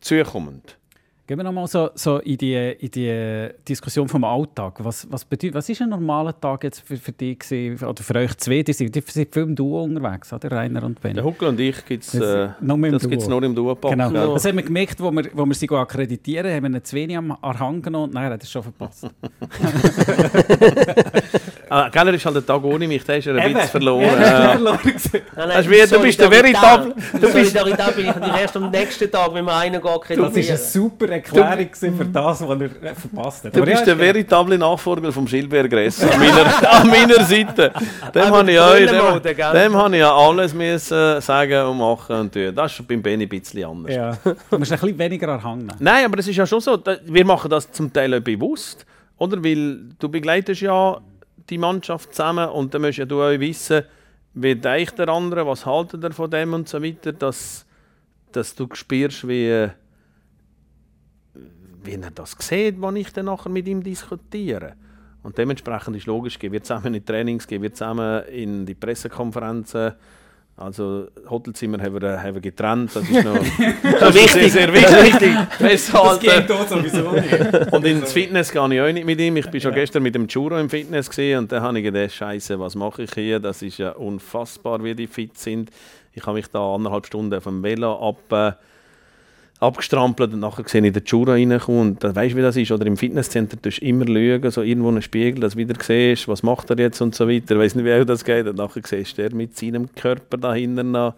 zukommen. 0.00 0.62
Gehen 1.28 1.38
wir 1.38 1.42
nochmal 1.42 1.66
so, 1.66 1.90
so 1.96 2.18
in, 2.18 2.36
die, 2.38 2.54
in 2.54 2.88
die 2.88 3.48
Diskussion 3.68 4.08
vom 4.08 4.22
Alltag. 4.22 4.74
Was, 4.78 5.08
was, 5.10 5.24
bedeutet, 5.24 5.56
was 5.56 5.68
ist 5.68 5.82
ein 5.82 5.88
normaler 5.88 6.38
Tag 6.40 6.62
jetzt 6.62 6.86
für, 6.86 6.96
für 6.96 7.10
dich 7.10 7.40
gewesen, 7.40 7.84
oder 7.84 8.00
für 8.00 8.14
euch 8.14 8.36
zwei? 8.36 8.62
Die 8.62 8.72
sind, 8.72 8.94
die 8.94 9.00
sind 9.04 9.34
viel 9.34 9.42
im 9.42 9.56
Duo 9.56 9.82
unterwegs, 9.82 10.32
oder? 10.32 10.52
Rainer 10.52 10.84
und 10.84 11.00
Benny. 11.00 11.14
Der 11.14 11.24
Huckel 11.24 11.48
und 11.48 11.58
ich 11.58 11.84
gibt 11.84 12.04
es 12.04 12.12
Das- 12.12 12.22
äh, 12.22 12.48
nur 12.60 12.76
mit 12.76 12.92
dem 12.92 12.98
das 13.00 13.08
gibt's 13.10 13.24
Duo. 13.24 13.40
nur 13.40 13.42
im 13.42 13.56
Duo-Pack. 13.56 13.90
Genau. 13.90 14.10
gell? 14.10 14.28
Das 14.34 14.44
haben 14.44 14.56
wir 14.56 14.62
gemerkt, 14.62 15.00
wo 15.00 15.10
wir, 15.10 15.24
wo 15.32 15.44
wir 15.44 15.54
sie 15.56 15.68
akkreditieren, 15.68 16.46
haben 16.48 16.62
wir 16.62 16.66
einen 16.66 16.84
zu 16.84 16.94
wenig 16.94 17.16
am 17.16 17.36
Arhang 17.42 17.82
genommen 17.82 18.04
und 18.04 18.14
nein, 18.14 18.26
er 18.26 18.34
hat 18.34 18.44
es 18.44 18.50
schon 18.50 18.62
verpasst. 18.62 19.06
Ah, 21.68 21.88
gell, 21.88 22.06
er 22.06 22.14
ist 22.14 22.24
halt 22.24 22.36
der 22.36 22.46
Tag 22.46 22.62
ohne 22.62 22.86
mich, 22.86 23.02
der 23.02 23.18
ist 23.18 23.26
ein 23.26 23.34
bisschen 23.34 23.68
verloren. 23.68 24.02
Ja. 24.20 24.54
Nein, 24.56 24.78
ist 24.94 25.12
wie- 25.68 25.84
du 25.92 26.00
bist 26.00 26.20
der 26.20 26.30
veritable- 26.30 26.94
Du 27.20 27.32
bist- 27.32 27.56
Solidarität 27.56 27.96
bin 27.96 28.06
ich 28.34 28.40
erst 28.40 28.56
am 28.56 28.70
nächsten 28.70 29.10
Tag, 29.10 29.34
wenn 29.34 29.44
wir 29.44 29.56
einen 29.56 29.82
geht, 29.82 29.84
Das 29.92 30.10
eine 30.10 30.30
kreditieren. 30.30 30.58
super 30.58 31.08
Erklärung 31.16 31.68
für 31.74 32.04
das, 32.04 32.40
was 32.46 32.60
er 32.60 32.82
äh, 32.82 32.94
verpasst 32.94 33.44
hat. 33.44 33.54
Du 33.54 33.60
ja, 33.60 33.64
bist 33.64 33.86
der 33.86 33.98
veritable 33.98 34.58
Nachfolger 34.58 35.12
vom 35.12 35.24
Gilbert 35.26 35.70
Gress 35.70 36.02
an 36.02 36.18
meiner, 36.18 36.72
an 36.80 36.86
meiner 36.88 37.24
Seite. 37.24 37.72
Dem 38.14 38.24
habe 38.24 38.50
ich, 38.50 38.58
Brillenmode, 38.58 39.20
dem, 39.34 39.52
dem 39.52 39.76
habe 39.76 39.94
ich 39.96 40.00
ja 40.00 40.14
alles 40.14 40.54
müssen 40.54 41.20
sagen 41.20 41.66
und 41.66 41.78
machen 41.78 42.16
und 42.16 42.32
tun. 42.32 42.54
Das 42.54 42.78
ist 42.78 42.86
beim 42.88 43.02
Benny 43.02 43.24
ein 43.24 43.28
bisschen 43.28 43.64
anders. 43.64 43.94
Ja. 43.94 44.16
Du 44.24 44.58
musst 44.58 44.72
ein 44.72 44.78
bisschen 44.78 44.98
weniger 44.98 45.28
Arhang 45.28 45.58
nehmen. 45.58 45.76
Nein, 45.78 46.04
aber 46.04 46.18
es 46.18 46.28
ist 46.28 46.36
ja 46.36 46.46
schon 46.46 46.60
so, 46.60 46.76
da- 46.76 46.98
wir 47.04 47.24
machen 47.24 47.50
das 47.50 47.70
zum 47.72 47.92
Teil 47.92 48.14
auch 48.14 48.20
bewusst, 48.20 48.84
oder? 49.18 49.42
Weil 49.42 49.80
du 49.98 50.08
begleitest 50.08 50.60
ja 50.62 51.00
die 51.48 51.58
Mannschaft 51.58 52.14
zusammen 52.14 52.48
und 52.48 52.74
dann 52.74 52.82
musst 52.82 52.98
ja 52.98 53.04
du 53.04 53.22
auch 53.22 53.38
wissen, 53.38 53.82
wie 54.34 54.54
denkt 54.54 54.98
der 54.98 55.08
andere, 55.08 55.46
was 55.46 55.64
haltet 55.64 56.04
er 56.04 56.12
von 56.12 56.30
dem 56.30 56.52
und 56.52 56.68
so 56.68 56.82
weiter, 56.82 57.12
dass, 57.12 57.64
dass 58.32 58.54
du 58.54 58.68
spürst, 58.72 59.26
wie, 59.26 59.48
äh, 59.48 59.70
wie 61.86 61.94
er 61.94 62.10
das 62.10 62.36
sieht, 62.38 62.80
wenn 62.80 62.96
ich 62.96 63.12
dann 63.12 63.26
nachher 63.26 63.50
mit 63.50 63.66
ihm 63.66 63.82
diskutiere. 63.82 64.74
Und 65.22 65.38
dementsprechend 65.38 65.96
ist 65.96 66.06
logisch, 66.06 66.38
gehen 66.38 66.52
wir 66.52 66.62
zusammen 66.62 66.86
in 66.86 66.92
die 66.94 67.04
Trainings, 67.04 67.46
gehen 67.46 67.62
wir 67.62 67.72
zusammen 67.72 68.24
in 68.26 68.64
die 68.64 68.74
Pressekonferenzen. 68.74 69.92
Also 70.58 71.08
Hotelzimmer 71.28 71.82
haben 71.82 72.00
wir, 72.00 72.22
haben 72.22 72.34
wir 72.34 72.40
getrennt, 72.40 72.90
das 72.94 73.02
ist 73.02 73.24
noch 73.24 73.36
das 74.00 74.14
ist 74.16 74.32
sehr, 74.32 74.48
sehr 74.48 74.72
wichtig. 74.72 75.34
Festhalten. 75.58 76.44
dort 76.48 76.68
sowieso 76.70 77.10
nicht. 77.10 77.72
Und 77.72 77.84
ins 77.84 78.12
Fitness 78.12 78.50
gehe 78.50 78.74
ich 78.74 78.80
auch 78.80 78.92
nicht 78.92 79.04
mit 79.04 79.20
ihm. 79.20 79.36
Ich 79.36 79.50
bin 79.50 79.60
schon 79.60 79.74
gestern 79.74 80.02
mit 80.02 80.14
dem 80.14 80.26
Churo 80.28 80.58
im 80.58 80.70
Fitness 80.70 81.10
gesehen 81.10 81.40
und 81.40 81.52
da 81.52 81.60
habe 81.60 81.78
ich 81.78 81.84
gedacht, 81.84 82.12
Scheiße, 82.12 82.58
was 82.58 82.74
mache 82.74 83.02
ich 83.02 83.12
hier? 83.12 83.38
Das 83.38 83.60
ist 83.60 83.76
ja 83.76 83.90
unfassbar, 83.90 84.82
wie 84.82 84.94
die 84.94 85.06
fit 85.06 85.36
sind. 85.36 85.70
Ich 86.14 86.24
habe 86.24 86.36
mich 86.36 86.46
da 86.46 86.74
anderthalb 86.74 87.06
Stunden 87.06 87.38
vom 87.42 87.62
Velo 87.62 88.08
ab, 88.08 88.32
äh, 88.32 88.52
abgestrampelt 89.60 90.32
und 90.34 90.40
nachher 90.40 90.68
sehe 90.68 90.84
ich 90.86 90.92
den 90.92 91.04
Churo 91.04 91.32
reinkommen 91.32 91.80
und 91.80 92.04
da 92.04 92.14
weißt 92.14 92.34
du, 92.34 92.38
wie 92.38 92.42
das 92.42 92.56
ist. 92.56 92.70
Oder 92.70 92.86
im 92.86 92.96
Fitnesscenter 92.96 93.60
tust 93.60 93.80
du 93.80 93.86
immer 93.86 94.06
schauen, 94.06 94.50
so 94.50 94.62
irgendwo 94.62 94.88
einen 94.88 95.02
Spiegel, 95.02 95.40
dass 95.40 95.54
du 95.54 95.58
wieder 95.58 95.74
siehst, 95.82 96.28
was 96.28 96.42
macht 96.42 96.70
er 96.70 96.78
jetzt 96.78 97.00
und 97.00 97.14
so 97.14 97.28
weiter. 97.28 97.54
Ich 97.54 97.60
weiß 97.60 97.74
nicht, 97.74 97.84
wie 97.84 97.94
auch 97.94 98.04
das 98.04 98.24
geht. 98.24 98.46
Und 98.46 98.56
nachher 98.56 98.82
siehst 98.84 99.16
du 99.18 99.22
er 99.22 99.34
mit 99.34 99.56
seinem 99.56 99.94
Körper 99.94 100.36
dahinter 100.36 100.82
noch 100.82 101.14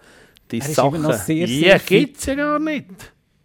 die 0.50 0.58
Er 0.58 0.66
ist 0.66 0.74
Sachen. 0.74 0.94
immer 0.94 1.08
noch 1.08 1.14
sehr, 1.14 1.46
sehr 1.46 1.68
ja, 1.68 1.78
gibt's 1.78 2.26
ja 2.26 2.34
gar 2.34 2.58
nicht. 2.58 2.86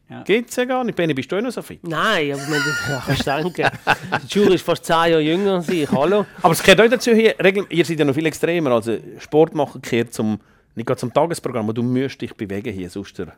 Ja. 0.09 0.21
Gibt's 0.23 0.55
ja 0.55 0.65
gar 0.65 0.83
nicht. 0.83 0.95
Benni, 0.95 1.13
bist 1.13 1.31
du 1.31 1.37
auch 1.37 1.41
noch 1.41 1.51
so 1.51 1.61
fit? 1.61 1.79
Nein, 1.83 2.33
aber 2.33 2.41
man, 2.43 2.61
ja, 2.89 3.03
kannst 3.05 3.27
denken. 3.27 3.53
Der 3.55 4.21
Juri 4.29 4.55
ist 4.55 4.63
fast 4.63 4.85
10 4.85 4.93
Jahre 4.93 5.21
jünger 5.21 5.53
als 5.55 5.69
ich. 5.69 5.89
Hallo? 5.91 6.25
Aber 6.41 6.53
es 6.53 6.61
gehört 6.61 6.81
auch 6.81 6.89
dazu, 6.89 7.13
hier, 7.13 7.35
ihr 7.69 7.85
seid 7.85 7.99
ja 7.99 8.05
noch 8.05 8.13
viel 8.13 8.25
extremer. 8.25 8.71
Also 8.71 8.97
Sport 9.17 9.55
machen 9.55 9.81
gehört 9.81 10.13
zum, 10.13 10.39
nicht 10.75 10.85
gerade 10.85 10.99
zum 10.99 11.11
Tagesprogramm, 11.13 11.65
aber 11.65 11.73
du 11.73 11.83
musst 11.83 12.21
dich 12.21 12.33
bewegen 12.35 12.73
hier, 12.73 12.89
sonst 12.89 13.17
der 13.17 13.33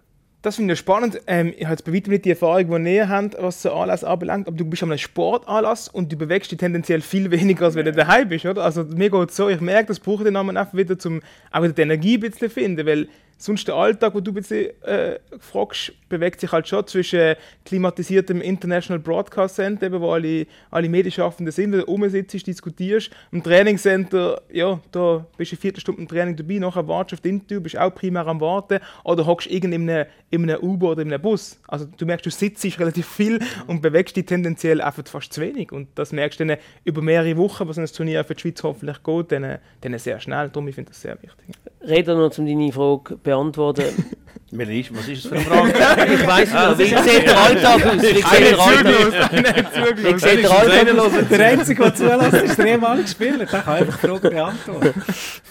Das 0.45 0.57
finde 0.57 0.75
ich 0.75 0.79
spannend. 0.79 1.19
Ähm, 1.25 1.55
ich 1.57 1.63
habe 1.63 1.73
jetzt 1.73 1.85
bei 1.85 1.91
weitem 1.91 2.13
nicht 2.13 2.23
die 2.23 2.29
Erfahrung, 2.29 2.85
die 2.85 2.95
ihr 2.95 3.09
habt, 3.09 3.35
was 3.39 3.63
so 3.63 3.73
Anlass 3.73 4.03
anbelangt, 4.03 4.47
aber 4.47 4.55
du 4.55 4.63
bist 4.63 4.83
an 4.83 4.91
einem 4.91 4.99
Sportanlass 4.99 5.87
und 5.87 6.11
du 6.11 6.17
bewegst 6.17 6.51
dich 6.51 6.59
tendenziell 6.59 7.01
viel 7.01 7.31
weniger, 7.31 7.65
als 7.65 7.73
wenn 7.73 7.85
du 7.85 7.91
daheim 7.91 8.29
bist, 8.29 8.45
oder? 8.45 8.63
Also 8.63 8.83
mir 8.83 9.09
geht 9.09 9.31
es 9.31 9.35
so, 9.35 9.49
ich 9.49 9.59
merke, 9.59 9.87
das 9.87 9.99
brauche 9.99 10.21
ich 10.21 10.31
dann 10.31 10.55
einfach 10.55 10.77
wieder, 10.77 10.95
um 11.05 11.21
auch 11.51 11.63
wieder 11.63 11.73
die 11.73 11.81
Energie 11.81 12.17
ein 12.17 12.19
bisschen 12.19 12.47
zu 12.47 12.49
finden, 12.51 12.85
weil 12.85 13.07
sonst 13.37 13.67
der 13.67 13.75
Alltag, 13.75 14.13
wo 14.13 14.19
du 14.19 14.31
bisschen 14.33 14.69
äh, 14.83 15.19
fragst, 15.39 15.93
bewegt 16.09 16.39
sich 16.39 16.51
halt 16.51 16.67
schon 16.67 16.85
zwischen 16.87 17.35
klimatisiertem 17.65 18.41
International 18.41 18.99
Broadcast 18.99 19.55
Center, 19.55 19.91
wo 19.91 20.11
alle, 20.11 20.47
alle 20.71 20.89
Medienschaffenden 20.89 21.51
sind, 21.51 21.73
wo 21.73 21.77
du 21.77 21.83
rumsitzt, 21.83 22.47
diskutierst, 22.47 23.11
im 23.31 23.43
Trainingscenter, 23.43 24.41
ja, 24.51 24.79
da 24.91 25.25
bist 25.37 25.51
du 25.51 25.55
eine 25.55 25.61
Viertelstunde 25.61 26.01
im 26.01 26.07
Training 26.07 26.35
dabei, 26.35 26.59
nachher 26.59 26.87
wartest 26.87 27.11
du 27.11 27.15
auf 27.15 27.21
den 27.21 27.39
Interview, 27.39 27.61
bist 27.61 27.77
auch 27.77 27.93
primär 27.93 28.25
am 28.27 28.39
Warten, 28.41 28.79
oder 29.03 29.25
hockst 29.25 29.47
irgend 29.47 29.73
in 29.73 29.89
einem, 29.89 30.05
in 30.29 30.49
einem 30.49 30.61
Uber 30.61 30.91
oder 30.91 31.01
in 31.01 31.13
einem 31.13 31.21
Bus. 31.21 31.59
Also 31.67 31.85
du 31.85 32.05
merkst, 32.05 32.25
du 32.25 32.29
sitzt 32.29 32.65
relativ 32.79 33.07
viel 33.07 33.39
und 33.67 33.81
bewegst 33.81 34.15
dich 34.15 34.25
tendenziell 34.25 34.81
einfach 34.81 35.05
fast 35.07 35.33
zu 35.33 35.41
wenig. 35.41 35.71
Und 35.71 35.89
das 35.95 36.11
merkst 36.11 36.39
du 36.39 36.45
dann 36.45 36.57
über 36.83 37.01
mehrere 37.01 37.37
Wochen, 37.37 37.67
was 37.67 37.77
ein 37.77 37.85
Turnier 37.85 38.23
für 38.23 38.35
die 38.35 38.41
Schweiz 38.41 38.63
hoffentlich 38.63 39.03
geht, 39.03 39.31
dann, 39.31 39.59
dann 39.81 39.97
sehr 39.99 40.19
schnell. 40.19 40.49
Darum 40.49 40.67
ich 40.67 40.75
finde 40.75 40.91
das 40.91 41.01
sehr 41.01 41.17
wichtig. 41.21 41.55
Reden 41.81 42.17
noch, 42.17 42.37
um 42.37 42.45
deine 42.45 42.71
Frage 42.71 43.17
beantworten. 43.25 43.83
Was 44.51 44.67
ist 44.69 45.25
das 45.25 45.25
für 45.25 45.35
eine 45.35 45.43
Frage? 45.73 46.13
ich 46.13 46.27
weiß 46.27 46.77
nicht, 46.77 46.79
wie 46.79 47.09
sieht 47.09 47.25
der 47.27 47.37
Alltag 47.37 47.85
aus? 47.85 48.01
Wie 48.01 48.07
sieht 48.07 48.23
der 48.23 48.59
Alltag 48.59 49.97
Wie 49.97 50.19
sieht 50.19 50.43
der 50.43 50.51
Alltag 50.51 50.99
aus? 50.99 51.11
Der 51.29 51.45
Einzige, 51.47 51.83
der 51.83 51.95
zulässt, 51.95 52.33
ist 52.43 52.57
der 52.59 52.65
ehemalige 52.67 53.07
Spieler. 53.07 53.37
Der 53.39 53.47
kann 53.47 53.67
einfach 53.67 53.99
Fragen 53.99 54.21
beantworten. 54.21 55.03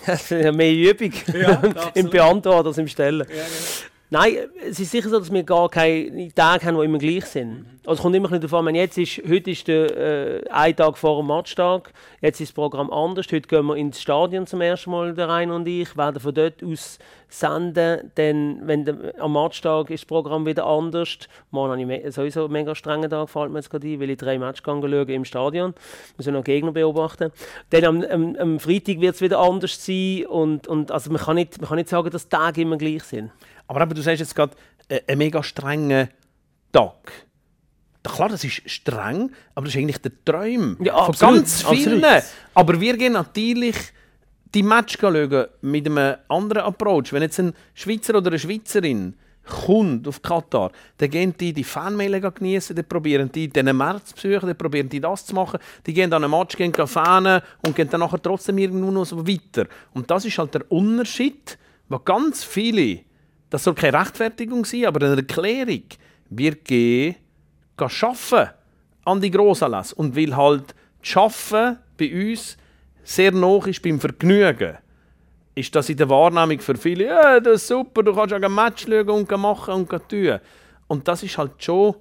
Das 0.07 0.23
ist 0.31 0.31
ja 0.31 0.53
mehr 0.53 0.73
Übung 0.73 1.13
Ja, 1.39 1.61
im. 1.95 2.09
Beantworten 2.09 2.69
als 2.69 2.79
im 2.79 2.89
Stellen. 2.89 3.27
Ja, 3.29 3.35
genau. 3.35 3.94
Nein, 4.11 4.37
es 4.69 4.79
ist 4.79 4.91
sicher 4.91 5.09
so, 5.09 5.19
dass 5.19 5.33
wir 5.33 5.43
gar 5.45 5.69
keine 5.71 6.33
Tage 6.35 6.67
haben, 6.67 6.79
die 6.79 6.85
immer 6.85 6.99
gleich 6.99 7.25
sind. 7.25 7.65
Also 7.87 7.95
es 7.95 8.03
kommt 8.03 8.15
immer 8.15 8.29
ein 8.29 8.41
bisschen 8.41 8.51
davon, 8.51 8.75
jetzt 8.75 8.99
ist, 8.99 9.23
heute 9.29 9.51
ist 9.51 9.67
der, 9.67 9.97
äh, 9.97 10.51
ein 10.51 10.77
Tag 10.77 10.99
vor 10.99 11.19
dem 11.23 11.27
Matchtag, 11.27 11.93
jetzt 12.21 12.41
ist 12.41 12.51
das 12.51 12.55
Programm 12.55 12.91
anders. 12.91 13.27
Heute 13.33 13.49
gehen 13.49 13.67
wir 13.67 13.77
ins 13.77 14.01
Stadion 14.01 14.47
zum 14.47 14.61
ersten 14.61 14.91
Mal, 14.91 15.15
der 15.15 15.29
Rein 15.29 15.51
und 15.51 15.67
ich, 15.67 15.97
werden 15.97 16.21
von 16.21 16.35
dort 16.35 16.63
aus 16.63 16.99
senden, 17.29 18.13
denn 18.17 18.61
wenn 18.63 18.85
der, 18.85 19.15
am 19.19 19.33
Matchtag 19.33 19.91
ist 19.91 20.05
das 20.05 20.07
Programm 20.07 20.47
wieder 20.47 20.67
anders. 20.67 21.19
Morgen 21.51 21.73
habe 21.73 21.81
ich 21.81 21.87
me 21.87 22.13
sowieso 22.13 22.45
einen 22.45 22.53
mega 22.53 22.75
strengen 22.75 23.11
Tag, 23.11 23.29
fällt 23.29 23.51
mir 23.51 23.59
jetzt 23.59 23.71
gerade 23.71 23.87
ein, 23.87 24.01
weil 24.01 24.11
ich 24.11 24.19
drei 24.19 24.39
Matches 24.39 24.63
schauen 24.65 25.09
im 25.09 25.25
Stadion. 25.25 25.75
Muss 26.17 26.27
noch 26.27 26.45
Gegner 26.45 26.73
beobachten. 26.73 27.33
Dann 27.71 27.85
am, 27.85 28.03
am, 28.03 28.37
am 28.37 28.61
Freitag 28.61 29.01
wird 29.01 29.17
es 29.17 29.21
wieder 29.21 29.41
anders 29.41 29.85
sein 29.85 30.27
und, 30.27 30.69
und 30.69 30.93
also 30.93 31.11
man, 31.11 31.21
kann 31.21 31.35
nicht, 31.37 31.61
man 31.61 31.69
kann 31.69 31.77
nicht 31.77 31.89
sagen, 31.89 32.11
dass 32.11 32.29
die 32.29 32.37
Tage 32.37 32.63
immer 32.63 32.77
gleich 32.77 33.03
sind. 33.03 33.31
Aber 33.67 33.81
eben, 33.83 33.95
du 33.95 34.03
sagst 34.03 34.21
jetzt 34.21 34.35
gerade, 34.35 34.55
äh, 34.89 35.01
einen 35.09 35.19
mega 35.19 35.43
strengen 35.43 36.09
Tag. 36.73 37.13
Da, 38.03 38.11
klar, 38.11 38.29
das 38.29 38.45
ist 38.45 38.69
streng, 38.69 39.33
aber 39.55 39.67
das 39.67 39.75
ist 39.75 39.81
eigentlich 39.81 40.01
der 40.03 40.13
Traum 40.25 40.77
Ja, 40.83 40.97
von 40.99 41.09
absolut, 41.09 41.35
ganz 41.37 41.63
vielen. 41.63 42.05
absolut. 42.05 42.25
Aber 42.55 42.81
wir 42.81 42.97
gehen 42.97 43.15
natürlich 43.15 43.77
die 44.55 44.63
Match 44.63 44.99
schauen 45.01 45.47
mit 45.63 45.87
einem 45.87 46.17
anderen 46.29 46.63
Approach. 46.65 47.13
Wenn 47.13 47.23
jetzt 47.23 47.41
ein 47.41 47.55
Schweizer 47.75 48.17
oder 48.17 48.29
eine 48.29 48.39
Schweizerin 48.39 49.15
kommt 49.47 50.07
auf 50.09 50.23
Katar, 50.23 50.71
dann 50.99 51.11
gehen 51.11 51.35
die 51.39 51.53
die 51.53 51.65
Fanmeile 51.65 52.21
genießen, 52.21 52.75
dann 52.77 52.87
probieren 52.87 53.31
die 53.33 53.49
den 53.49 53.77
März 53.77 54.15
zu 54.15 54.15
besuchen, 54.15 54.47
dann 54.49 54.57
probieren 54.57 54.89
die 54.89 55.01
das 55.01 55.27
zu 55.27 55.35
machen, 55.35 55.59
die 55.87 55.93
gehen 55.93 56.11
dann 56.11 56.25
einen 56.25 56.31
Match, 56.31 56.57
gehen 56.57 56.73
fanen 56.73 57.43
und 57.67 57.75
gehen 57.75 57.89
dann 57.91 58.01
nachher 58.01 58.23
trotzdem 58.23 58.57
irgendwo 58.59 58.91
noch 58.91 59.05
so 59.05 59.27
weiter. 59.27 59.67
Und 59.93 60.11
das 60.11 60.25
ist 60.25 60.39
halt 60.39 60.55
der 60.55 60.71
Unterschied, 60.71 61.59
wo 61.89 61.99
ganz 61.99 62.45
viele, 62.45 63.01
das 63.55 63.63
soll 63.63 63.75
keine 63.75 64.01
Rechtfertigung 64.01 64.65
sein, 64.65 64.87
aber 64.87 65.07
eine 65.07 65.15
Erklärung, 65.15 65.85
wir 66.29 66.57
gehen 66.57 67.15
arbeiten 67.77 68.51
an 69.05 69.21
die 69.21 69.31
Grossanlässe 69.31 69.95
und 69.95 70.17
weil 70.17 70.37
halt 70.37 70.75
Arbeiten 71.15 71.79
bei 71.97 72.33
uns 72.33 72.57
sehr 73.05 73.31
noch 73.31 73.65
ist 73.69 73.81
beim 73.81 74.01
Vergnügen, 74.01 74.79
ist 75.55 75.73
das 75.73 75.89
in 75.89 75.97
der 75.97 76.09
Wahrnehmung 76.09 76.59
für 76.59 76.75
viele, 76.75 77.07
ja, 77.07 77.39
das 77.39 77.63
ist 77.63 77.69
super, 77.69 78.03
du 78.03 78.13
kannst 78.13 78.35
auch 78.35 78.43
ein 78.43 78.53
Match 78.53 78.87
schauen 78.89 79.09
und 79.09 79.31
machen 79.39 79.75
und 79.75 80.09
tun. 80.09 80.41
Und 80.89 81.07
das 81.07 81.23
ist 81.23 81.39
halt 81.39 81.53
schon 81.63 81.95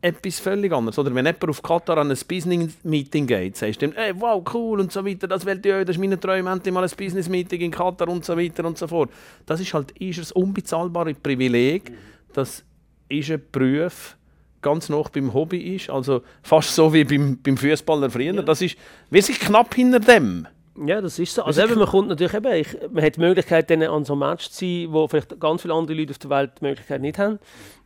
etwas 0.00 0.38
völlig 0.38 0.72
anderes. 0.72 0.98
Oder 0.98 1.14
wenn 1.14 1.26
jemand 1.26 1.48
auf 1.48 1.62
Katar 1.62 1.98
an 1.98 2.10
ein 2.10 2.18
Business-Meeting 2.28 3.26
geht, 3.26 3.56
sagst 3.56 3.82
du 3.82 3.86
ihm, 3.86 3.92
hey, 3.94 4.12
wow, 4.16 4.42
cool 4.54 4.80
und 4.80 4.92
so 4.92 5.04
weiter, 5.04 5.26
das 5.26 5.44
will 5.44 5.60
ich 5.62 5.72
euch, 5.72 5.84
das 5.84 5.96
ist 5.96 6.00
meine 6.00 6.20
Träume, 6.20 6.50
endlich 6.50 6.72
mal 6.72 6.84
ein 6.84 6.90
Business-Meeting 6.96 7.60
in 7.60 7.70
Katar 7.70 8.08
und 8.08 8.24
so 8.24 8.36
weiter 8.36 8.64
und 8.64 8.78
so 8.78 8.86
fort. 8.86 9.10
Das 9.46 9.60
ist 9.60 9.72
halt 9.74 9.92
ist 9.92 10.18
ein 10.18 10.42
unbezahlbare 10.42 11.14
Privileg, 11.14 11.92
dass 12.32 12.62
ist 13.08 13.30
ein 13.30 13.42
Beruf 13.52 14.16
ganz 14.62 14.88
noch 14.88 15.10
beim 15.10 15.32
Hobby 15.32 15.76
ist, 15.76 15.90
also 15.90 16.22
fast 16.42 16.74
so 16.74 16.92
wie 16.92 17.04
beim, 17.04 17.38
beim 17.40 17.56
Fußballer 17.56 18.10
früher. 18.10 18.42
Das 18.42 18.60
ist, 18.60 18.76
wir 19.10 19.22
sind 19.22 19.38
knapp 19.38 19.74
hinter 19.74 20.00
dem. 20.00 20.48
Ja, 20.84 21.00
das 21.00 21.18
ist 21.18 21.34
so. 21.34 21.42
Also 21.42 21.62
eben, 21.62 21.78
man 21.78 21.86
kommt 21.86 22.08
natürlich 22.08 22.34
eben, 22.34 22.52
ich, 22.52 22.76
man 22.90 23.04
hat 23.04 23.16
die 23.16 23.20
Möglichkeit, 23.20 23.70
dann 23.70 23.82
an 23.82 24.04
so 24.04 24.12
einem 24.12 24.28
Match 24.28 24.50
zu 24.50 24.64
sein, 24.64 24.92
wo 24.92 25.08
vielleicht 25.08 25.38
ganz 25.40 25.62
viele 25.62 25.72
andere 25.72 25.96
Leute 25.96 26.10
auf 26.10 26.18
der 26.18 26.30
Welt 26.30 26.52
die 26.60 26.64
Möglichkeit 26.64 27.00
nicht 27.00 27.18
haben. 27.18 27.38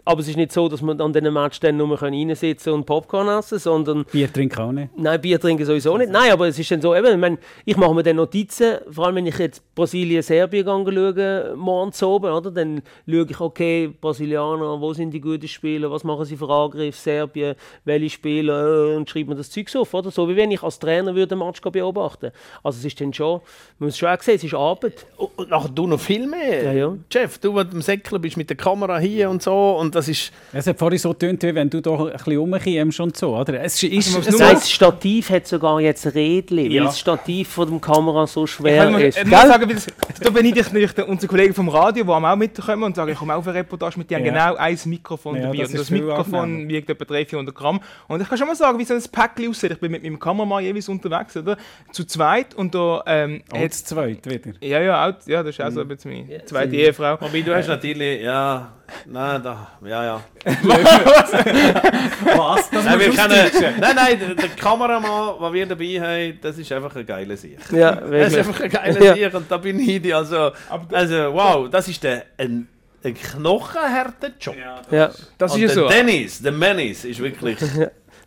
Aber 0.04 0.20
es 0.20 0.28
ist 0.28 0.36
nicht 0.36 0.52
so, 0.52 0.68
dass 0.68 0.82
man 0.82 1.00
an 1.00 1.12
diesen 1.12 1.32
Match 1.32 1.60
dann 1.60 1.76
nur 1.76 2.00
reinsitzen 2.00 2.72
und 2.72 2.86
Popcorn 2.86 3.28
essen 3.28 3.58
sondern 3.58 4.04
Bier 4.04 4.32
trinken 4.32 4.60
auch 4.60 4.72
nicht. 4.72 4.96
Nein, 4.96 5.20
Bier 5.20 5.40
trinken 5.40 5.64
sowieso 5.64 5.96
nicht. 5.96 6.10
Nein, 6.10 6.30
aber 6.30 6.48
es 6.48 6.58
ist 6.58 6.70
dann 6.70 6.80
so, 6.80 6.94
eben, 6.94 7.06
ich, 7.06 7.16
meine, 7.16 7.38
ich 7.64 7.76
mache 7.76 7.94
mir 7.94 8.02
dann 8.02 8.16
Notizen, 8.16 8.78
vor 8.90 9.06
allem 9.06 9.16
wenn 9.16 9.26
ich 9.26 9.38
jetzt 9.38 9.62
Brasilien-Serbien 9.74 10.64
schaue, 10.64 11.54
morgens 11.56 12.02
oben, 12.02 12.32
oder? 12.32 12.50
dann 12.50 12.82
schaue 13.08 13.26
ich, 13.28 13.40
okay, 13.40 13.92
Brasilianer, 14.00 14.80
wo 14.80 14.92
sind 14.92 15.12
die 15.12 15.20
guten 15.20 15.48
Spieler, 15.48 15.90
was 15.90 16.04
machen 16.04 16.24
sie 16.24 16.36
für 16.36 16.48
Angriffe, 16.48 16.98
Serbien, 16.98 17.56
welche 17.84 18.10
Spieler, 18.10 18.92
äh, 18.92 18.96
und 18.96 19.08
schreibe 19.10 19.30
mir 19.30 19.36
das 19.36 19.50
Zeug 19.50 19.74
auf, 19.76 19.92
oder? 19.94 20.10
So 20.10 20.28
wie 20.28 20.36
wenn 20.36 20.50
ich 20.50 20.62
als 20.62 20.78
Trainer 20.78 21.14
würde 21.14 21.28
den 21.28 21.38
Match 21.38 21.60
beobachten 21.60 22.30
Also 22.62 22.78
es 22.78 22.84
ist 22.84 23.00
dann 23.00 23.12
schon, 23.12 23.40
man 23.78 23.88
muss 23.88 23.98
schon 23.98 24.08
auch 24.08 24.20
sehen, 24.20 24.36
es 24.36 24.44
ist 24.44 24.54
Arbeit. 24.54 25.06
Und 25.16 25.30
und 25.40 25.50
nachher 25.50 25.70
du 25.70 25.86
noch 25.86 26.00
viel 26.00 26.26
mehr. 26.26 26.64
Ja, 26.64 26.72
ja. 26.72 26.96
Jeff, 27.10 27.38
du 27.38 27.52
mit 27.52 27.72
dem 27.72 27.82
Säckler 27.82 28.18
bist 28.18 28.36
mit 28.36 28.50
der 28.50 28.56
Kamera 28.56 28.98
hier 28.98 29.30
und 29.30 29.42
so 29.42 29.76
und 29.78 29.89
das 29.94 30.08
ist... 30.08 30.32
Es 30.52 30.66
hat 30.66 30.78
vorhin 30.78 30.98
so 30.98 31.10
getönt, 31.10 31.42
wie 31.42 31.54
wenn 31.54 31.68
du 31.70 31.80
doch 31.80 32.06
ein 32.06 32.12
bisschen 32.12 32.36
rumkommst 32.38 33.00
und 33.00 33.16
so, 33.16 33.36
oder? 33.36 33.62
Es 33.62 33.82
ist, 33.82 33.92
muss 34.14 34.26
es 34.26 34.38
nur- 34.38 34.50
das 34.50 34.70
Stativ 34.70 35.30
hat 35.30 35.46
sogar 35.46 35.80
jetzt 35.80 36.06
Rädchen, 36.14 36.58
weil 36.58 36.72
Ja. 36.72 36.84
das 36.84 36.98
Stativ 36.98 37.48
von 37.48 37.70
der 37.70 37.80
Kamera 37.80 38.26
so 38.26 38.44
Ich 38.44 38.50
schwer 38.52 38.84
kann 38.84 39.00
ist. 39.00 39.16
mal, 39.24 39.30
nur 39.30 39.52
sagen, 39.52 39.68
weil 39.70 39.76
da 40.20 40.30
bin 40.30 40.46
ich 40.46 40.92
der- 40.94 41.08
unsere 41.08 41.28
Kollegen 41.28 41.54
vom 41.54 41.68
Radio, 41.68 42.04
die 42.04 42.10
auch 42.10 42.36
mitkommen 42.36 42.82
und 42.84 42.96
sagen, 42.96 43.12
ich 43.12 43.18
komme 43.18 43.34
auch 43.34 43.38
auf 43.38 43.46
eine 43.48 43.58
Reportage 43.58 43.98
mit, 43.98 44.10
die 44.10 44.14
haben 44.14 44.24
Ja. 44.24 44.32
genau 44.32 44.56
ein 44.56 44.78
Mikrofon 44.86 45.36
Ja, 45.36 45.42
dabei. 45.42 45.58
das 45.58 45.70
und 45.70 45.78
das 45.80 45.90
Mikrofon 45.90 46.68
wiegt 46.68 46.90
etwa 46.90 47.04
300, 47.04 47.28
400 47.30 47.54
Gramm. 47.54 47.80
Und 48.08 48.20
ich 48.22 48.28
kann 48.28 48.38
schon 48.38 48.46
mal 48.46 48.56
sagen, 48.56 48.78
wie 48.78 48.84
so 48.84 48.94
ein 48.94 49.02
Päckchen 49.10 49.50
aussieht. 49.50 49.72
Ich 49.72 49.78
bin 49.80 49.90
mit 49.92 50.02
meinem 50.02 50.18
Kameramann 50.18 50.64
jeweils 50.64 50.88
unterwegs, 50.88 51.36
oder? 51.36 51.56
Zu 51.92 52.04
zweit 52.04 52.54
und 52.54 52.74
da 52.74 53.02
ähm, 53.06 53.42
zu 53.70 53.84
zweit 53.84 54.24
wieder. 54.28 54.52
ja, 54.60 54.80
ja, 54.80 55.08
auch, 55.08 55.14
ja, 55.26 55.42
das 55.42 55.54
ist 55.58 55.64
auch 55.64 55.70
so 55.70 55.80
ein 55.80 55.88
bisschen 55.88 56.10
meine 56.26 56.44
zweite 56.44 56.76
Ehefrau. 56.76 57.16
Wobei, 57.20 57.40
du 57.42 57.54
hast 57.54 57.68
natürlich... 57.68 58.22
Ja, 58.22 58.72
nein, 59.06 59.42
da... 59.42 59.68
Ja, 59.84 60.04
ja. 60.04 60.20
Was? 62.36 62.70
Das 62.70 62.84
Nein, 62.84 63.00
wir 63.00 63.10
können, 63.10 63.50
nein, 63.80 63.96
nein, 63.96 64.36
der, 64.36 64.48
Kameramann, 64.48 65.38
den 65.40 65.52
wir 65.52 65.66
dabei 65.66 66.00
haben, 66.00 66.38
das 66.40 66.58
ist 66.58 66.70
einfach 66.72 66.94
ein 66.96 67.06
geiler 67.06 67.36
Sieg. 67.36 67.58
Ja, 67.72 67.92
Das 67.94 68.04
ist 68.04 68.10
wirklich. 68.10 68.38
einfach 68.38 68.60
ein 68.60 68.70
geiler 68.70 69.04
Ja. 69.04 69.14
Sieg 69.14 69.34
und 69.34 69.50
da 69.50 69.56
bin 69.56 69.78
ich 69.80 70.02
die. 70.02 70.14
Also, 70.14 70.52
also 70.92 71.14
wow, 71.34 71.68
das 71.70 71.88
ist 71.88 72.02
der, 72.02 72.24
ein, 72.38 72.68
ein 73.02 73.14
knochenharter 73.14 74.30
Job. 74.40 74.56
Ja. 74.90 75.10
Das 75.38 75.52
und 75.54 75.62
ist 75.62 75.74
ja 75.74 75.74
der 75.74 75.74
so. 75.74 75.88
Dennis, 75.88 76.42
der 76.42 76.52
Menis, 76.52 77.04
ist 77.04 77.20
wirklich 77.20 77.58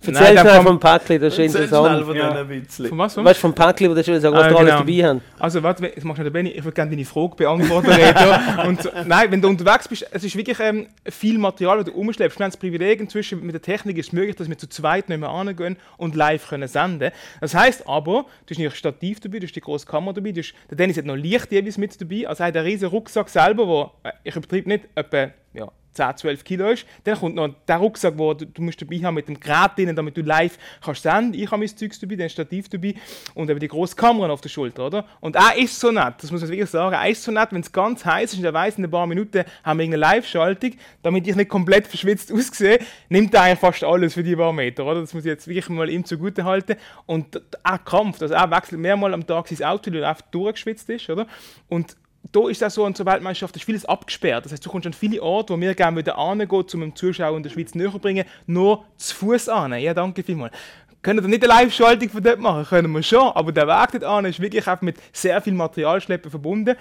Erzähl 0.08 0.36
dann 0.36 0.46
schnell 0.46 0.56
vom- 0.58 0.66
vom 0.66 0.80
Päckchen, 0.80 1.22
das 1.22 1.28
ist 1.30 1.36
schnell 1.36 1.48
interessant. 1.48 2.06
von 2.06 2.16
Ja. 2.16 2.46
Von 2.90 2.98
was? 2.98 3.14
Von? 3.14 3.26
Weißt 3.26 3.38
du, 3.38 3.42
vom 3.42 3.54
Päckchen, 3.56 3.90
wo 3.90 3.94
du 3.94 4.04
schon 4.04 4.20
sagen, 4.20 4.36
was 4.36 4.44
Ah, 4.46 4.50
wir 4.50 4.58
alles 4.58 4.70
genau. 4.72 4.80
dabei 4.80 5.10
haben? 5.10 5.22
Also, 5.40 5.64
warte, 5.64 5.86
jetzt 5.86 6.04
machst 6.04 6.20
du 6.20 6.24
den 6.24 6.34
Benny. 6.34 6.50
Ich 6.52 6.64
würde 6.64 6.76
gerne 6.76 6.92
deine 6.92 7.06
Frage 7.06 7.36
beantworten. 7.36 7.90
Und, 8.68 8.92
nein, 9.08 9.32
wenn 9.32 9.42
du 9.42 9.48
unterwegs 9.48 9.88
bist, 9.88 10.06
es 10.12 10.24
ist 10.24 10.36
wirklich 10.36 10.60
ähm, 10.60 10.88
viel 11.10 11.38
Material, 11.38 11.78
das 11.78 11.86
du 11.86 11.94
umschleppst. 11.94 12.38
Wir 12.40 12.44
haben 12.46 12.52
das 12.52 12.58
Privileg 12.58 13.00
inzwischen, 13.00 13.42
mit 13.46 13.54
der 13.54 13.62
Technik 13.62 13.98
ist 13.98 14.08
es 14.08 14.14
möglich, 14.14 14.36
dass 14.36 14.50
wir 14.50 14.58
zu 14.58 14.68
zweit 14.68 15.10
nicht 15.10 15.20
mehr 15.20 15.30
angehen 15.30 15.78
und 15.98 16.16
live 16.16 16.48
können 16.50 16.68
senden 16.68 17.12
Das 17.42 17.54
heisst 17.56 17.88
aber, 17.88 18.26
du 18.46 18.52
hast 18.52 18.58
nicht 18.58 18.76
Stativ 18.76 19.20
dabei, 19.20 19.40
du 19.40 19.46
hast 19.46 19.56
die 19.56 19.62
große 19.62 19.86
Kamera 19.86 20.14
dabei, 20.14 20.32
du 20.32 20.42
hast, 20.42 20.54
der 20.70 20.78
Dennis 20.78 20.98
hat 20.98 21.06
noch 21.06 21.16
Licht 21.16 21.52
jeweils 21.52 21.78
mit 21.78 22.00
dabei, 22.02 22.28
also 22.28 22.44
er 22.44 22.48
hat 22.48 22.58
einen 22.58 22.66
riesen 22.66 22.90
Rucksack 22.90 23.30
selber, 23.30 23.68
wo, 23.68 23.92
äh, 24.04 24.12
ich 24.24 24.36
übertreibe 24.36 24.68
nicht, 24.70 24.86
etwa 24.96 25.28
ja, 25.54 25.68
10, 25.94 26.18
12 26.18 26.44
Kilo 26.44 26.70
ist. 26.70 26.86
Dann 27.04 27.18
kommt 27.18 27.36
noch 27.36 27.50
der 27.68 27.78
Rucksack, 27.78 28.18
wo 28.18 28.34
du, 28.34 28.46
du 28.46 28.62
musst 28.62 28.82
dabei 28.82 28.98
haben 28.98 29.16
mit 29.16 29.28
dem 29.28 29.40
Gerät 29.40 29.72
drin, 29.78 29.96
damit 29.96 30.18
du 30.18 30.22
live 30.22 30.58
kannst 30.84 31.04
senden. 31.04 31.34
Ich 31.34 31.50
habe 31.50 31.60
mein 31.60 31.68
Zeugs 31.68 32.00
dabei, 32.00 32.16
dann 32.16 32.30
Stativ 32.30 32.70
dabei 32.70 32.96
und 33.36 33.50
eben 33.50 33.60
die 33.60 33.68
große 33.68 33.96
Kamera 33.96 34.32
auf 34.32 34.42
der 34.42 34.50
Schulter, 34.50 34.88
oder? 34.88 35.06
Und 35.20 35.36
er 35.36 35.58
ist 35.58 35.80
so 35.80 35.92
nett, 35.92 36.16
das 36.20 36.32
muss 36.32 36.42
man 36.42 36.50
wirklich 36.50 36.70
sagen, 36.70 36.96
er 36.96 37.10
ist 37.10 37.24
so 37.24 37.32
nett, 37.32 37.50
wenn 37.52 37.62
es 37.62 37.72
ganz 37.72 38.04
heiß 38.06 38.34
ist 38.34 38.40
und 38.40 38.46
er 38.46 38.54
weiss, 38.54 38.78
in 38.78 38.84
ein 38.84 38.92
paar 38.92 39.08
Minuten 39.08 39.44
haben 39.64 39.80
wir 39.80 39.86
irgendeine 39.86 40.16
Live-Schaltung, 40.16 40.72
damit 41.02 41.28
ich 41.28 41.36
nicht 41.36 41.50
komplett 41.50 41.88
verschwitzt 41.88 42.32
aussehe, 42.32 42.80
nimmt 43.10 43.34
er 43.34 43.44
eigentlich 43.44 43.60
fast 43.60 43.84
alles 43.84 44.14
für 44.14 44.24
die 44.24 44.36
paar 44.36 44.54
Meter, 44.54 44.86
oder? 44.86 45.02
Das 45.02 45.14
muss 45.14 45.24
ich 45.26 45.30
jetzt 45.30 45.48
wirklich 45.48 45.70
mal 45.70 45.90
ihm 45.90 46.06
zugute 46.06 46.44
halten. 46.44 46.76
Und 47.06 47.42
er 47.64 47.80
krampft, 47.80 48.22
also 48.22 48.34
er 48.34 48.50
wechselt 48.52 48.80
mehrmals 48.80 49.14
am 49.14 49.26
Tag 49.26 49.48
sein 49.48 49.68
Auto, 49.68 49.92
weil 49.92 50.02
er 50.02 50.10
einfach 50.10 50.26
durchgeschwitzt 50.32 50.90
ist, 50.90 51.10
oder? 51.10 51.28
Und 51.70 51.96
da 52.32 52.50
ist 52.50 52.62
das 52.62 52.76
so, 52.76 52.86
an 52.86 52.96
so 52.96 53.06
Weltmeisterschaft 53.06 53.56
ist 53.56 53.66
vieles 53.66 53.86
abgesperrt. 53.86 54.46
Das 54.46 54.52
heißt, 54.52 54.66
du 54.66 54.70
kommst 54.70 54.88
an 54.88 54.94
viele 54.94 55.22
Orte, 55.22 55.54
wo 55.54 55.60
wir 55.60 55.76
gerne 55.76 56.02
hingehen, 56.02 56.50
um 56.52 56.80
dem 56.80 56.96
Zuschauer 56.96 57.38
in 57.38 57.44
der 57.44 57.50
Schweiz 57.50 57.76
näher 57.76 57.92
bringen, 57.92 58.26
nur 58.48 58.86
zu 58.98 59.16
Fuß 59.16 59.50
an. 59.50 59.74
Ja, 59.80 59.94
danke 59.94 60.24
vielmals. 60.24 60.54
Können 61.02 61.22
wir 61.22 61.28
nicht 61.28 61.44
eine 61.44 61.54
Live-Schaltung 61.54 62.10
von 62.10 62.24
dort 62.24 62.40
machen? 62.40 62.66
Können 62.66 62.92
wir 62.92 63.04
schon, 63.04 63.28
aber 63.34 63.52
der 63.52 63.68
Weg 63.68 63.92
dort 63.92 64.06
an 64.06 64.24
ist 64.26 64.40
wirklich 64.40 64.66
einfach 64.66 64.82
mit 64.82 64.96
sehr 65.12 65.42
viel 65.42 65.54
Materialschleppen 65.54 66.32
verbunden. 66.32 66.78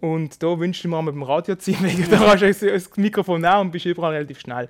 Und 0.00 0.42
da 0.42 0.58
wünsche 0.58 0.80
ich 0.80 0.90
mir 0.90 1.00
mit 1.02 1.14
dem 1.14 1.22
Radio 1.22 1.54
sein, 1.58 1.76
weil 1.80 2.02
da 2.10 2.36
kannst 2.36 2.62
du 2.62 2.72
das 2.72 2.96
Mikrofon 2.96 3.42
nehmen 3.42 3.60
und 3.60 3.70
bist 3.70 3.86
überall 3.86 4.14
relativ 4.14 4.40
schnell. 4.40 4.68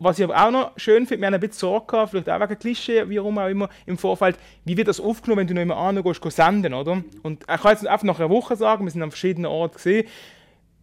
Was 0.00 0.18
ich 0.18 0.24
aber 0.24 0.44
auch 0.44 0.50
noch 0.50 0.72
schön 0.76 1.06
finde, 1.06 1.20
wir 1.20 1.26
haben 1.28 1.34
ein 1.34 1.40
bisschen 1.40 1.60
Sorge 1.60 1.86
gehabt, 1.86 2.10
vielleicht 2.10 2.28
auch 2.28 2.40
wegen 2.40 2.58
Klischee, 2.58 3.08
wie 3.08 3.20
auch 3.20 3.28
immer 3.28 3.68
im 3.86 3.96
Vorfeld, 3.96 4.36
wie 4.64 4.76
wird 4.76 4.88
das 4.88 5.00
aufgenommen, 5.00 5.40
wenn 5.40 5.46
du 5.46 5.54
noch 5.54 5.62
immer 5.62 5.76
angehst, 5.76 6.20
gehst, 6.20 6.36
senden, 6.36 6.74
oder? 6.74 7.02
Und 7.22 7.42
ich 7.42 7.46
kann 7.60 7.72
jetzt 7.72 7.86
einfach 7.86 8.04
nach 8.04 8.18
einer 8.18 8.28
Woche 8.28 8.56
sagen, 8.56 8.84
wir 8.84 8.90
sind 8.90 9.02
an 9.02 9.10
verschiedenen 9.10 9.46
Orten 9.46 9.76
gesehen, 9.76 10.06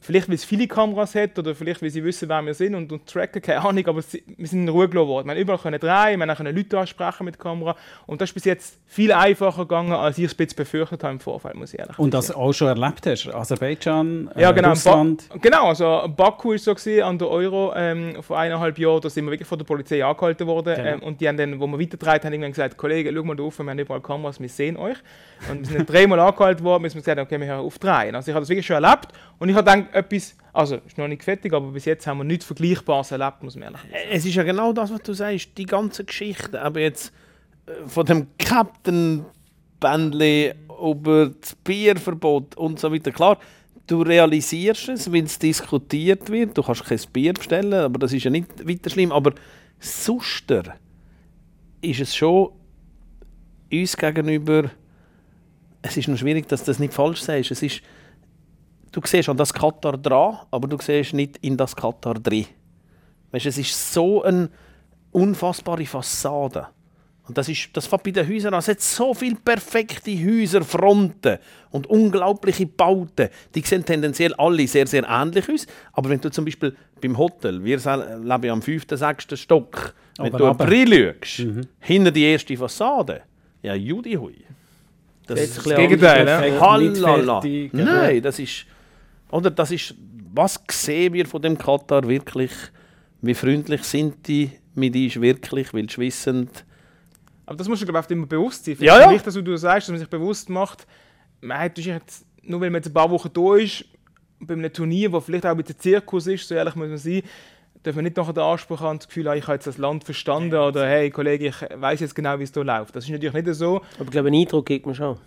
Vielleicht, 0.04 0.28
weil 0.28 0.36
es 0.36 0.44
viele 0.44 0.68
Kameras 0.68 1.14
hat 1.14 1.38
oder 1.38 1.54
vielleicht, 1.54 1.82
weil 1.84 1.92
sie 1.92 2.04
wissen, 2.04 2.28
wer 2.28 2.42
wir 2.42 2.56
sind 2.56 2.73
und, 2.73 2.92
und 2.92 3.06
tracken, 3.06 3.40
keine 3.40 3.62
Ahnung, 3.63 3.86
aber 3.88 4.02
sie, 4.02 4.23
wir 4.36 4.48
sind 4.48 4.63
in 4.63 4.69
Ruhe 4.69 4.90
gelassen 4.90 5.08
worden. 5.08 5.28
Wir 5.28 5.34
haben 5.36 5.40
überall 5.42 5.60
können 5.60 5.80
drehen, 5.80 6.19
wir 6.19 6.36
können 6.36 6.56
Leute 6.56 6.80
ansprechen 6.80 7.23
mit 7.25 7.36
der 7.36 7.42
Kamera 7.44 7.75
und 8.08 8.19
das 8.19 8.30
ist 8.30 8.34
bis 8.34 8.46
jetzt 8.46 8.80
viel 8.88 9.12
einfacher 9.12 9.62
gegangen, 9.62 9.94
als 9.94 10.17
ich 10.17 10.25
es 10.25 10.34
bisschen 10.34 10.56
befürchtet 10.56 11.04
habe 11.04 11.13
im 11.13 11.19
Vorfeld, 11.19 11.54
muss 11.56 11.73
ich 11.73 11.80
ehrlich 11.80 12.00
Und 12.00 12.12
sagen. 12.13 12.28
das 12.28 12.32
auch 12.36 12.52
schon 12.52 12.67
erlebt 12.69 13.06
hast, 13.06 13.28
Aserbaidschan, 13.65 14.32
äh, 14.36 14.42
Ja, 14.42 14.52
genau. 14.52 14.69
Russland. 14.69 15.30
Ba 15.30 15.36
genau, 15.40 15.67
also 15.67 16.10
Baku 16.15 16.50
war 16.52 16.58
so 16.58 16.73
gewesen, 16.73 17.04
an 17.04 17.17
der 17.19 17.30
Euro 17.30 17.71
ähm, 17.75 18.23
vor 18.23 18.40
eineinhalb 18.40 18.80
Jahren, 18.80 19.02
da 19.02 19.10
sind 19.10 19.25
wir 19.25 19.32
wirklich 19.32 19.48
von 19.48 19.60
der 19.60 19.65
Polizei 19.65 20.04
angehalten 20.04 20.48
worden 20.48 20.75
Genau. 20.75 20.90
ähm, 20.90 21.04
und 21.04 21.21
die 21.21 21.28
haben 21.28 21.38
dann, 21.38 21.60
wo 21.60 21.67
wir 21.67 21.80
weitergetragen 21.80 22.23
haben, 22.25 22.34
irgendwann 22.34 22.52
gesagt, 22.54 22.75
Kollege, 22.78 23.13
schau 23.15 23.23
mal 23.23 23.36
da 23.36 23.44
rauf, 23.44 23.60
wir 23.60 23.65
haben 23.69 23.78
überall 23.80 24.02
Kameras, 24.02 24.40
wir 24.40 24.50
sehen 24.50 24.78
euch. 24.78 24.98
Und 25.50 25.69
wir 25.69 25.78
sind 25.78 25.90
dreimal 25.92 26.19
angehalten 26.19 26.63
worden, 26.63 26.84
wir 26.84 26.90
gesagt 26.90 27.08
haben, 27.19 27.25
okay, 27.25 27.40
wir 27.40 27.48
hören 27.48 27.60
auf 27.65 27.78
drehen. 27.78 28.15
Also 28.15 28.30
ich 28.32 28.36
habe 28.36 28.42
das 28.42 28.50
wirklich 28.50 28.65
schon 28.65 28.84
erlebt 28.84 29.10
und 29.40 29.50
ich 29.50 29.56
habe 29.56 29.69
gedacht, 29.71 29.90
etwas, 29.94 30.35
also 30.54 30.77
ist 30.85 30.98
noch 30.98 31.08
nicht 31.08 31.23
fertig, 31.23 31.54
aber 31.54 31.71
bis 31.71 31.85
jetzt 31.85 32.06
haben 32.08 32.19
wir 32.19 32.23
nichts 32.23 32.46
Vergleichbares 32.46 33.12
erlebt, 33.12 33.44
muss 33.44 33.56
man 33.56 33.63
ehrlich 33.63 33.81
sagen. 33.81 33.94
Es 34.12 34.25
ist 34.25 34.35
ja 34.35 34.44
genau 34.44 34.73
das, 34.73 34.92
was 34.92 35.02
du 35.02 35.13
sagst, 35.13 35.58
die 35.58 35.65
ganze 35.65 36.04
Geschichte. 36.04 36.62
Aber 36.62 36.79
jetzt 36.79 37.13
äh, 37.65 37.87
von 37.87 38.06
dem 38.06 38.27
Captain 38.37 39.25
Bändli 39.79 40.54
über 40.81 41.29
das 41.29 41.56
Bierverbot 41.56 42.56
und 42.56 42.79
so 42.79 42.92
weiter. 42.92 43.12
Klar, 43.12 43.37
du 43.87 44.02
realisierst 44.02 44.89
es, 44.89 45.12
wenn 45.12 45.25
es 45.25 45.37
diskutiert 45.37 46.29
wird. 46.29 46.58
Du 46.58 46.63
kannst 46.63 46.85
kein 46.85 47.00
Bier 47.12 47.33
bestellen, 47.33 47.73
aber 47.73 48.00
das 48.00 48.13
ist 48.13 48.23
ja 48.23 48.31
nicht 48.31 48.67
weiter 48.67 48.89
schlimm. 48.89 49.12
Aber 49.12 49.33
sonst 49.79 50.46
ist 51.81 52.00
es 52.00 52.15
schon 52.15 52.52
uns 53.71 53.98
gegenüber. 53.98 54.71
Es 55.81 55.98
ist 55.98 56.08
noch 56.08 56.17
schwierig, 56.17 56.48
dass 56.48 56.62
du 56.62 56.67
das 56.67 56.79
nicht 56.79 56.94
falsch 56.94 57.21
sagst. 57.21 57.52
Es 57.52 57.63
ist, 57.63 57.81
du 58.92 59.02
siehst 59.04 59.29
an 59.29 59.37
das 59.37 59.54
Katar 59.54 59.98
dran, 59.98 60.39
aber 60.52 60.67
du 60.67 60.77
siehst 60.79 61.13
nicht 61.13 61.37
in 61.42 61.58
das 61.58 61.75
Katar 61.75 62.15
drin. 62.15 62.46
Weißt, 63.31 63.46
es 63.46 63.58
ist 63.58 63.94
so 63.94 64.23
eine 64.23 64.50
unfassbare 65.12 65.85
Fassade. 65.85 66.67
Und 67.27 67.37
das, 67.37 67.48
ist, 67.48 67.69
das 67.73 67.87
fängt 67.87 68.04
bei 68.04 68.12
den 68.12 68.27
Häusern 68.27 68.54
an. 68.54 68.60
Es 68.60 68.67
hat 68.67 68.81
so 68.81 69.13
viele 69.13 69.35
perfekte 69.35 70.12
Häuserfronten 70.12 71.37
und 71.69 71.87
unglaubliche 71.87 72.65
Bauten. 72.65 73.29
Die 73.56 73.62
sehen 73.62 73.85
tendenziell 73.85 74.33
alle 74.33 74.67
sehr, 74.67 74.87
sehr 74.87 75.08
ähnlich 75.08 75.48
aus. 75.48 75.65
Aber 75.94 76.10
wenn 76.10 76.19
du 76.19 76.29
zum 76.29 76.44
Beispiel 76.44 76.75
beim 77.00 77.17
Hotel, 77.17 77.63
wir 77.63 77.77
leben 77.77 78.44
ja 78.44 78.52
am 78.54 78.62
fünften, 78.62 78.98
sechsten 78.98 79.37
Stock, 79.37 79.94
wenn 80.17 80.27
Aber 80.27 80.37
du 80.37 80.48
runter. 80.48 80.63
April 80.65 81.15
schaust, 81.21 81.67
hinter 81.79 82.12
die 82.12 82.23
erste 82.23 82.58
Fassade, 82.58 83.21
ja, 83.62 83.75
Judi 83.75 84.15
hui. 84.15 84.44
Das 85.27 85.39
Jetzt 85.39 85.58
ist 85.58 85.65
das 85.67 85.75
Gegenteil, 85.75 86.25
ne? 86.25 86.60
Halala. 86.60 87.42
Nein, 87.71 88.21
das 88.21 88.39
ist. 88.39 88.65
Oder 89.32 89.52
das 89.52 89.71
ist. 89.71 89.96
Was 90.34 90.63
sehen 90.71 91.13
wir 91.13 91.25
von 91.25 91.42
dem 91.42 91.58
Katar 91.58 92.08
wirklich? 92.08 92.52
Wie 93.21 93.34
freundlich 93.34 93.84
sind 93.84 94.25
die 94.27 94.50
mit 94.75 94.96
uns 94.96 95.19
wirklich? 95.19 95.73
Weil 95.73 95.90
sie 95.90 95.98
wissen, 95.98 96.50
Aber 97.46 97.58
das 97.58 97.67
musst 97.67 97.82
du, 97.82 97.86
glaube 97.86 98.06
ich, 98.06 98.12
immer 98.12 98.25
bewusst 98.25 98.63
sein. 98.63 98.77
Ja, 98.79 99.02
ja. 99.02 99.12
Nicht, 99.12 99.27
dass 99.27 99.34
du 99.34 99.58
sagst, 99.58 99.88
dass 99.88 99.92
man 99.92 100.00
sich 100.00 100.10
bewusst 100.10 100.50
macht, 100.50 100.88
man 101.42 101.58
hat 101.58 101.77
jetzt, 101.77 102.25
nur 102.44 102.62
weil 102.62 102.69
man 102.69 102.79
jetzt 102.79 102.88
ein 102.88 102.94
paar 102.94 103.10
Wochen 103.12 103.29
da 103.34 103.56
ist, 103.56 103.84
bei 104.40 104.54
einem 104.54 104.71
Turnier, 104.71 105.12
wo 105.12 105.19
vielleicht 105.19 105.46
auch 105.46 105.52
ein 105.52 105.58
bisschen 105.58 105.79
Zirkus 105.79 106.27
ist, 106.27 106.48
so 106.48 106.56
ehrlich 106.56 106.75
muss 106.75 106.88
man 106.88 106.98
sein, 106.98 107.23
darf 107.84 107.96
man 107.96 108.06
nicht 108.06 108.15
nachher 108.15 108.34
den 108.34 108.44
Anspruch 108.44 108.79
haben, 108.79 109.00
das 109.00 109.08
Gefühl 109.08 109.27
haben, 109.27 109.38
ich 109.38 109.44
habe 109.44 109.54
jetzt 109.56 109.67
das 109.67 109.77
Land 109.77 110.04
verstanden 110.04 110.56
oder 110.56 110.88
hey 110.88 111.10
Kollege, 111.10 111.48
ich 111.48 111.62
weiß 111.75 112.00
jetzt 112.00 112.15
genau, 112.15 112.40
wie 112.40 112.44
es 112.44 112.54
hier 112.54 112.63
läuft. 112.63 112.96
Das 112.96 113.04
ist 113.04 113.10
natürlich 113.10 113.34
nicht 113.34 113.56
so. 113.56 113.82
Aber 113.96 114.06
ich 114.06 114.12
glaube, 114.12 114.29
einen 114.29 114.42
Eindruck 114.42 114.65
gibt 114.65 114.86
man 114.86 114.96
schon. 114.96 115.17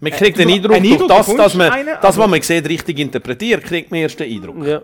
Man 0.00 0.12
kriegt 0.12 0.38
du- 0.38 0.42
den 0.44 0.50
Eindruck, 0.54 0.72
einen 0.74 0.82
durch 0.82 0.92
Eindruck 0.94 1.08
das, 1.08 1.26
bekommst 1.26 1.44
dass 1.46 1.54
man 1.54 1.70
einen, 1.72 1.96
das, 2.00 2.16
was 2.18 2.28
man 2.28 2.42
sieht, 2.42 2.68
richtig 2.68 2.98
interpretiert, 2.98 3.64
kriegt 3.64 3.90
man 3.90 4.00
erst 4.00 4.18
den 4.20 4.32
Eindruck. 4.32 4.66
Ja, 4.66 4.82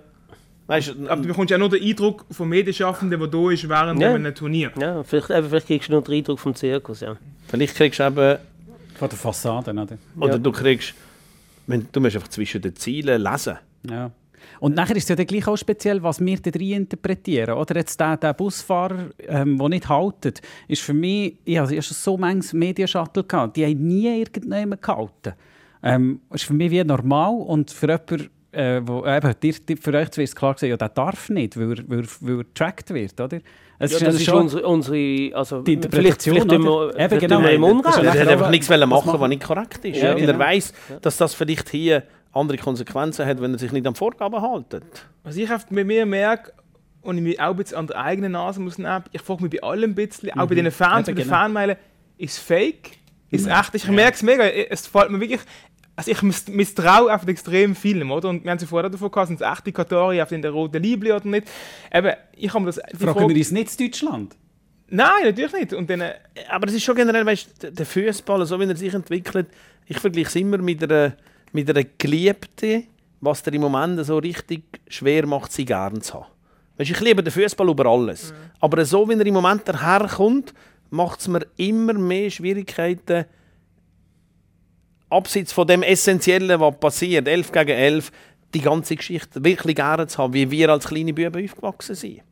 Weißt, 0.67 0.95
Aber 1.09 1.21
du 1.21 1.27
bekommst 1.29 1.51
ja 1.51 1.59
nur 1.59 1.69
den 1.69 1.83
Eindruck 1.83 2.25
vom 2.31 2.49
Medienschaffenden, 2.49 3.19
der 3.19 3.29
da 3.29 3.51
ist 3.51 3.69
während 3.69 4.01
Ja. 4.01 4.15
einem 4.15 4.33
Turnier. 4.35 4.71
ja 4.81 5.03
vielleicht, 5.03 5.31
eben, 5.31 5.49
vielleicht 5.49 5.67
kriegst 5.67 5.89
du 5.89 5.93
nur 5.95 6.03
den 6.03 6.15
Eindruck 6.15 6.39
vom 6.39 6.55
Zirkus. 6.55 7.01
Ja. 7.01 7.17
vielleicht 7.49 7.75
kriegst 7.75 7.99
du 7.99 8.05
eben, 8.05 8.39
Von 8.97 9.09
der 9.09 9.19
Fassade, 9.19 9.73
oder? 9.73 9.87
oder 10.19 10.33
Ja. 10.35 10.39
du 10.39 10.53
kriegst, 10.53 10.95
du 11.67 12.01
musst 12.01 12.15
einfach 12.15 12.29
zwischen 12.29 12.63
den 12.63 12.77
Zielen 12.77 13.21
lesen. 13.21 13.57
Ja. 13.91 14.11
Und 14.61 14.77
nachher 14.77 14.95
ist 14.97 15.05
es 15.05 15.09
ja 15.09 15.17
dann 15.17 15.27
gleich 15.27 15.47
auch 15.49 15.57
speziell, 15.57 16.03
was 16.03 16.21
wir 16.21 16.39
da 16.39 16.51
rein 16.55 16.71
interpretieren. 16.83 17.55
Oder 17.57 17.77
jetzt 17.77 17.99
der, 17.99 18.17
der 18.19 18.35
Busfahrer, 18.35 19.07
ähm, 19.27 19.59
der 19.59 19.69
nicht 19.71 19.89
haltet, 19.89 20.41
ist 20.69 20.83
für 20.83 20.93
mich, 20.95 21.39
ich 21.45 21.59
hatte 21.59 21.75
ja 21.75 21.83
schon 21.83 21.97
so 21.97 22.17
manches 22.19 22.53
Medienshuttle, 22.53 23.25
gehabt, 23.25 23.57
die 23.57 23.65
haben 23.65 23.87
nie 23.87 24.07
irgendjemand 24.21 24.83
gehalten. 24.83 25.33
Ähm, 25.83 26.21
ist 26.33 26.45
für 26.45 26.53
mich 26.53 26.71
wie 26.71 26.85
normal 26.85 27.35
und 27.35 27.71
für 27.71 27.87
jemanden, 27.89 28.29
äh, 28.53 28.83
wo, 28.85 29.07
eben, 29.07 29.33
dir, 29.43 29.55
dir, 29.67 29.77
für 29.79 29.95
euch 29.95 30.09
es 30.19 30.35
klar 30.35 30.53
gesagt, 30.55 30.69
ja, 30.69 30.77
der 30.77 30.89
darf 30.91 31.31
nicht, 31.31 31.57
weil, 31.59 31.79
er- 31.79 31.89
weil, 31.89 32.01
er- 32.01 32.07
weil 32.21 32.35
er 32.35 32.45
getrackt 32.45 32.93
wird, 32.93 33.19
oder? 33.19 33.39
Es 33.79 33.93
Ja, 33.93 33.99
ja 33.99 34.05
das 34.07 34.17
ist 34.17 34.25
schon 34.27 34.43
unsere, 34.43 34.67
unsere 34.67 35.35
also 35.35 35.63
die 35.63 35.73
Interpretation, 35.75 36.35
Vielleicht, 36.37 36.51
vielleicht, 36.51 36.69
oder? 36.69 36.99
Eben, 37.01 37.19
genau. 37.19 37.39
im 37.39 37.45
Nein, 37.45 37.63
Unrecht. 37.63 37.87
das 37.87 37.97
ist 37.97 38.15
Er 38.15 38.21
hat 38.21 38.29
einfach 38.29 38.51
nichts 38.51 38.69
wollen 38.69 38.91
was 38.91 39.05
machen, 39.07 39.21
was 39.21 39.29
nicht 39.31 39.43
korrekt 39.43 39.85
ist. 39.87 39.97
Ja, 40.03 40.09
er 40.11 40.15
genau. 40.17 40.39
weiß, 40.39 40.73
dass 41.01 41.17
das 41.17 41.33
vielleicht 41.35 41.71
hier 41.71 42.03
andere 42.33 42.59
Konsequenzen 42.59 43.27
hat, 43.27 43.41
wenn 43.41 43.53
er 43.53 43.59
sich 43.59 43.73
nicht 43.73 43.87
an 43.87 43.95
Vorgaben 43.95 44.41
hält. 44.41 44.83
Was 45.25 45.37
ich 45.37 45.51
oft 45.51 45.69
bei 45.71 45.85
mir 45.85 46.07
merke, 46.07 46.53
und 47.03 47.17
ich 47.17 47.23
mich 47.23 47.41
auch 47.41 47.51
ein 47.51 47.57
bisschen 47.57 47.79
an 47.79 47.87
der 47.87 47.97
eigenen 47.97 48.33
Nase 48.33 48.61
muss 48.61 48.77
nehmen, 48.77 49.05
ich 49.13 49.23
frage 49.23 49.43
mich 49.43 49.53
bei 49.53 49.63
allem 49.67 49.93
ein 49.93 49.95
bisschen, 49.95 50.31
auch 50.39 50.47
bei 50.47 50.55
den 50.55 50.71
Fans, 50.71 51.09
Eben, 51.09 51.17
bei 51.17 51.23
den 51.23 51.29
genau. 51.29 51.37
Fanmailen, 51.39 51.77
ist 52.19 52.33
es 52.35 52.39
fake? 52.39 52.91
Ist 53.31 53.47
es 53.47 53.59
echt? 53.59 53.75
Ich 53.75 53.89
merke 53.89 54.15
es 54.17 54.23
mega. 54.23 54.45
Es 54.45 54.87
fällt 54.87 55.11
mir 55.11 55.19
wirklich. 55.21 55.41
Also 55.97 56.11
ich 56.11 56.23
miss- 56.23 56.49
misstraue 56.49 57.11
einfach 57.13 57.27
extrem 57.29 57.75
vielem, 57.75 58.11
oder? 58.11 58.29
Und 58.29 58.45
wir 58.45 58.51
haben 58.51 58.59
sie 58.59 58.67
vorher 58.67 58.89
davon 58.91 59.11
gehabt, 59.11 59.29
sind 59.29 59.41
es 59.41 59.47
echte 59.51 59.71
Katari 59.73 60.21
auf 60.21 60.29
den 60.31 60.45
roten 60.45 60.83
Liebli 60.83 61.13
oder 61.13 61.27
nicht? 61.27 61.49
Eben, 61.93 62.13
ich 62.37 62.49
habe 62.53 62.61
mir 62.61 62.67
das... 62.67 62.77
Fragen 62.77 62.99
Frage- 63.19 63.29
wir 63.29 63.37
uns 63.37 63.51
nicht 63.51 63.79
in 63.81 63.87
Deutschland? 63.87 64.37
Nein, 64.89 65.25
natürlich 65.25 65.53
nicht. 65.53 65.73
Und 65.75 65.89
dann, 65.91 66.01
äh, 66.01 66.15
Aber 66.49 66.69
es 66.69 66.75
ist 66.75 66.85
schon 66.85 66.97
generell, 66.97 67.25
weißt, 67.27 67.63
der- 67.63 67.71
der 67.73 67.87
Fußball, 67.87 68.45
so 68.47 68.59
wie 68.59 68.65
er 68.65 68.77
sich 68.77 68.93
entwickelt, 68.95 69.49
ich 69.87 69.99
vergleiche 69.99 70.29
es 70.29 70.37
immer 70.37 70.59
mit 70.59 70.83
einer, 70.83 71.13
mit 71.53 71.69
einer 71.69 71.85
Geliebten, 71.99 72.85
was 73.21 73.43
dir 73.43 73.53
im 73.53 73.63
Moment 73.63 74.05
so 74.05 74.19
richtig 74.19 74.63
schwer 74.89 75.27
macht, 75.27 75.53
sie 75.53 75.65
gern 75.65 76.01
zu 76.01 76.15
haben. 76.15 76.27
Weißt, 76.77 76.91
ich 76.91 77.01
liebe 77.01 77.23
den 77.23 77.33
Fußball 77.33 77.69
über 77.69 77.87
alles. 77.87 78.33
Aber 78.61 78.85
so 78.85 79.09
wie 79.09 79.15
er 79.15 79.27
im 79.27 79.35
Moment 79.35 79.69
daherkommt, 79.69 80.55
macht 80.91 81.21
es 81.21 81.29
mir 81.29 81.47
immer 81.57 81.93
mehr 81.93 82.31
Schwierigkeiten, 82.31 83.27
abseits 85.11 85.53
von 85.53 85.67
dem 85.67 85.83
Essentiellen, 85.83 86.61
was 86.61 86.79
passiert, 86.79 87.29
11 87.29 87.53
gegen 87.53 87.71
11, 87.71 88.13
die 88.55 88.61
ganze 88.61 88.97
Geschichte 88.97 89.45
wirklich 89.45 89.77
gerne 89.77 90.07
zu 90.07 90.19
haben, 90.19 90.33
wie 90.33 90.51
wir 90.51 90.71
als 90.71 90.87
kleine 90.87 91.13
Buben 91.13 91.45
aufgewachsen 91.45 91.95
sind. 91.95 92.23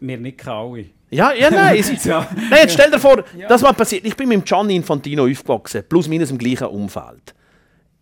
Wir 0.00 0.18
nicht 0.18 0.46
alle. 0.46 0.86
Ja, 1.10 1.32
ja, 1.32 1.50
nein. 1.50 1.78
Es 1.78 2.04
Ja. 2.04 2.28
Nein, 2.34 2.60
jetzt 2.62 2.74
stell 2.74 2.90
dir 2.90 2.98
vor, 2.98 3.22
das 3.48 3.62
was 3.62 3.76
passiert. 3.76 4.04
Ich 4.04 4.16
bin 4.16 4.28
mit 4.28 4.38
dem 4.40 4.44
Gianni 4.44 4.76
Infantino 4.76 5.24
aufgewachsen, 5.24 5.84
plus 5.88 6.08
minus 6.08 6.30
im 6.30 6.38
gleichen 6.38 6.66
Umfeld. 6.66 7.34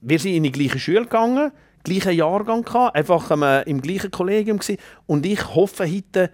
Wir 0.01 0.18
sind 0.18 0.34
in 0.34 0.42
die 0.42 0.53
gleiche 0.53 0.78
Schule 0.78 1.03
gegangen, 1.03 1.53
gleichen 1.84 2.12
Jahrgang 2.12 2.62
gehabt, 2.62 2.96
einfach 2.96 3.30
ähm, 3.30 3.62
im 3.66 3.80
gleichen 3.80 4.11
Kollegium 4.11 4.59
gsi 4.59 4.78
und 5.07 5.26
ich 5.26 5.55
hoffe 5.55 5.90
heute, 5.90 6.30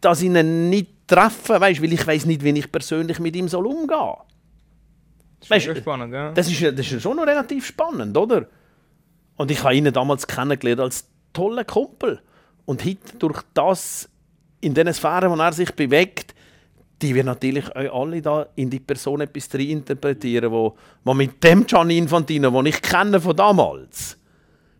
dass 0.00 0.20
ich 0.20 0.26
ihn 0.26 0.70
nicht 0.70 0.88
treffe, 1.06 1.60
weißt, 1.60 1.82
weil 1.82 1.92
ich 1.92 2.06
weiß 2.06 2.26
nicht, 2.26 2.44
wie 2.44 2.50
ich 2.50 2.70
persönlich 2.70 3.18
mit 3.18 3.34
ihm 3.34 3.48
soll 3.48 3.66
umgehen. 3.66 4.14
das 5.40 5.44
ist 5.44 5.50
Weißt 5.50 5.78
spannend, 5.78 6.12
ja. 6.12 6.32
Das 6.32 6.50
ist, 6.50 6.62
das 6.62 6.92
ist 6.92 7.02
schon 7.02 7.16
noch 7.16 7.26
relativ 7.26 7.66
spannend, 7.66 8.16
oder? 8.16 8.46
Und 9.36 9.50
ich 9.50 9.62
habe 9.62 9.74
ihn 9.74 9.90
damals 9.92 10.26
kennengelernt 10.26 10.80
als 10.80 11.08
tollen 11.32 11.66
Kumpel. 11.66 12.20
Und 12.66 12.84
heute 12.84 13.16
durch 13.18 13.40
das, 13.54 14.08
in 14.60 14.74
den 14.74 14.92
Sphären, 14.92 15.30
wo 15.30 15.36
er 15.36 15.52
sich 15.52 15.72
bewegt, 15.74 16.34
die 17.00 17.14
wir 17.14 17.24
natürlich 17.24 17.74
euch 17.76 17.92
alle 17.92 18.20
da 18.20 18.46
in 18.56 18.70
die 18.70 18.80
Person 18.80 19.20
etwas 19.20 19.46
interpretieren, 19.54 20.50
wo, 20.50 20.76
wo 21.04 21.14
mit 21.14 21.42
dem 21.44 21.66
Gianni 21.66 21.98
Infantino, 21.98 22.50
den 22.50 22.66
ich 22.66 22.82
kenne 22.82 23.20
von 23.20 23.36
damals, 23.36 24.18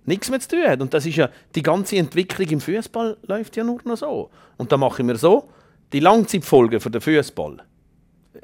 nichts 0.04 0.30
mehr 0.30 0.40
zu 0.40 0.48
tun 0.48 0.66
hat. 0.66 0.80
Und 0.80 0.92
das 0.92 1.06
ist 1.06 1.16
ja, 1.16 1.30
die 1.54 1.62
ganze 1.62 1.96
Entwicklung 1.96 2.48
im 2.48 2.60
Fußball 2.60 3.18
läuft 3.22 3.56
ja 3.56 3.64
nur 3.64 3.80
noch 3.84 3.96
so. 3.96 4.30
Und 4.56 4.72
da 4.72 4.76
mache 4.76 5.02
ich 5.02 5.06
mir 5.06 5.16
so, 5.16 5.48
die 5.92 6.00
Langzeitfolgen 6.00 6.80
für 6.80 6.90
den 6.90 7.00
Fußball. 7.00 7.58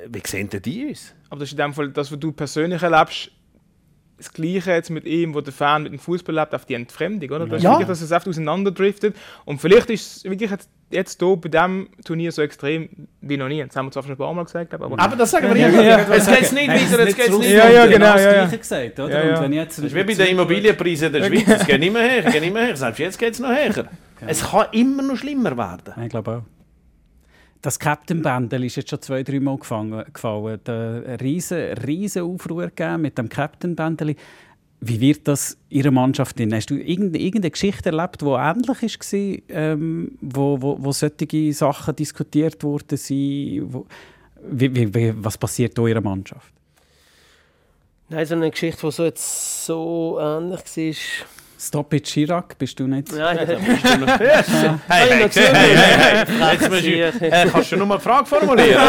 Wie 0.09 0.23
sehen 0.25 0.49
denn 0.49 0.63
die 0.63 0.87
uns? 0.87 1.15
Aber 1.31 1.41
das 1.41 1.49
ist 1.49 1.53
in 1.53 1.59
dem 1.59 1.73
Fall 1.73 1.91
das, 1.91 2.11
was 2.11 2.19
du 2.19 2.33
persönlich 2.33 2.83
erlebst, 2.83 3.31
das 4.25 4.33
Gleiche 4.33 4.73
jetzt 4.73 4.91
mit 4.91 5.05
ihm, 5.07 5.35
wo 5.35 5.41
der 5.41 5.53
Fan 5.53 5.85
mit 5.85 5.93
dem 5.93 5.99
Fußball 5.99 6.35
lebt, 6.35 6.55
auf 6.55 6.65
die 6.65 6.75
Entfremdung, 6.75 7.31
oder? 7.31 7.47
Das 7.47 7.59
ist 7.59 7.63
Ja. 7.65 7.73
wirklich, 7.73 7.89
dass 7.89 8.01
es 8.01 8.11
einfach 8.13 8.29
auseinanderdriftet. 8.29 9.15
Und 9.45 9.61
vielleicht 9.61 9.91
ist 9.91 10.17
es 10.19 10.25
wirklich 10.25 10.51
jetzt, 10.51 10.69
jetzt 10.91 11.21
hier 11.21 11.37
bei 11.37 11.49
diesem 11.49 11.89
Turnier 12.05 12.33
so 12.33 12.43
extrem 12.43 12.89
wie 13.21 13.37
noch 13.37 13.49
nie. 13.49 13.63
Das 13.65 13.75
haben 13.77 13.87
wir 13.87 13.93
zwar 13.93 14.03
schon 14.03 14.13
ein 14.13 14.17
paar 14.19 14.33
Mal 14.35 14.45
gesagt, 14.45 14.73
aber... 14.75 14.87
Aber 14.99 15.17
das 15.17 15.31
sagen 15.31 15.49
wir 15.53 15.57
Ja, 15.61 15.69
immer. 15.69 15.83
ja, 15.83 15.99
es 16.11 16.27
geht 16.27 16.53
nicht 16.53 16.69
weiter, 16.69 17.07
es 17.07 17.17
geht 17.17 17.39
nicht 17.39 17.51
Ja, 17.51 17.69
ja, 17.69 17.81
weiter. 17.83 17.89
genau, 17.93 18.13
Das 18.13 18.23
ja, 18.23 18.27
ja. 18.33 18.39
Gleiche 18.43 18.59
gesagt, 18.59 19.01
oder? 19.01 19.11
Ja, 19.11 19.27
ja. 19.31 19.37
Und 19.39 19.45
wenn 19.45 19.53
jetzt 19.53 19.79
Das 19.79 19.85
ist 19.87 19.95
wie 19.95 20.05
bei 20.05 20.15
den 20.15 20.27
Immobilienpreisen 20.29 21.13
der 21.13 21.25
Schweiz. 21.25 21.45
Es 21.49 21.67
geht 21.67 21.81
nicht 21.81 21.93
mehr 21.93 22.03
her, 22.03 22.25
es 22.27 22.33
geht 22.33 22.43
nicht 22.43 22.53
mehr 22.55 22.67
her. 22.67 22.77
Selbst 22.77 22.99
jetzt 22.99 23.19
geht 23.19 23.35
es 23.35 23.41
noch 23.41 23.51
her. 23.51 23.87
Es 24.27 24.43
kann 24.51 24.67
immer 24.73 25.03
noch 25.03 25.17
schlimmer 25.17 25.57
werden. 25.57 25.95
Ich 26.03 26.09
glaube 26.11 26.31
auch. 26.31 26.54
Das 27.65 27.79
Captain 27.79 28.21
Bändel 28.21 28.65
ist 28.65 28.77
jetzt 28.77 28.91
schon 28.91 29.01
zwei, 29.01 29.23
drei 29.23 29.41
Mal 29.41 29.57
gefangen, 29.57 30.05
gefallen. 30.13 30.61
Einen 30.67 31.17
riesen, 31.17 31.73
riesen 31.79 32.21
Aufruhr 32.21 32.67
gegeben 32.67 33.01
mit 33.01 33.17
dem 33.17 33.31
Captain 33.31 33.75
Bändel. 33.75 34.17
Wie 34.81 35.01
wird 35.01 35.27
das 35.27 35.57
Ihrer 35.71 35.91
Mannschaft 35.91 36.39
in? 36.41 36.53
Hast 36.53 36.69
du 36.69 36.75
irgendeine, 36.75 37.51
Geschichte 37.51 37.89
erlebt, 37.89 38.21
die 38.21 38.27
ähnlich 38.27 38.69
war, 38.69 39.39
ähm, 39.49 40.13
wo, 40.21 40.61
wo, 40.61 40.77
wo 40.79 40.93
solche 40.93 41.55
Sachen 41.55 41.97
diskutiert 41.97 42.63
wurden? 42.63 42.99
Wo, 43.73 43.87
wie, 44.51 44.95
wie, 44.95 45.25
was 45.25 45.39
passiert 45.39 45.79
in 45.79 45.87
Ihrer 45.87 46.03
Mannschaft? 46.03 46.53
Nein, 48.11 48.27
so 48.27 48.35
eine 48.35 48.51
Geschichte, 48.51 48.87
die 48.87 48.93
so, 48.93 49.05
jetzt 49.05 49.65
so 49.65 50.19
ähnlich 50.21 50.61
war. 50.61 51.27
Stop 51.59 51.95
it, 51.95 52.05
Chirac, 52.05 52.59
bist 52.59 52.79
du 52.79 52.87
nicht? 52.87 53.13
Nein, 53.13 53.37
ja, 53.37 53.45
bist 53.45 53.85
du 53.85 53.99
noch 53.99 54.19
hey, 54.19 54.43
hey, 54.89 55.09
hey, 55.09 55.29
hey, 55.29 56.27
hey, 56.27 56.53
Jetzt 56.53 56.71
musst 56.71 56.85
du, 56.85 57.27
äh, 57.27 57.47
kannst 57.51 57.73
du 57.73 57.77
nur 57.77 57.87
mal 57.87 57.95
eine 57.95 58.03
Frage 58.03 58.27
formulieren? 58.27 58.83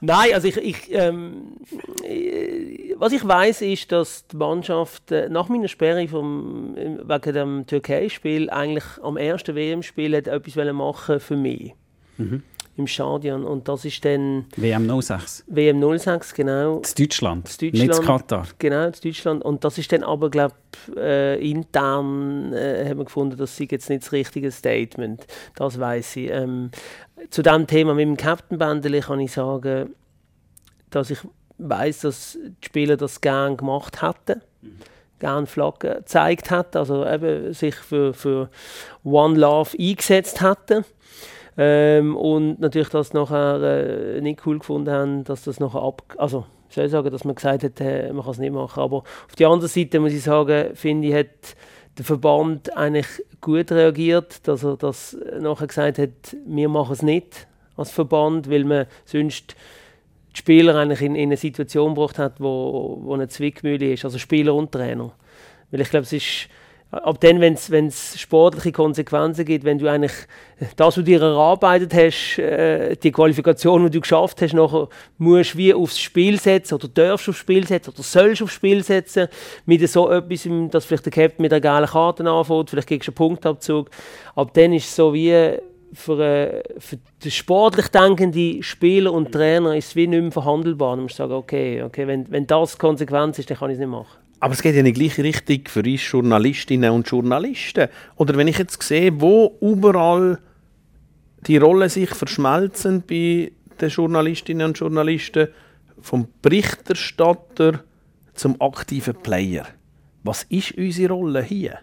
Nein, 0.00 0.34
also 0.34 0.48
ich, 0.48 0.56
ich 0.56 0.94
ähm, 0.94 1.56
äh, 2.04 2.94
was 2.96 3.12
ich 3.12 3.26
weiß 3.26 3.62
ist, 3.62 3.90
dass 3.90 4.26
die 4.28 4.36
Mannschaft 4.36 5.10
äh, 5.10 5.28
nach 5.28 5.48
meiner 5.48 5.68
Sperre 5.68 6.06
vom, 6.06 6.74
wegen 6.76 7.34
dem 7.34 7.66
Türkei-Spiel 7.66 8.48
eigentlich 8.50 8.84
am 9.02 9.16
ersten 9.16 9.56
WM-Spiel 9.56 10.14
etwas 10.14 10.72
machen 10.72 11.20
für 11.20 11.36
mich. 11.36 11.74
Mhm 12.16 12.42
im 12.76 12.86
Stadion. 12.86 13.44
Und 13.44 13.68
das 13.68 13.84
ist 13.84 14.04
dann... 14.04 14.46
WM 14.56 14.88
06. 15.00 15.44
WM 15.46 15.98
06, 15.98 16.34
genau. 16.34 16.78
Das 16.80 16.94
Deutschland, 16.94 17.46
das 17.46 17.58
Deutschland 17.58 17.88
nicht 17.88 18.02
Katar. 18.02 18.46
Genau, 18.58 18.90
das 18.90 19.00
Deutschland. 19.00 19.44
Und 19.44 19.64
das 19.64 19.78
ist 19.78 19.92
dann 19.92 20.02
aber, 20.02 20.30
glaube 20.30 20.54
äh, 20.96 21.50
intern 21.50 22.52
äh, 22.52 22.88
haben 22.88 22.98
wir 22.98 23.04
gefunden, 23.04 23.36
das 23.36 23.56
sei 23.56 23.68
jetzt 23.70 23.90
nicht 23.90 24.02
das 24.02 24.12
richtige 24.12 24.50
Statement. 24.50 25.26
Das 25.54 25.78
weiß 25.78 26.16
ich. 26.16 26.30
Ähm, 26.30 26.70
zu 27.30 27.42
diesem 27.42 27.66
Thema 27.66 27.94
mit 27.94 28.06
dem 28.06 28.16
Captain 28.16 28.58
Bändeli 28.58 29.00
kann 29.00 29.20
ich 29.20 29.32
sagen, 29.32 29.94
dass 30.90 31.10
ich 31.10 31.18
weiß, 31.58 32.00
dass 32.00 32.38
die 32.42 32.66
Spieler 32.66 32.96
das 32.96 33.20
gerne 33.20 33.56
gemacht 33.56 34.02
hätten. 34.02 34.42
Gerne 35.18 35.46
Flaggen 35.46 35.98
gezeigt 35.98 36.50
hätten, 36.50 36.78
also 36.78 37.06
eben 37.06 37.52
sich 37.52 37.76
für, 37.76 38.12
für 38.12 38.50
One 39.04 39.38
Love 39.38 39.76
eingesetzt 39.78 40.40
hätten. 40.40 40.84
Ähm, 41.56 42.16
und 42.16 42.60
natürlich, 42.60 42.88
dass 42.88 43.12
nachher 43.12 43.60
äh, 43.62 44.20
nicht 44.20 44.46
cool 44.46 44.58
gefunden 44.58 44.90
haben, 44.90 45.24
dass 45.24 45.44
das 45.44 45.60
nachher 45.60 45.82
ab... 45.82 46.02
Also, 46.16 46.46
ich 46.68 46.74
soll 46.74 46.88
sagen, 46.88 47.10
dass 47.10 47.24
man 47.24 47.34
gesagt 47.34 47.64
hat, 47.64 47.80
äh, 47.80 48.10
man 48.12 48.22
kann 48.22 48.32
es 48.32 48.38
nicht 48.38 48.52
machen. 48.52 48.82
Aber 48.82 48.98
auf 48.98 49.36
der 49.38 49.48
anderen 49.48 49.68
Seite 49.68 50.00
muss 50.00 50.12
ich 50.12 50.22
sagen, 50.22 50.74
finde 50.74 51.08
ich, 51.08 51.14
hat 51.14 51.56
der 51.98 52.04
Verband 52.04 52.74
eigentlich 52.74 53.06
gut 53.40 53.70
reagiert, 53.70 54.46
dass 54.48 54.64
er 54.64 54.76
das 54.76 55.16
nachher 55.40 55.66
gesagt 55.66 55.98
hat, 55.98 56.36
wir 56.46 56.68
machen 56.68 56.92
es 56.92 57.02
nicht 57.02 57.46
als 57.76 57.90
Verband, 57.90 58.48
weil 58.50 58.64
man 58.64 58.86
sonst 59.04 59.54
die 60.32 60.38
Spieler 60.38 60.76
eigentlich 60.76 61.02
in, 61.02 61.14
in 61.14 61.28
eine 61.28 61.36
Situation 61.36 61.94
gebracht 61.94 62.18
hat, 62.18 62.40
wo, 62.40 62.98
wo 63.02 63.12
eine 63.12 63.28
Zwickmühle 63.28 63.92
ist, 63.92 64.04
also 64.04 64.18
Spieler 64.18 64.54
und 64.54 64.72
Trainer. 64.72 65.12
Weil 65.70 65.82
ich 65.82 65.90
glaube, 65.90 66.04
es 66.04 66.12
ist 66.12 66.48
Ab 66.92 67.20
dann, 67.20 67.40
wenn 67.40 67.54
es 67.86 68.20
sportliche 68.20 68.70
Konsequenzen 68.70 69.46
gibt, 69.46 69.64
wenn 69.64 69.78
du 69.78 69.90
eigentlich 69.90 70.12
das, 70.76 70.88
was 70.88 70.94
du 70.96 71.02
dir 71.02 71.22
erarbeitet 71.22 71.94
hast, 71.94 72.38
äh, 72.38 72.96
die 72.96 73.10
Qualifikation, 73.10 73.84
die 73.86 73.92
du 73.92 74.00
geschafft 74.02 74.42
hast, 74.42 74.52
nachher 74.52 74.88
musst 75.16 75.56
wie 75.56 75.72
aufs 75.72 75.98
Spiel 75.98 76.38
setzen 76.38 76.74
oder 76.74 76.88
darfst 76.88 77.30
aufs 77.30 77.38
Spiel 77.38 77.66
setzen 77.66 77.94
oder 77.94 78.02
sollst 78.02 78.42
aufs 78.42 78.52
Spiel 78.52 78.84
setzen, 78.84 79.28
mit 79.64 79.88
so 79.88 80.10
etwas, 80.10 80.46
dass 80.70 80.84
vielleicht 80.84 81.06
der 81.06 81.12
Captain 81.12 81.42
mit 81.42 81.50
einer 81.54 81.62
geilen 81.62 81.86
Karte 81.88 82.28
anfängt, 82.28 82.68
vielleicht 82.68 82.88
kriegst 82.88 83.08
du 83.08 83.12
einen 83.12 83.16
Punktabzug. 83.16 83.88
Ab 84.34 84.52
dann 84.52 84.74
ist 84.74 84.84
es 84.84 84.94
so 84.94 85.14
wie 85.14 85.56
für, 85.94 86.20
äh, 86.20 86.62
für 86.78 86.98
den 87.24 87.30
sportlich 87.30 87.88
denkenden 87.88 88.62
Spieler 88.62 89.14
und 89.14 89.32
Trainer 89.32 89.74
ist 89.74 89.88
es 89.88 89.96
wie 89.96 90.06
nicht 90.06 90.20
mehr 90.20 90.30
verhandelbar. 90.30 90.96
Du 90.96 91.02
musst 91.04 91.16
sagen, 91.16 91.32
okay, 91.32 91.82
okay 91.82 92.06
wenn, 92.06 92.30
wenn 92.30 92.46
das 92.46 92.76
Konsequenz 92.76 93.38
ist, 93.38 93.48
dann 93.48 93.56
kann 93.56 93.70
ich 93.70 93.76
es 93.76 93.80
nicht 93.80 93.88
machen. 93.88 94.21
Aber 94.42 94.54
es 94.54 94.62
geht 94.62 94.74
ja 94.74 94.80
in 94.80 94.86
die 94.86 94.92
gleiche 94.92 95.22
Richtung 95.22 95.60
für 95.68 95.84
uns 95.84 96.10
Journalistinnen 96.10 96.90
und 96.90 97.08
Journalisten. 97.08 97.88
Oder 98.16 98.36
wenn 98.36 98.48
ich 98.48 98.58
jetzt 98.58 98.82
sehe, 98.82 99.20
wo 99.20 99.56
überall 99.60 100.40
die 101.46 101.58
Rollen 101.58 101.88
sich 101.88 102.10
verschmelzen 102.10 103.04
bei 103.08 103.52
den 103.80 103.88
Journalistinnen 103.88 104.66
und 104.66 104.78
Journalisten, 104.80 105.46
vom 106.00 106.26
Berichterstatter 106.42 107.84
zum 108.34 108.60
aktiven 108.60 109.14
Player. 109.14 109.64
Was 110.24 110.42
ist 110.48 110.72
unsere 110.72 111.12
Rolle 111.12 111.44
hier? 111.44 111.78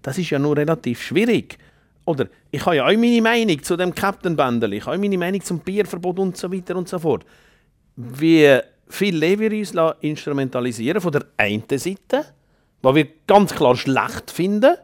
Das 0.00 0.16
ist 0.16 0.30
ja 0.30 0.38
nur 0.38 0.56
relativ 0.56 1.02
schwierig. 1.02 1.58
Oder 2.04 2.28
ich 2.52 2.64
habe 2.64 2.76
ja 2.76 2.86
auch 2.86 2.92
meine 2.92 3.20
Meinung 3.20 3.60
zu 3.64 3.76
dem 3.76 3.92
Captain 3.92 4.36
Bändel, 4.36 4.74
ich 4.74 4.86
habe 4.86 4.96
auch 4.96 5.00
meine 5.00 5.18
Meinung 5.18 5.42
zum 5.42 5.58
Bierverbot 5.58 6.20
und 6.20 6.36
so 6.36 6.52
weiter 6.52 6.76
und 6.76 6.88
so 6.88 7.00
fort. 7.00 7.26
Wie 7.96 8.60
viel 8.88 9.20
wir 9.20 9.52
uns 9.52 9.74
instrumentalisieren 10.00 11.00
von 11.00 11.12
der 11.12 11.26
einen 11.36 11.64
Seite, 11.70 12.24
was 12.82 12.94
wir 12.94 13.08
ganz 13.26 13.54
klar 13.54 13.76
schlecht 13.76 14.30
finden, 14.30 14.76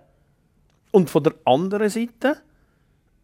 und 0.92 1.10
von 1.10 1.24
der 1.24 1.34
anderen 1.44 1.88
Seite, 1.88 2.36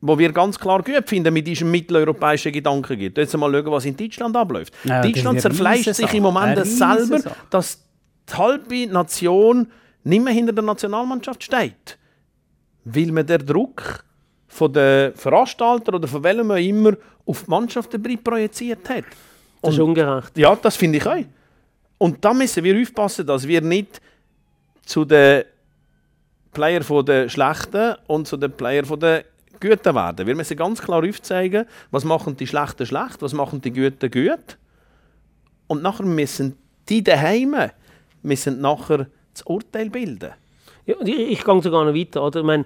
wo 0.01 0.19
wir 0.19 0.33
ganz 0.33 0.59
klar 0.59 0.83
gut 0.83 1.09
finden, 1.09 1.33
mit 1.33 1.47
diesem 1.47 1.71
mitteleuropäischen 1.71 2.53
Gedanken 2.53 2.99
gibt. 2.99 3.19
Jetzt 3.19 3.37
mal 3.37 3.53
schauen, 3.53 3.71
was 3.71 3.85
in 3.85 3.97
Deutschland 3.97 4.37
abläuft. 4.37 4.73
Ja, 4.85 5.03
Deutschland 5.03 5.41
zerfleischt 5.41 5.95
sich 5.95 6.15
im 6.15 6.23
Moment 6.23 6.65
selber, 6.67 7.21
dass 7.51 7.85
die 8.29 8.35
halbe 8.35 8.87
Nation 8.87 9.69
nicht 10.05 10.25
mehr 10.25 10.33
hinter 10.33 10.53
der 10.53 10.65
Nationalmannschaft 10.65 11.43
steht. 11.43 11.99
Weil 12.85 13.13
man 13.13 13.27
der 13.27 13.39
Druck 13.39 14.05
von 14.47 14.73
den 14.73 15.15
Veranstaltern 15.15 15.97
oder 15.97 16.09
von 16.09 16.23
welchem 16.23 16.51
immer 16.53 16.93
auf 17.27 17.45
die 17.45 17.51
Mannschaft 17.51 17.91
projiziert 18.25 18.89
hat. 18.89 19.05
Das 19.63 19.75
ist 19.75 19.81
ungerecht. 19.81 20.37
Ja, 20.39 20.55
das 20.57 20.77
finde 20.77 20.99
ich 20.99 21.07
auch. 21.07 21.25
Und 21.99 22.25
da 22.25 22.33
müssen 22.33 22.63
wir 22.63 22.81
aufpassen, 22.81 23.27
dass 23.27 23.47
wir 23.47 23.61
nicht 23.61 24.01
zu 24.85 25.05
den 25.05 25.45
Player 26.53 26.83
von 26.83 27.05
der 27.05 27.29
Schlechten 27.29 27.97
und 28.07 28.27
zu 28.27 28.37
den 28.37 28.53
Player 28.53 28.85
von 28.85 29.01
der 29.01 29.25
Guten 29.61 29.95
werden. 29.95 30.27
Wir 30.27 30.37
müssen 30.37 30.57
ganz 30.57 30.81
klar 30.81 31.03
aufzeigen, 31.05 31.67
was 31.91 32.05
machen 32.05 32.37
die 32.37 32.47
Schlechten 32.47 32.87
schlecht, 32.87 33.21
was 33.21 33.33
machen 33.33 33.61
die 33.61 33.73
Guten 33.73 34.11
gut. 34.11 34.57
Und 35.67 35.83
nachher 35.83 36.07
müssen 36.07 36.57
die 36.89 37.03
daheim 37.03 37.55
müssen 38.23 38.61
nachher 38.61 39.07
das 39.33 39.43
Urteil 39.43 39.91
bilden. 39.91 40.33
Ja, 40.87 40.95
ich, 41.01 41.19
ich 41.19 41.45
gehe 41.45 41.63
sogar 41.63 41.85
noch 41.85 41.95
weiter. 41.95 42.25
Oder? 42.25 42.41
Ich, 42.41 42.47
meine, 42.47 42.65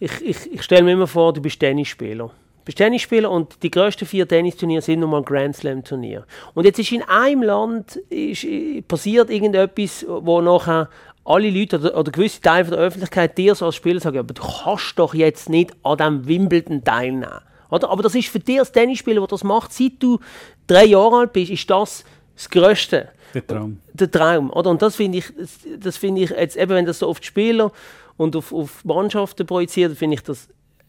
ich, 0.00 0.22
ich, 0.22 0.52
ich 0.52 0.62
stelle 0.62 0.84
mir 0.84 0.92
immer 0.92 1.06
vor, 1.06 1.32
du 1.32 1.42
bist 1.42 1.60
Tennisspieler 1.60 2.30
bist 2.66 2.78
Tennisspieler 2.78 3.30
und 3.30 3.62
die 3.62 3.70
grössten 3.70 4.06
vier 4.06 4.28
Tennisturniere 4.28 4.82
sind 4.82 5.00
nun 5.00 5.10
mal 5.10 5.22
Grand 5.22 5.56
Slam 5.56 5.84
Turnier. 5.84 6.26
Und 6.52 6.64
jetzt 6.64 6.78
ist 6.78 6.92
in 6.92 7.02
einem 7.04 7.44
Land 7.44 7.96
ist, 8.10 8.44
äh, 8.44 8.82
passiert 8.82 9.30
irgendetwas, 9.30 10.04
wo 10.06 10.42
nachher 10.42 10.90
alle 11.24 11.48
Leute 11.48 11.78
oder, 11.78 11.96
oder 11.96 12.10
gewisse 12.10 12.40
Teile 12.40 12.68
der 12.68 12.78
Öffentlichkeit 12.78 13.38
dir 13.38 13.54
so 13.54 13.66
als 13.66 13.76
Spieler 13.76 14.00
sagen, 14.00 14.18
aber 14.18 14.34
du 14.34 14.42
kannst 14.42 14.98
doch 14.98 15.14
jetzt 15.14 15.48
nicht 15.48 15.72
an 15.84 15.96
diesem 15.96 16.26
Wimbledon 16.26 16.84
teilnehmen. 16.84 17.40
Oder? 17.70 17.88
Aber 17.88 18.02
das 18.02 18.16
ist 18.16 18.28
für 18.28 18.40
dich 18.40 18.58
als 18.58 18.72
Tennisspieler, 18.72 19.20
der 19.20 19.28
das 19.28 19.44
macht, 19.44 19.72
seit 19.72 19.92
du 20.00 20.18
drei 20.66 20.86
Jahre 20.86 21.18
alt 21.18 21.32
bist, 21.32 21.50
ist 21.50 21.70
das 21.70 22.04
das 22.34 22.50
Größte. 22.50 23.08
Der 23.32 23.46
Traum. 23.46 23.78
Der 23.92 24.10
Traum. 24.10 24.50
Oder? 24.50 24.70
Und 24.70 24.82
das 24.82 24.96
finde 24.96 25.18
ich, 25.18 25.26
das, 25.38 25.58
das 25.78 25.96
find 25.96 26.18
ich 26.18 26.30
jetzt, 26.30 26.56
eben 26.56 26.72
wenn 26.72 26.86
das 26.86 26.98
so 26.98 27.14
die 27.14 27.24
Spieler 27.24 27.70
und 28.16 28.34
auf, 28.34 28.52
auf 28.52 28.84
Mannschaften 28.84 29.46
projiziert, 29.46 29.96
finde 29.96 30.14
ich 30.16 30.22
das 30.22 30.48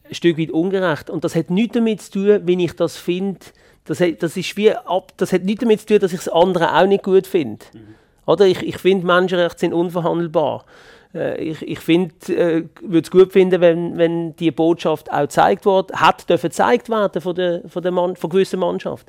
ein 0.09 0.15
Stück 0.15 0.37
weit 0.37 0.51
ungerecht. 0.51 1.09
Und 1.09 1.23
das 1.23 1.35
hat 1.35 1.49
nichts 1.49 1.73
damit 1.73 2.01
zu 2.01 2.11
tun, 2.11 2.41
wie 2.45 2.63
ich 2.63 2.75
das 2.75 2.97
finde. 2.97 3.39
Das, 3.85 4.01
hat, 4.01 4.21
das, 4.21 4.35
ist 4.35 4.57
wie 4.57 4.71
ab, 4.71 5.13
das 5.17 5.31
hat 5.31 5.43
nichts 5.43 5.61
damit 5.61 5.79
zu 5.81 5.87
tun, 5.87 5.99
dass 5.99 6.13
ich 6.13 6.19
das 6.19 6.29
andere 6.29 6.75
auch 6.75 6.85
nicht 6.85 7.03
gut 7.03 7.27
finde. 7.27 7.65
Mhm. 7.73 7.95
Oder 8.25 8.45
ich, 8.45 8.61
ich 8.61 8.77
finde, 8.77 9.05
Menschenrechte 9.05 9.59
sind 9.59 9.73
unverhandelbar. 9.73 10.65
Äh, 11.13 11.41
ich 11.41 11.61
ich 11.61 11.79
find, 11.79 12.29
äh, 12.29 12.65
würde 12.81 13.05
es 13.05 13.11
gut 13.11 13.31
finden, 13.31 13.61
wenn, 13.61 13.97
wenn 13.97 14.35
die 14.35 14.51
Botschaft 14.51 15.11
auch 15.11 15.21
gezeigt 15.21 15.65
wird, 15.65 15.93
hat 15.93 16.29
dürfen 16.29 16.49
gezeigt 16.49 16.89
werden 16.89 17.21
von 17.21 17.35
der, 17.35 17.61
von 17.67 17.81
der 17.81 17.91
Mann, 17.91 18.15
von 18.15 18.29
gewissen 18.29 18.59
Mannschaft. 18.59 19.07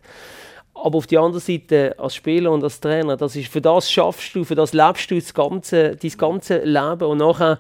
Aber 0.75 0.99
auf 0.99 1.09
der 1.09 1.21
anderen 1.21 1.41
Seite, 1.41 1.97
als 1.99 2.15
Spieler 2.15 2.53
und 2.53 2.63
als 2.63 2.81
Trainer, 2.81 3.17
das 3.17 3.35
ist, 3.35 3.51
für 3.51 3.61
das 3.61 3.91
schaffst 3.91 4.35
du, 4.35 4.45
für 4.45 4.55
das 4.55 4.73
lebst 4.73 5.11
du 5.11 5.17
das 5.17 5.35
ganze, 5.35 5.97
dein 5.97 6.11
ganze 6.17 6.59
Leben. 6.59 7.03
Und 7.03 7.19
nachher 7.19 7.59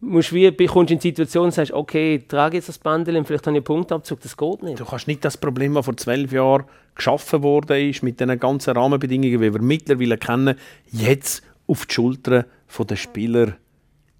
musst 0.00 0.32
wie, 0.32 0.50
kommst 0.66 0.90
in 0.92 0.98
die 0.98 1.08
Situation 1.08 1.46
und 1.46 1.52
sagst, 1.52 1.72
okay, 1.72 2.16
ich 2.16 2.28
trage 2.28 2.56
jetzt 2.56 2.68
das 2.68 2.78
Bändel 2.78 3.16
und 3.16 3.26
vielleicht 3.26 3.46
habe 3.46 3.56
ich 3.56 3.60
einen 3.60 3.64
Punktabzug, 3.64 4.20
das 4.20 4.36
geht 4.36 4.62
nicht. 4.62 4.80
Du 4.80 4.84
kannst 4.84 5.08
nicht 5.08 5.24
das 5.24 5.36
Problem, 5.36 5.74
das 5.74 5.84
vor 5.84 5.96
zwölf 5.96 6.32
Jahren 6.32 6.64
geschaffen 6.94 7.42
wurde, 7.42 7.80
ist, 7.80 8.02
mit 8.02 8.20
den 8.20 8.38
ganzen 8.38 8.76
Rahmenbedingungen, 8.76 9.40
die 9.40 9.52
wir 9.52 9.60
mittlerweile 9.60 10.18
kennen, 10.18 10.56
jetzt 10.86 11.42
auf 11.66 11.86
die 11.86 11.94
Schultern 11.94 12.44
der 12.78 12.96
Spieler 12.96 13.56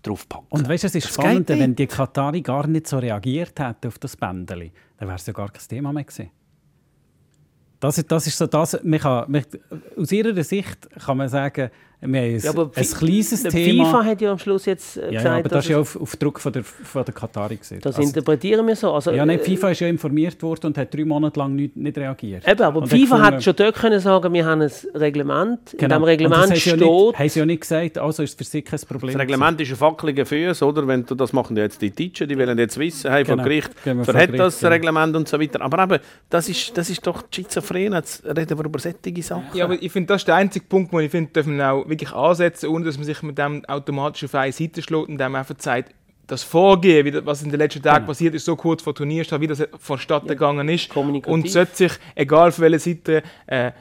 draufpacken. 0.02 0.46
Und 0.50 0.68
weißt 0.68 0.84
du, 0.84 0.86
es 0.88 0.94
ist 0.94 1.06
das 1.06 1.14
spannend, 1.14 1.48
wenn 1.48 1.74
die 1.74 1.86
Katari 1.86 2.40
gar 2.40 2.66
nicht 2.66 2.86
so 2.86 2.98
reagiert 2.98 3.58
hätte 3.58 3.88
auf 3.88 3.98
das 3.98 4.16
Bändeli, 4.16 4.72
dann 4.98 5.08
wäre 5.08 5.16
es 5.16 5.26
ja 5.26 5.32
gar 5.32 5.50
kein 5.50 5.62
Thema 5.68 5.92
mehr 5.92 6.04
gewesen. 6.04 6.30
Das, 7.80 8.04
das 8.06 8.26
ist 8.26 8.36
so 8.36 8.46
das, 8.46 8.78
man 8.82 8.98
kann, 8.98 9.30
man, 9.30 9.44
aus 9.96 10.10
ihrer 10.10 10.42
Sicht 10.42 10.90
kann 10.98 11.16
man 11.16 11.28
sagen, 11.28 11.70
Wir 12.00 12.20
haben 12.22 12.38
Ja, 12.38 12.50
aber 12.50 12.70
ein 12.76 12.84
kleines 12.86 13.42
Thema. 13.42 13.84
FIFA 13.86 14.04
hat 14.04 14.20
ja 14.20 14.30
am 14.30 14.38
Schluss 14.38 14.66
jetzt 14.66 14.96
äh, 14.98 15.06
ja, 15.06 15.06
gesagt, 15.10 15.24
ja, 15.24 15.36
aber 15.38 15.48
das 15.48 15.64
ist 15.64 15.70
ja 15.70 15.78
auf, 15.80 16.00
auf 16.00 16.14
Druck 16.16 16.38
von 16.38 16.52
der, 16.52 16.62
von 16.62 17.04
der 17.04 17.12
Katari 17.12 17.56
gesehen. 17.56 17.80
das 17.82 17.98
interpretieren 17.98 18.64
wir 18.68 18.76
so. 18.76 18.92
Also, 18.92 19.10
ja, 19.10 19.26
nein, 19.26 19.40
äh, 19.40 19.42
FIFA 19.42 19.70
ist 19.70 19.80
ja 19.80 19.88
informiert 19.88 20.40
worden 20.42 20.66
und 20.66 20.78
hat 20.78 20.94
drei 20.94 21.04
Monate 21.04 21.40
lang 21.40 21.56
nicht, 21.56 21.76
nicht 21.76 21.98
reagiert. 21.98 22.46
Eben, 22.46 22.62
aber 22.62 22.82
Und 22.82 22.86
FIFA 22.88 23.00
gefunden- 23.00 23.22
hat 23.24 23.42
schon 23.42 23.56
dort 23.56 23.74
können 23.74 23.98
sagen, 24.00 24.32
wir 24.32 24.46
haben 24.46 24.62
ein 24.62 24.70
Reglement. 24.94 25.72
In 25.72 25.78
Genau. 25.78 25.88
diesem 25.88 26.02
Und 26.02 26.08
Reglement 26.08 26.34
das 26.36 26.50
haben 26.50 26.54
sie 26.54 26.60
steht, 26.60 26.80
ja 26.80 26.86
nicht, 26.86 27.18
haben 27.18 27.28
sie 27.28 27.38
ja 27.40 27.46
nicht 27.46 27.60
gesagt, 27.62 27.98
also 27.98 28.22
ist 28.22 28.30
es 28.30 28.36
für 28.36 28.44
sie 28.44 28.62
kein 28.62 28.80
Problem. 28.88 29.12
Das 29.14 29.20
Reglement 29.20 29.60
ist 29.60 29.70
ein 29.70 29.76
fackeliger 29.76 30.24
Füß, 30.26 30.62
oder? 30.62 30.86
Wenn 30.86 31.04
du, 31.04 31.14
das 31.16 31.32
machen 31.32 31.56
ja 31.56 31.64
jetzt 31.64 31.82
die 31.82 31.90
Teacher, 31.90 32.26
die 32.28 32.38
wollen 32.38 32.58
jetzt 32.58 32.78
wissen, 32.78 33.10
hey, 33.10 33.24
Genau. 33.24 33.42
Gericht 33.42 33.70
Gehen 33.82 33.98
wir 33.98 34.04
vor 34.04 34.12
verhält 34.14 34.30
Gericht, 34.32 34.44
das 34.46 34.60
genau. 34.60 34.72
Reglement 34.72 35.16
und 35.16 35.26
so 35.28 35.40
weiter. 35.40 35.60
Aber 35.62 35.82
eben, 35.82 35.98
das 36.30 36.48
ist, 36.48 36.76
das 36.78 36.88
ist 36.90 37.04
doch 37.06 37.24
schizophren, 37.30 37.92
jetzt 37.94 38.24
reden 38.24 38.56
wir 38.56 38.64
über 38.64 38.78
solche 38.78 39.22
Sachen. 39.22 39.42
Ja, 39.54 39.64
aber 39.64 39.82
ich 39.82 39.90
finde, 39.90 40.06
das 40.08 40.22
ist 40.22 40.28
der 40.28 40.36
einzige 40.36 40.64
Punkt, 40.64 40.92
wo 40.92 41.00
ich 41.00 41.10
finde, 41.10 41.32
dürfen 41.32 41.56
wir 41.56 41.72
auch 41.72 41.87
wirklich 41.88 42.12
ansetzen, 42.12 42.68
ohne 42.68 42.84
dass 42.84 42.96
man 42.96 43.04
sich 43.04 43.22
mit 43.22 43.38
dem 43.38 43.64
automatisch 43.64 44.24
auf 44.24 44.34
eine 44.34 44.52
Seite 44.52 44.82
schlägt 44.82 45.08
und 45.08 45.18
dem 45.18 45.34
einfach 45.34 45.56
zeigt, 45.56 45.94
das 46.28 46.44
Vorgehen, 46.44 47.04
wie 47.06 47.10
das, 47.10 47.26
was 47.26 47.42
in 47.42 47.50
den 47.50 47.58
letzten 47.58 47.82
Tagen 47.82 47.96
Genau. 47.96 48.06
passiert 48.08 48.34
ist, 48.34 48.44
so 48.44 48.54
kurz 48.54 48.82
vor 48.82 48.94
Turnierstart, 48.94 49.40
wie 49.40 49.46
das 49.46 49.66
vonstatten 49.80 50.28
gegangen 50.28 50.68
ist. 50.68 50.94
Und 50.96 51.50
sollte 51.50 51.74
sich, 51.74 51.92
egal 52.14 52.52
von 52.52 52.64
welcher 52.64 52.78
Seite, 52.78 53.22
äh, 53.46 53.72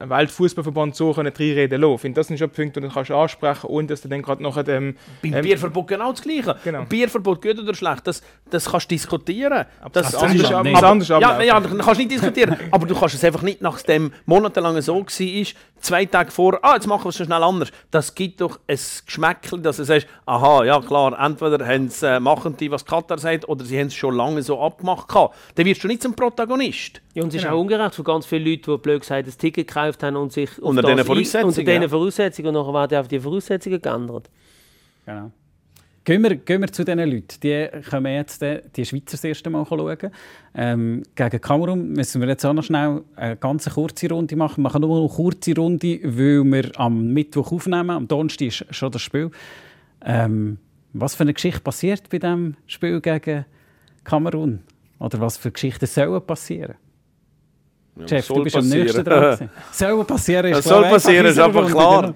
ein 0.00 0.08
Weltfußballverband 0.08 0.94
so 0.96 1.12
können 1.12 1.32
reinreden 1.36 1.80
lassen. 1.80 1.94
Ich 1.96 2.00
finde, 2.00 2.20
das 2.20 2.28
sind 2.28 2.38
schon 2.38 2.50
Punkte, 2.50 2.80
die 2.80 2.86
du 2.88 2.94
kannst 2.94 3.10
ansprechen 3.10 3.66
ohne 3.66 3.88
dass 3.88 4.00
du 4.00 4.08
dann 4.08 4.22
gerade 4.22 4.42
nachher 4.42 4.62
dem... 4.62 4.96
Beim 5.22 5.34
ähm, 5.34 5.42
Bierverbot 5.42 5.88
genau 5.88 6.12
das 6.12 6.22
Gleiche. 6.22 6.56
Genau. 6.64 6.84
Bierverbot, 6.84 7.42
gut 7.42 7.58
oder 7.58 7.74
schlecht, 7.74 8.06
das, 8.06 8.22
das 8.48 8.70
kannst 8.70 8.90
du 8.90 8.94
diskutieren. 8.94 9.66
Das, 9.92 10.12
das 10.12 10.14
anders, 10.22 10.42
ist 10.42 10.52
ab- 10.52 10.82
anders 10.82 11.08
ja, 11.08 11.16
ablaufen. 11.16 11.46
ja, 11.46 11.60
dann 11.60 11.78
kannst 11.78 11.94
du 12.00 12.04
nicht 12.04 12.12
diskutieren. 12.12 12.56
aber 12.70 12.86
du 12.86 12.94
kannst 12.94 13.16
es 13.16 13.24
einfach 13.24 13.42
nicht, 13.42 13.60
nachdem 13.60 14.12
monatelang 14.24 14.80
so 14.80 14.96
war, 15.00 15.46
zwei 15.80 16.06
Tage 16.06 16.30
vor, 16.30 16.58
ah, 16.62 16.74
jetzt 16.74 16.86
machen 16.86 17.04
wir 17.04 17.08
es 17.10 17.16
schnell 17.16 17.42
anders. 17.42 17.70
Das 17.90 18.14
gibt 18.14 18.40
doch 18.40 18.60
ein 18.68 18.78
Geschmäckchen, 19.04 19.62
dass 19.62 19.76
du 19.78 19.84
sagst, 19.84 20.06
aha, 20.26 20.64
ja 20.64 20.80
klar, 20.80 21.18
entweder 21.18 21.66
haben 21.66 21.87
äh, 22.02 22.20
machen 22.20 22.56
die, 22.56 22.70
was 22.70 22.84
Katar 22.84 23.18
sagt, 23.18 23.48
oder 23.48 23.64
sie 23.64 23.78
haben 23.78 23.88
es 23.88 23.94
schon 23.94 24.14
lange 24.14 24.42
so 24.42 24.60
abgemacht. 24.60 25.08
gehabt. 25.08 25.36
Dann 25.54 25.66
wirst 25.66 25.82
du 25.84 25.88
nicht 25.88 26.02
zum 26.02 26.14
Protagonist. 26.14 27.00
Ja, 27.14 27.22
und 27.22 27.28
es 27.28 27.36
ist 27.36 27.42
Genau. 27.42 27.56
auch 27.56 27.60
ungerecht 27.60 27.94
für 27.94 28.04
ganz 28.04 28.26
viele 28.26 28.50
Leute, 28.50 28.70
die 28.72 28.78
blöd 28.78 29.00
gesagt 29.00 29.26
ein 29.26 29.38
Ticket 29.38 29.66
gekauft 29.68 30.02
haben 30.02 30.16
und 30.16 30.32
sich 30.32 30.50
auf 30.50 30.58
Unter 30.58 30.82
diesen 30.82 31.04
Voraussetzungen, 31.04 31.46
Unter 31.46 31.62
diesen 31.62 31.82
ja. 31.82 31.88
Voraussetzungen 31.88 32.56
und 32.56 32.66
nachher 32.66 32.74
werden 32.74 32.98
auf 32.98 33.08
die 33.08 33.20
Voraussetzungen 33.20 33.80
geändert. 33.82 34.30
Genau. 35.06 35.30
Gehen 36.04 36.22
wir, 36.22 36.36
gehen 36.36 36.62
wir 36.62 36.72
zu 36.72 36.84
diesen 36.86 37.00
Leuten. 37.00 37.38
Die 37.42 37.68
können 37.90 38.06
jetzt 38.14 38.42
äh, 38.42 38.62
die 38.74 38.86
Schweizer 38.86 39.10
das 39.10 39.24
erste 39.24 39.50
Mal 39.50 39.66
schauen. 39.68 40.10
Ähm, 40.54 41.02
gegen 41.14 41.40
Kamerun 41.40 41.92
müssen 41.92 42.22
wir 42.22 42.28
jetzt 42.28 42.46
auch 42.46 42.54
noch 42.54 42.62
schnell 42.62 43.02
eine 43.14 43.36
ganz 43.36 43.68
kurze 43.68 44.08
Runde 44.08 44.34
machen. 44.34 44.56
Wir 44.56 44.62
machen 44.62 44.80
nur 44.80 45.00
eine 45.00 45.08
kurze 45.08 45.54
Runde, 45.54 46.00
weil 46.02 46.44
wir 46.44 46.80
am 46.80 47.08
Mittwoch 47.12 47.52
aufnehmen. 47.52 47.90
Am 47.90 48.08
Donnerstag 48.08 48.46
ist 48.48 48.64
schon 48.70 48.90
das 48.90 49.02
Spiel. 49.02 49.30
Ähm, 50.02 50.56
was 51.00 51.14
für 51.14 51.22
eine 51.22 51.34
Geschichte 51.34 51.60
passiert 51.60 52.08
bei 52.10 52.18
diesem 52.18 52.56
Spiel 52.66 53.00
gegen 53.00 53.44
Kamerun? 54.04 54.60
Oder 54.98 55.20
was 55.20 55.36
für 55.36 55.50
Geschichten 55.50 55.86
sollen 55.86 56.20
passieren? 56.26 56.76
Chef, 58.06 58.26
du 58.26 58.34
soll 58.34 58.44
bist 58.44 58.56
am 58.56 58.62
passieren. 58.62 58.84
nächsten 58.84 59.04
dran. 59.04 59.50
Sollen 59.72 60.06
passieren 60.06 60.52
ist 60.52 60.62
klar, 60.62 60.82
soll 60.82 60.90
passieren, 60.90 61.26
ist 61.26 61.36
in 61.36 61.42
einfach 61.42 61.68
klar. 61.68 62.14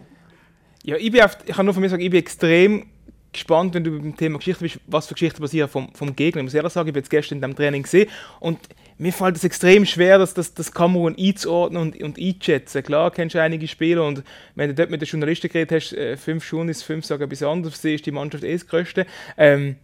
Ja, 0.84 0.96
ich, 0.96 1.10
bin 1.10 1.20
auf, 1.22 1.36
ich 1.44 1.54
kann 1.54 1.64
nur 1.64 1.74
von 1.74 1.80
mir 1.80 1.88
sagen, 1.88 2.02
ich 2.02 2.10
bin 2.10 2.20
extrem 2.20 2.86
gespannt, 3.32 3.74
wenn 3.74 3.82
du 3.84 3.98
beim 3.98 4.16
Thema 4.16 4.38
Geschichte 4.38 4.62
bist, 4.62 4.80
was 4.86 5.06
für 5.06 5.14
Geschichten 5.14 5.40
passieren 5.40 5.68
vom, 5.68 5.92
vom 5.94 6.14
Gegner. 6.14 6.40
Ich 6.40 6.44
muss 6.44 6.54
ehrlich 6.54 6.72
sagen, 6.72 6.88
ich 6.88 6.92
habe 6.92 7.00
jetzt 7.00 7.10
gestern 7.10 7.38
in 7.38 7.42
diesem 7.42 7.56
Training 7.56 7.82
gesehen 7.82 8.08
und 8.40 8.58
mir 8.98 9.12
fällt 9.12 9.36
es 9.36 9.44
extrem 9.44 9.84
schwer, 9.84 10.18
das, 10.18 10.34
das, 10.34 10.54
das 10.54 10.72
Kamerun 10.72 11.16
einzuordnen 11.18 11.82
und, 11.82 12.02
und 12.02 12.18
einzuschätzen. 12.18 12.82
Klar, 12.82 13.10
kennst 13.10 13.34
du 13.34 13.42
einige 13.42 13.66
Spieler 13.68 14.06
und 14.06 14.22
wenn 14.54 14.68
du 14.68 14.74
dort 14.74 14.90
mit 14.90 15.00
den 15.00 15.08
Journalisten 15.08 15.48
geredet 15.48 15.72
hast, 15.72 15.92
äh, 15.92 16.16
fünf 16.16 16.52
ist 16.52 16.82
fünf 16.82 17.04
sagen 17.04 17.22
etwas 17.22 17.42
anderes, 17.42 17.84
ist 17.84 18.06
die 18.06 18.12
Mannschaft 18.12 18.44
eh 18.44 18.52
das 18.52 18.66
Größte. 18.66 19.06
Ähm, 19.36 19.76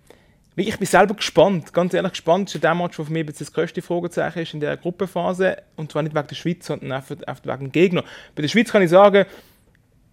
ich 0.60 0.76
bin 0.76 0.86
selber 0.86 1.14
gespannt, 1.14 1.72
ganz 1.72 1.94
ehrlich 1.94 2.12
gespannt. 2.12 2.52
Ist 2.52 2.64
der 2.64 2.74
Match, 2.74 2.96
der 2.96 3.06
für 3.06 3.12
mich 3.12 3.26
das 3.26 3.52
größte 3.52 3.80
Fragezeichen 3.80 4.40
ist 4.40 4.54
in 4.54 4.60
der 4.60 4.76
Gruppenphase. 4.76 5.58
Und 5.76 5.92
zwar 5.92 6.02
nicht 6.02 6.16
wegen 6.16 6.26
der 6.26 6.34
Schweiz, 6.34 6.66
sondern 6.66 6.90
einfach, 6.90 7.16
einfach 7.26 7.44
wegen 7.44 7.66
dem 7.66 7.72
Gegner. 7.72 8.02
Bei 8.34 8.42
der 8.42 8.48
Schweiz 8.48 8.72
kann 8.72 8.82
ich 8.82 8.90
sagen, 8.90 9.24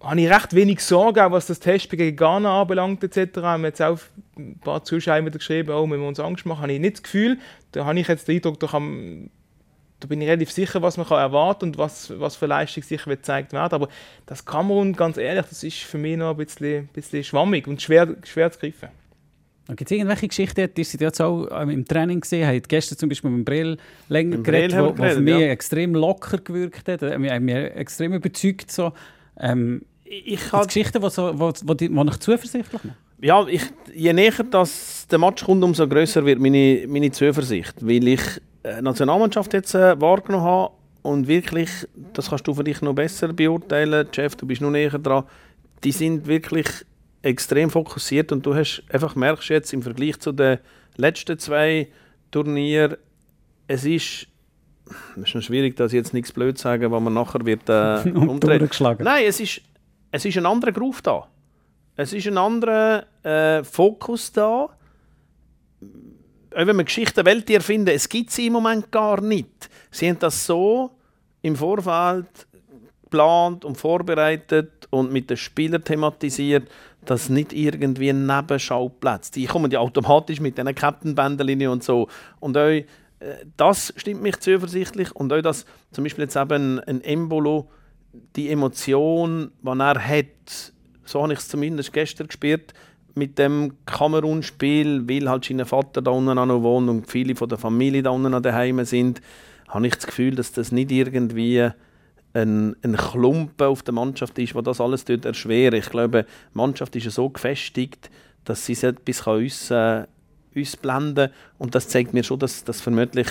habe 0.01 0.21
ich 0.21 0.29
recht 0.29 0.53
wenig 0.53 0.81
Sorge, 0.81 1.25
auch 1.25 1.31
was 1.31 1.47
das 1.47 1.59
Testspiel 1.59 1.97
gegen 1.97 2.17
Ghana 2.17 2.61
anbelangt 2.61 3.03
etc. 3.03 3.37
Wir 3.37 3.43
haben 3.43 3.63
jetzt 3.63 3.81
auch 3.81 3.97
ein 4.37 4.59
paar 4.59 4.83
Zuschauer 4.83 5.25
wieder 5.25 5.37
geschrieben, 5.37 5.71
oh, 5.71 5.83
wenn 5.89 5.99
wir 5.99 6.07
uns 6.07 6.19
Angst 6.19 6.45
machen, 6.45 6.61
habe 6.61 6.73
ich 6.73 6.79
nicht 6.79 6.95
das 6.95 7.03
Gefühl. 7.03 7.37
Da 7.71 7.85
habe 7.85 7.99
ich 7.99 8.07
jetzt 8.07 8.27
den 8.27 8.35
Eindruck, 8.35 8.59
da, 8.59 8.67
kann, 8.67 9.29
da 9.99 10.07
bin 10.07 10.21
ich 10.21 10.27
relativ 10.27 10.51
sicher, 10.51 10.81
was 10.81 10.97
man 10.97 11.07
kann 11.07 11.19
erwarten 11.19 11.65
und 11.65 11.77
was, 11.77 12.11
was 12.19 12.35
für 12.35 12.45
Leistung 12.45 12.83
sicher 12.83 13.07
wird 13.07 13.21
gezeigt 13.21 13.53
werden. 13.53 13.73
Aber 13.73 13.89
das 14.25 14.45
Kamerun, 14.45 14.93
ganz 14.93 15.17
ehrlich, 15.17 15.45
das 15.47 15.63
ist 15.63 15.79
für 15.79 15.97
mich 15.97 16.17
noch 16.17 16.31
ein 16.31 16.37
bisschen, 16.37 16.87
bisschen 16.93 17.23
schwammig 17.23 17.67
und 17.67 17.81
schwer, 17.81 18.15
schwer 18.23 18.51
zu 18.51 18.59
greifen. 18.59 18.89
Gibt 19.67 19.89
es 19.89 19.97
irgendwelche 19.97 20.27
Geschichten, 20.27 20.69
die 20.77 20.83
Sie 20.83 20.99
jetzt 20.99 21.19
auch 21.19 21.47
ähm, 21.49 21.71
im 21.71 21.85
Training 21.85 22.19
gesehen 22.19 22.47
haben? 22.47 22.61
Gestern 22.67 22.99
zum 22.99 23.09
Beispiel 23.09 23.31
mit 23.31 23.39
dem 23.39 23.45
Brill 23.45 23.77
länger 24.09 24.37
Brill 24.37 24.43
geredet, 24.43 24.75
haben 24.75 24.85
wo, 24.85 24.89
wo 24.89 24.95
für 24.95 25.01
geredet, 25.01 25.23
mich 25.23 25.39
ja. 25.39 25.47
extrem 25.47 25.95
locker 25.95 26.37
gewirkt 26.37 26.87
hat. 26.87 27.01
Er 27.01 27.13
hat 27.13 27.41
mich 27.41 27.55
extrem 27.55 28.13
überzeugt. 28.13 28.71
So. 28.71 28.93
Ähm, 29.39 29.81
Ich 30.03 30.39
kann 30.49 30.67
Geschichten, 30.67 31.01
die 31.01 31.09
so, 31.09 31.39
wo, 31.39 31.51
wo, 31.63 31.73
wo 31.73 32.03
ich 32.03 32.19
zuversichtlich 32.19 32.71
machen? 32.71 32.95
Ja, 33.25 33.43
ich, 33.47 33.63
je 33.91 34.13
näher 34.13 34.43
das 34.51 35.07
der 35.09 35.17
Match 35.17 35.43
kommt, 35.45 35.63
umso 35.63 35.87
größer 35.87 36.23
wird 36.27 36.39
meine, 36.39 36.85
meine 36.87 37.09
Zuversicht. 37.09 37.73
Weil 37.81 38.07
ich 38.07 38.21
äh, 38.61 38.75
die 38.77 38.83
Nationalmannschaft 38.83 39.51
jetzt 39.53 39.73
äh, 39.73 39.99
wahrgenommen 39.99 40.43
habe 40.43 40.73
und 41.01 41.27
wirklich, 41.27 41.71
das 42.13 42.29
kannst 42.29 42.45
du 42.45 42.53
für 42.53 42.63
dich 42.63 42.83
noch 42.83 42.93
besser 42.93 43.33
beurteilen, 43.33 44.07
Jeff, 44.13 44.35
du 44.35 44.45
bist 44.45 44.61
noch 44.61 44.69
näher 44.69 44.99
dran, 44.99 45.23
die 45.83 45.91
sind 45.91 46.27
wirklich 46.27 46.67
extrem 47.23 47.71
fokussiert 47.71 48.31
und 48.31 48.45
du 48.45 48.53
hast 48.53 48.83
einfach 48.91 49.15
merkst 49.15 49.49
jetzt 49.49 49.73
im 49.73 49.81
Vergleich 49.81 50.19
zu 50.19 50.31
den 50.31 50.59
letzten 50.95 51.39
zwei 51.39 51.87
Turnieren, 52.29 52.97
es 53.67 53.85
ist, 53.85 54.27
es 55.15 55.23
ist 55.23 55.33
noch 55.33 55.41
schwierig, 55.41 55.75
dass 55.77 55.93
ich 55.93 55.97
jetzt 55.97 56.13
nichts 56.13 56.31
blöd 56.31 56.59
sagen, 56.59 56.91
was 56.91 57.01
man 57.01 57.15
nachher 57.15 57.43
wird 57.43 57.67
äh, 57.69 58.07
umdrehen. 58.15 58.69
Nein, 58.99 59.23
es 59.25 59.39
ist, 59.39 59.61
es 60.11 60.25
ist 60.25 60.37
ein 60.37 60.45
anderer 60.45 60.71
Groove 60.71 61.01
da. 61.01 61.27
Es 61.95 62.11
ist 62.11 62.27
ein 62.27 62.37
anderer 62.37 63.05
äh, 63.23 63.63
Fokus 63.63 64.31
da. 64.31 64.69
Auch 66.53 66.67
wenn 66.67 66.77
wir 66.77 66.83
Geschichten 66.83 67.25
Welt 67.25 67.49
erfinden, 67.49 67.89
es 67.89 68.09
gibt 68.09 68.31
sie 68.31 68.47
im 68.47 68.53
Moment 68.53 68.91
gar 68.91 69.21
nicht. 69.21 69.69
Sie 69.91 70.09
haben 70.09 70.19
das 70.19 70.45
so 70.45 70.91
im 71.41 71.55
Vorfeld 71.55 72.47
geplant 73.03 73.63
und 73.63 73.77
vorbereitet 73.77 74.87
und 74.89 75.11
mit 75.11 75.29
den 75.29 75.37
Spielern 75.37 75.83
thematisiert, 75.83 76.69
dass 77.05 77.29
nicht 77.29 77.53
irgendwie 77.53 78.09
ein 78.09 78.25
Nebenschauplatz. 78.25 79.31
Die 79.31 79.45
kommen 79.45 79.71
ja 79.71 79.79
automatisch 79.79 80.39
mit 80.39 80.57
diesen 80.57 80.75
Captain-Bänderlinien 80.75 81.71
und 81.71 81.83
so. 81.83 82.09
Und 82.39 82.57
auch, 82.57 82.69
äh, 82.69 82.85
das 83.55 83.93
stimmt 83.95 84.21
mich 84.21 84.39
zuversichtlich. 84.39 85.15
Und 85.15 85.31
auch, 85.31 85.41
dass 85.41 85.65
zum 85.91 86.03
Beispiel 86.03 86.23
jetzt 86.23 86.35
eben 86.35 86.79
ein 86.81 87.01
Embolo 87.01 87.69
die 88.35 88.49
Emotion, 88.49 89.51
die 89.61 89.79
er 89.79 90.07
hat, 90.07 90.73
so 91.05 91.21
habe 91.21 91.33
ich 91.33 91.39
es 91.39 91.47
zumindest 91.47 91.93
gestern 91.93 92.27
gespürt, 92.27 92.73
mit 93.15 93.39
dem 93.39 93.73
Kamerun-Spiel, 93.85 95.07
weil 95.07 95.29
halt 95.29 95.45
sein 95.45 95.65
Vater 95.65 96.01
da 96.01 96.11
unten 96.11 96.35
noch 96.35 96.61
wohnt 96.61 96.89
und 96.89 97.09
viele 97.09 97.35
von 97.35 97.47
der 97.47 97.57
Familie 97.57 98.03
da 98.03 98.09
unten 98.09 98.43
daheim 98.43 98.83
sind, 98.83 99.21
habe 99.69 99.87
ich 99.87 99.95
das 99.95 100.07
Gefühl, 100.07 100.35
dass 100.35 100.51
das 100.51 100.71
nicht 100.71 100.91
irgendwie 100.91 101.69
ein, 102.33 102.75
ein 102.83 102.97
Klumpen 102.97 103.67
auf 103.67 103.83
der 103.83 103.93
Mannschaft 103.93 104.37
ist, 104.37 104.53
wo 104.53 104.61
das 104.61 104.81
alles 104.81 105.05
dort 105.05 105.25
erschweren. 105.25 105.79
Ich 105.79 105.89
glaube, 105.89 106.25
die 106.53 106.57
Mannschaft 106.57 106.95
ist 106.95 107.05
ja 107.05 107.11
so 107.11 107.29
gefestigt, 107.29 108.09
dass 108.43 108.65
sie 108.65 108.73
es 108.73 108.83
etwas 108.83 109.25
uns, 109.25 109.71
äh, 109.71 110.05
uns 110.53 110.75
blenden 110.77 111.29
kann. 111.29 111.31
Und 111.57 111.75
das 111.75 111.87
zeigt 111.87 112.13
mir 112.13 112.23
schon, 112.23 112.39
dass, 112.39 112.63
dass 112.63 112.81
vermutlich 112.81 113.27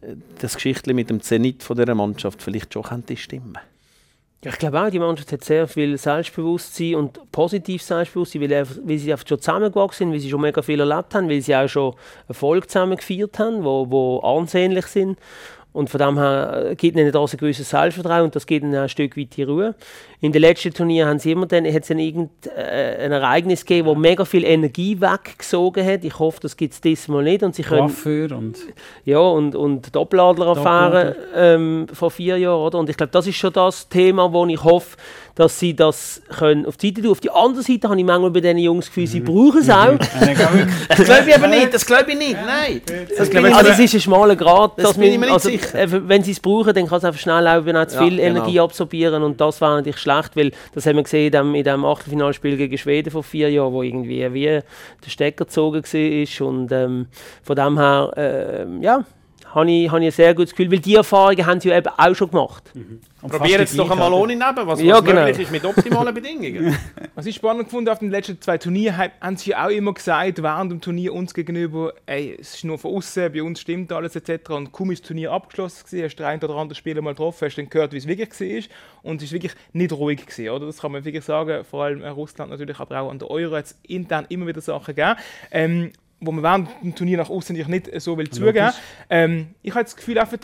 äh, 0.00 0.16
das 0.38 0.54
Geschichtli 0.54 0.94
mit 0.94 1.10
dem 1.10 1.20
Zenit 1.20 1.62
von 1.62 1.76
dieser 1.76 1.94
Mannschaft 1.94 2.42
vielleicht 2.42 2.72
schon 2.72 2.82
könnte 2.82 3.16
stimmen 3.16 3.58
Ja, 3.58 3.75
ich 4.48 4.58
glaube 4.58 4.80
auch, 4.80 4.90
die 4.90 4.98
Mannschaft 4.98 5.32
hat 5.32 5.44
sehr 5.44 5.66
viel 5.66 5.98
Selbstbewusstsein 5.98 6.94
und 6.94 7.32
positives 7.32 7.86
Selbstbewusstsein, 7.86 8.42
weil, 8.42 8.66
weil 8.84 8.98
sie 8.98 9.14
schon 9.26 9.40
zusammengewachsen 9.40 10.06
sind, 10.06 10.12
weil 10.12 10.20
sie 10.20 10.30
schon 10.30 10.40
mega 10.40 10.62
viel 10.62 10.78
erlebt 10.78 11.14
haben, 11.14 11.28
weil 11.28 11.40
sie 11.40 11.56
auch 11.56 11.68
schon 11.68 11.94
Erfolg 12.28 12.70
zusammen 12.70 12.96
gefeiert 12.96 13.38
haben, 13.38 13.64
wo, 13.64 13.90
wo 13.90 14.18
ansehnlich 14.20 14.86
sind. 14.86 15.18
Und 15.76 15.90
von 15.90 15.98
dem 15.98 16.16
her 16.16 16.70
äh, 16.70 16.74
gibt 16.74 16.96
ihnen 16.96 17.12
das 17.12 17.34
ein 17.34 17.36
gewisses 17.36 17.68
Selbstvertrauen 17.68 18.22
und 18.22 18.34
das 18.34 18.46
gibt 18.46 18.64
ihnen 18.64 18.74
ein 18.74 18.88
Stück 18.88 19.14
weit 19.14 19.36
die 19.36 19.42
Ruhe. 19.42 19.74
In 20.22 20.32
den 20.32 20.40
letzten 20.40 20.72
Turnieren 20.72 21.10
haben 21.10 21.18
sie 21.18 21.32
immer 21.32 21.44
dann, 21.44 21.66
hat 21.66 21.82
es 21.82 21.88
dann 21.88 21.98
irgendein 21.98 23.12
Ereignis 23.12 23.66
gegeben, 23.66 23.88
das 23.88 23.98
mega 23.98 24.24
viel 24.24 24.44
Energie 24.44 24.98
weggesogen 24.98 25.84
hat. 25.84 26.02
Ich 26.04 26.18
hoffe, 26.18 26.40
das 26.40 26.56
gibt 26.56 26.72
es 26.72 26.80
diesmal 26.80 27.24
nicht. 27.24 27.42
Und 27.42 27.54
sie 27.54 27.62
können, 27.62 27.88
Coiffeur 27.88 28.32
und 28.32 28.56
ja, 29.04 29.18
und, 29.18 29.54
und 29.54 29.94
Doppeladler-Affäre 29.94 31.14
ähm, 31.34 31.86
vor 31.92 32.10
vier 32.10 32.38
Jahren, 32.38 32.62
oder? 32.62 32.78
Und 32.78 32.88
ich 32.88 32.96
glaube, 32.96 33.12
das 33.12 33.26
ist 33.26 33.36
schon 33.36 33.52
das 33.52 33.90
Thema, 33.90 34.32
wo 34.32 34.46
ich 34.46 34.64
hoffe, 34.64 34.96
dass 35.36 35.60
sie 35.60 35.76
das 35.76 36.22
können 36.38 36.64
auf 36.64 36.78
die 36.78 36.88
Seite 36.88 37.02
tun. 37.02 37.10
Auf 37.12 37.20
die 37.20 37.30
andere 37.30 37.62
Seite 37.62 37.88
habe 37.88 37.98
ich 37.98 38.06
manchmal 38.06 38.30
bei 38.30 38.40
diesen 38.40 38.58
Jungs 38.58 38.86
das 38.86 38.94
Gefühl, 38.94 39.06
sie 39.06 39.20
brauchen 39.20 39.60
es 39.60 39.70
auch. 39.70 39.96
Das 40.88 41.04
glaube 41.04 41.28
ich 41.28 41.34
aber 41.34 41.48
nicht, 41.48 41.74
das 41.74 41.84
glaube 41.84 42.10
ich 42.12 42.18
nicht, 42.18 42.36
nein. 42.44 42.80
Das, 43.16 43.28
ich 43.28 43.36
Also 43.36 43.70
es 43.72 43.78
ist 43.78 43.94
ein 43.94 44.00
schmaler 44.00 44.34
Grad. 44.34 44.72
Das 44.78 44.88
dass 44.88 44.98
bin 44.98 45.12
ich 45.12 45.18
mir 45.18 45.26
nicht 45.26 45.32
also, 45.34 45.50
sicher. 45.50 46.08
wenn 46.08 46.22
sie 46.22 46.30
es 46.32 46.40
brauchen, 46.40 46.72
dann 46.72 46.86
kann 46.86 46.98
es 46.98 47.04
einfach 47.04 47.20
schnell 47.20 47.46
auch, 47.46 47.64
wenn 47.66 47.76
auch 47.76 47.86
zu 47.86 47.96
Ja, 47.96 48.02
viel 48.04 48.16
genau. 48.16 48.38
Energie 48.38 48.60
absorbieren 48.60 49.22
und 49.22 49.40
das 49.40 49.60
wäre 49.60 49.76
natürlich 49.76 49.98
schlecht, 49.98 50.36
weil 50.36 50.52
das 50.74 50.86
haben 50.86 50.96
wir 50.96 51.02
gesehen 51.02 51.26
in 51.26 51.32
dem, 51.32 51.54
in 51.54 51.64
dem 51.64 51.84
Achtelfinalspiel 51.84 52.56
gegen 52.56 52.78
Schweden 52.78 53.10
vor 53.10 53.22
vier 53.22 53.50
Jahren, 53.50 53.72
wo 53.74 53.82
irgendwie 53.82 54.32
wie 54.32 54.44
der 54.46 54.62
Stecker 55.06 55.44
gezogen 55.44 55.82
war 55.84 56.46
und 56.46 56.72
ähm, 56.72 57.06
von 57.42 57.56
dem 57.56 57.78
her, 57.78 58.12
äh, 58.16 58.84
ja, 58.84 59.04
habe 59.56 59.70
ich, 59.70 59.88
habe 59.90 60.00
ich 60.00 60.06
ein 60.06 60.12
sehr 60.12 60.34
gutes 60.34 60.50
Gefühl, 60.54 60.70
weil 60.70 60.80
die 60.80 60.94
Erfahrungen 60.94 61.46
haben 61.46 61.60
sie 61.60 61.70
ja 61.70 61.78
eben 61.78 61.88
auch 61.88 62.14
schon 62.14 62.30
gemacht. 62.30 62.70
Und 62.74 63.30
Probier 63.30 63.38
fast 63.38 63.50
jetzt 63.60 63.72
die 63.72 63.78
doch 63.78 63.90
einmal 63.90 64.12
ohne 64.12 64.36
Neben, 64.36 64.66
was, 64.66 64.80
Ja, 64.82 64.96
was 64.98 65.04
genau. 65.04 65.22
möglich 65.24 65.40
ist 65.46 65.50
mit 65.50 65.64
optimalen 65.64 66.14
Bedingungen. 66.14 66.76
Was 67.16 67.24
ich 67.24 67.34
spannend 67.36 67.64
gefunden 67.64 67.88
auf 67.88 67.98
den 68.00 68.10
letzten 68.10 68.38
zwei 68.42 68.58
Turnieren, 68.58 68.94
haben- 69.20 69.36
sie 69.38 69.56
auch 69.56 69.70
immer 69.70 69.94
gesagt, 69.94 70.42
während 70.42 70.70
dem 70.70 70.82
Turnier 70.82 71.14
uns 71.14 71.32
gegenüber, 71.32 71.94
ey, 72.04 72.36
es 72.38 72.56
ist 72.56 72.64
nur 72.64 72.78
von 72.78 72.94
außen, 72.94 73.32
bei 73.32 73.42
uns 73.42 73.58
stimmt 73.62 73.90
alles 73.90 74.14
etc. 74.16 74.50
Und 74.50 74.70
kaum 74.70 74.90
ist 74.90 75.00
das 75.00 75.08
Turnier 75.08 75.32
abgeschlossen 75.32 75.84
gewesen, 75.86 76.04
hast 76.04 76.16
du 76.16 76.22
den 76.22 76.26
einen 76.26 76.42
oder 76.44 76.54
anderen 76.56 76.74
Spieler 76.74 77.00
mal 77.00 77.12
getroffen, 77.12 77.46
hast 77.46 77.56
dann 77.56 77.70
gehört, 77.70 77.94
wie 77.94 77.96
es 77.96 78.06
wirklich 78.06 78.28
war. 78.38 78.68
Und 79.02 79.16
es 79.22 79.28
ist 79.28 79.32
wirklich 79.32 79.54
nicht 79.72 79.92
ruhig 79.94 80.26
gewesen, 80.26 80.50
oder? 80.50 80.66
Das 80.66 80.78
kann 80.82 80.92
man 80.92 81.02
wirklich 81.06 81.24
sagen. 81.24 81.64
Vor 81.64 81.84
allem 81.84 82.02
in 82.02 82.08
Russland 82.10 82.50
natürlich, 82.50 82.78
aber 82.78 83.00
auch 83.00 83.10
an 83.10 83.18
der 83.18 83.30
Euro 83.30 83.56
hat 83.56 83.64
es 83.64 83.78
intern 83.88 84.26
immer 84.28 84.46
wieder 84.46 84.60
Sachen 84.60 84.94
gegeben. 84.94 85.16
Ähm, 85.50 85.92
wo 86.20 86.32
man 86.32 86.42
während 86.42 86.68
dem 86.82 86.94
Turnier 86.94 87.18
nach 87.18 87.30
außen 87.30 87.56
nicht 87.56 88.00
so 88.00 88.16
will 88.16 88.30
zugeben. 88.30 88.72
Ähm, 89.10 89.54
ich 89.62 89.74
habe 89.74 89.84
das 89.84 89.96
Gefühl, 89.96 90.18
einfach, 90.18 90.38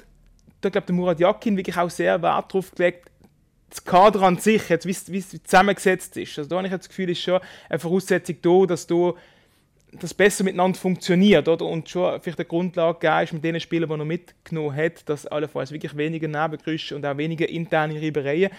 da 0.60 0.68
glaube 0.68 0.86
der 0.86 0.94
Murat 0.94 1.20
Yakin 1.20 1.56
wirklich 1.56 1.76
auch 1.76 1.90
sehr 1.90 2.20
Wert 2.22 2.52
darauf 2.52 2.70
gelegt, 2.72 3.10
das 3.70 3.84
Kader 3.84 4.22
an 4.22 4.36
sich, 4.36 4.68
jetzt, 4.68 4.84
wie 4.84 4.90
es 4.90 5.10
wie 5.10 5.18
es 5.18 5.30
zusammengesetzt 5.30 6.16
ist. 6.18 6.38
Also 6.38 6.50
da 6.50 6.56
habe 6.56 6.66
ich 6.66 6.72
das 6.72 6.88
Gefühl, 6.88 7.08
ist 7.08 7.22
schon 7.22 7.40
eine 7.70 7.78
Voraussetzung 7.78 8.36
da, 8.42 8.66
dass 8.66 8.86
da 8.86 9.14
das 9.92 10.14
besser 10.14 10.44
miteinander 10.44 10.78
funktioniert 10.78 11.48
oder? 11.48 11.66
und 11.66 11.88
schon 11.88 12.20
vielleicht 12.20 12.38
eine 12.38 12.46
Grundlage 12.46 12.98
gegeben 12.98 13.24
ist 13.24 13.32
mit 13.32 13.44
den 13.44 13.60
Spielern, 13.60 13.88
die 13.88 13.94
er 13.94 13.98
noch 13.98 14.04
mitgenommen 14.04 14.74
hat, 14.74 15.08
dass 15.08 15.26
allenfalls 15.26 15.70
wirklich 15.70 15.96
weniger 15.96 16.28
Nebengerüste 16.28 16.96
und 16.96 17.04
auch 17.04 17.16
weniger 17.16 17.48
interne 17.48 18.00
Reibereien 18.00 18.50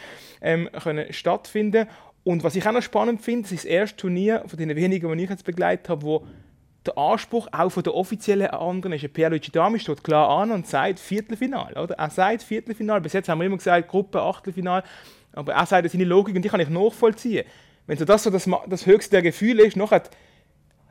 ähm, 0.42 0.70
können 0.84 1.12
stattfinden 1.12 1.88
Und 2.24 2.44
was 2.44 2.56
ich 2.56 2.66
auch 2.68 2.72
noch 2.72 2.84
spannend 2.84 3.22
finde, 3.22 3.44
das 3.44 3.52
ist 3.52 3.66
das 3.66 3.72
erste 3.72 3.98
Turnier 3.98 4.44
von 4.48 4.58
den 4.60 4.76
wenigen, 4.76 5.16
die 5.18 5.24
ich 5.24 5.30
jetzt 5.30 5.46
begleitet 5.46 5.90
habe, 5.90 6.04
wo 6.04 6.28
der 6.86 6.98
Anspruch 6.98 7.48
auch 7.52 7.70
von 7.70 7.84
der 7.84 7.96
offiziellen 7.96 8.48
anderen 8.48 8.94
ist. 8.94 9.14
Pierluigi 9.14 9.52
Dami 9.52 9.80
steht 9.80 10.04
klar 10.04 10.30
an 10.30 10.52
und 10.52 10.68
sagt 10.68 11.00
Viertelfinal. 11.00 11.74
Oder? 11.74 11.96
Er 11.96 12.10
sagt 12.10 12.44
Viertelfinal. 12.44 13.02
Bis 13.02 13.14
jetzt 13.14 13.30
haben 13.30 13.40
wir 13.40 13.46
immer 13.46 13.58
gesagt 13.58 13.88
Gruppe, 13.88 14.22
Achtelfinal. 14.22 14.84
Aber 15.34 15.54
er 15.54 15.66
sagt 15.66 15.90
seine 15.90 16.04
Logik 16.04 16.36
und 16.36 16.44
die 16.44 16.50
kann 16.50 16.60
ich 16.60 16.70
nachvollziehen. 16.70 17.46
Wenn 17.88 17.98
so 17.98 18.06
das 18.06 18.24
so 18.24 18.30
das, 18.30 18.50
das 18.68 18.86
höchste 18.86 19.12
der 19.12 19.22
Gefühle 19.22 19.66
ist, 19.66 19.76
nachher 19.76 20.04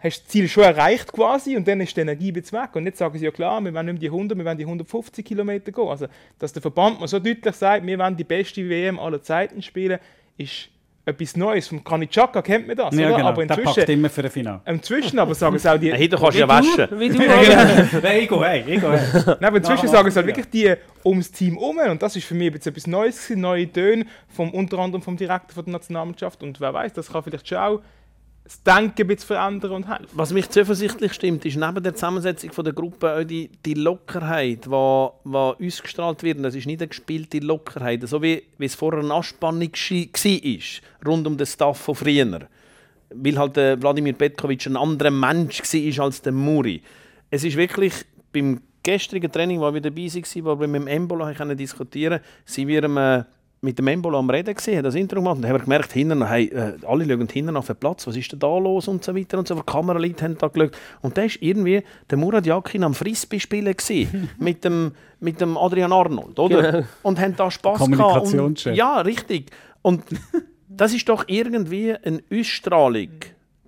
hast 0.03 0.19
du 0.19 0.23
das 0.25 0.27
Ziel 0.27 0.49
schon 0.49 0.65
erreicht 0.65 1.13
quasi 1.13 1.57
und 1.57 1.67
dann 1.69 1.81
ist 1.81 1.97
die 1.97 2.01
Energie 2.01 2.33
bisschen 2.33 2.61
weg. 2.61 2.75
Und 2.75 2.87
jetzt 2.87 2.99
sagen 2.99 3.17
sie 3.19 3.25
ja 3.25 3.31
klar, 3.31 3.61
wir 3.61 3.73
wollen 3.73 3.87
nicht 3.87 3.95
mehr 3.95 4.01
die 4.01 4.09
100, 4.09 4.37
wir 4.37 4.45
wollen 4.45 4.59
die 4.59 4.65
150 4.65 5.25
Kilometer 5.25 5.73
gehen. 5.73 5.89
Also, 5.89 6.07
dass 6.39 6.53
der 6.53 6.63
Verband 6.63 7.01
mal 7.01 7.07
so 7.07 7.19
deutlich 7.19 7.55
sagt, 7.55 7.87
wir 7.87 7.99
wollen 7.99 8.17
die 8.17 8.25
beste 8.25 8.69
WM 8.69 8.99
aller 8.99 9.23
Zeiten 9.23 9.63
spielen, 9.63 9.99
ist 10.37 10.69
etwas 11.05 11.37
Neues. 11.37 11.69
Vom 11.69 11.83
Kanitschaka 11.83 12.43
kennt 12.43 12.67
man 12.67 12.77
das, 12.77 12.95
Ja, 12.95 13.09
oder? 13.09 13.17
genau. 13.17 13.29
Aber 13.29 13.47
der 13.47 13.55
packt 13.57 13.67
inzwischen, 13.67 13.91
immer 13.91 14.11
für 14.11 14.23
ein 14.23 14.31
Finale. 14.31 14.61
inzwischen 14.67 15.19
aber 15.19 15.35
sagen 15.35 15.57
es 15.57 15.67
auch 15.67 15.79
die... 15.79 15.93
Hey, 15.93 16.09
du 16.09 16.17
kannst 16.17 16.39
ja 16.39 16.49
waschen. 16.49 16.89
Wie 16.99 17.09
du, 17.09 17.19
Nein, 18.03 18.19
ich 18.21 18.29
gehe 18.29 18.41
heim, 18.41 18.65
ich 18.69 18.81
gehe. 18.81 18.91
Nein, 19.27 19.45
aber 19.45 19.57
inzwischen 19.57 19.89
sagen 19.89 20.09
es 20.09 20.17
halt 20.17 20.27
wirklich 20.27 20.49
die 20.51 20.75
ums 21.05 21.31
Team 21.33 21.59
um 21.59 21.77
und 21.79 22.01
das 22.03 22.15
ist 22.17 22.25
für 22.25 22.35
mich 22.35 22.53
jetzt 22.53 22.67
etwas 22.67 22.87
Neues, 22.87 23.31
neue 23.31 23.71
Töne, 23.71 24.07
vom, 24.29 24.51
unter 24.51 24.79
anderem 24.79 25.03
vom 25.03 25.17
Direktor 25.17 25.55
von 25.55 25.65
der 25.65 25.73
Nationalmannschaft 25.73 26.43
und 26.43 26.61
wer 26.61 26.73
weiß, 26.73 26.93
das 26.93 27.11
kann 27.11 27.23
vielleicht 27.25 27.49
schon 27.49 27.59
auch 27.59 27.81
das 28.45 28.63
Denken 28.63 29.03
ein 29.03 29.07
bisschen 29.07 29.27
verändern 29.29 29.71
und 29.73 29.89
helfen. 29.89 30.09
Was 30.15 30.33
mich 30.33 30.51
zuversichtlich 30.51 31.13
stimmt, 31.13 31.45
ist 31.45 31.57
neben 31.57 31.83
der 31.83 31.95
Zusammensetzung 31.95 32.51
der 32.65 32.73
Gruppe 32.73 33.15
auch 33.15 33.25
die, 33.25 33.51
die 33.65 33.75
Lockerheit, 33.75 34.67
die 34.67 34.71
ausgestrahlt 34.71 36.23
wird. 36.23 36.45
Das 36.45 36.55
ist 36.55 36.67
nicht 36.67 36.81
eine 36.81 36.89
gespielte 36.89 37.39
Lockerheit, 37.39 38.07
so 38.09 38.21
wie, 38.21 38.43
wie 38.59 38.65
es 38.65 38.75
vorher 38.75 39.01
eine 39.01 39.15
Anspannung 39.15 39.71
war, 39.71 41.07
rund 41.07 41.27
um 41.27 41.37
den 41.37 41.47
Staff 41.47 41.79
von 41.79 41.95
früher. 41.95 42.41
Weil 43.15 43.39
halt 43.39 43.57
der 43.57 43.81
Wladimir 43.81 44.15
Petkovic 44.15 44.67
ein 44.67 44.77
anderer 44.77 45.11
Mensch 45.11 45.61
war 45.61 46.05
als 46.05 46.23
der 46.23 46.33
Muri. 46.33 46.83
Es 47.31 47.45
ist 47.45 47.57
wirklich 47.57 47.93
beim 48.33 48.61
gestrigen 48.83 49.31
Training, 49.31 49.61
wo 49.61 49.73
wir 49.73 49.81
dabei 49.81 50.09
waren, 50.09 50.45
wo 50.45 50.61
wir 50.61 50.67
mit 50.67 50.83
dem 50.83 50.89
Embolo 50.89 51.33
diskutieren 51.55 52.21
sind 52.45 52.69
wir 52.69 52.83
ähm, 52.83 53.25
mit 53.65 53.79
dem 53.79 53.87
Embolo 53.87 54.19
am 54.19 54.29
Reden 54.29 54.55
gesehen, 54.55 54.79
hat 54.79 54.85
das 54.85 54.97
Intro 54.97 55.21
gemacht 55.21 55.37
und 55.37 55.47
haben 55.47 55.55
wir 55.55 55.61
gemerkt, 55.61 55.93
hinten, 55.93 56.27
hey, 56.27 56.47
äh, 56.47 56.75
alle 56.85 57.07
schauen 57.07 57.29
hinten 57.29 57.57
auf 57.57 57.69
den 57.69 57.77
Platz, 57.77 58.05
was 58.09 58.17
ist 58.17 58.33
denn 58.33 58.41
da 58.41 58.59
los 58.59 58.89
und 58.89 59.05
so 59.05 59.15
weiter 59.15 59.39
und 59.39 59.47
so. 59.47 59.55
Die 59.55 59.63
Kameraleute 59.63 60.25
haben 60.25 60.37
da 60.37 60.49
geschaut. 60.49 60.77
Und 61.01 61.17
da 61.17 61.23
war 61.23 61.31
irgendwie 61.39 61.83
der 62.11 62.19
Murat 62.19 62.45
Yakin 62.45 62.83
am 62.83 62.93
Frisbee 62.93 63.39
spielen 63.39 63.73
gewesen, 63.73 64.29
mit, 64.39 64.65
dem, 64.65 64.91
mit 65.21 65.41
dem 65.41 65.57
Adrian 65.57 65.93
Arnold, 65.93 66.37
oder? 66.41 66.73
Genau. 66.73 66.87
Und 67.03 67.21
haben 67.21 67.37
da 67.37 67.53
Spass 67.53 67.79
Kommunikationschef. 67.79 68.73
Und, 68.73 68.77
ja, 68.77 69.01
richtig. 69.01 69.53
Und 69.81 70.03
das 70.69 70.93
ist 70.93 71.09
doch 71.09 71.25
irgendwie 71.29 71.95
eine 71.95 72.21
Ausstrahlung. 72.33 73.11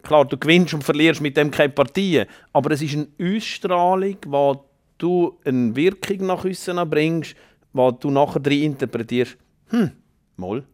Klar, 0.02 0.24
du 0.24 0.36
gewinnst 0.36 0.74
und 0.74 0.82
verlierst 0.82 1.20
mit 1.20 1.36
dem 1.36 1.52
keine 1.52 1.72
Partie, 1.72 2.24
aber 2.52 2.72
es 2.72 2.82
ist 2.82 2.96
eine 2.96 3.36
Ausstrahlung, 3.36 4.16
wo 4.26 4.64
du 4.98 5.38
eine 5.44 5.74
Wirkung 5.76 6.26
nach 6.26 6.44
außen 6.44 6.90
bringst, 6.90 7.36
wo 7.72 7.92
du 7.92 8.10
nachher 8.10 8.40
drin 8.40 8.64
interpretierst. 8.64 9.38
Hm, 9.68 9.92
mal. 10.36 10.64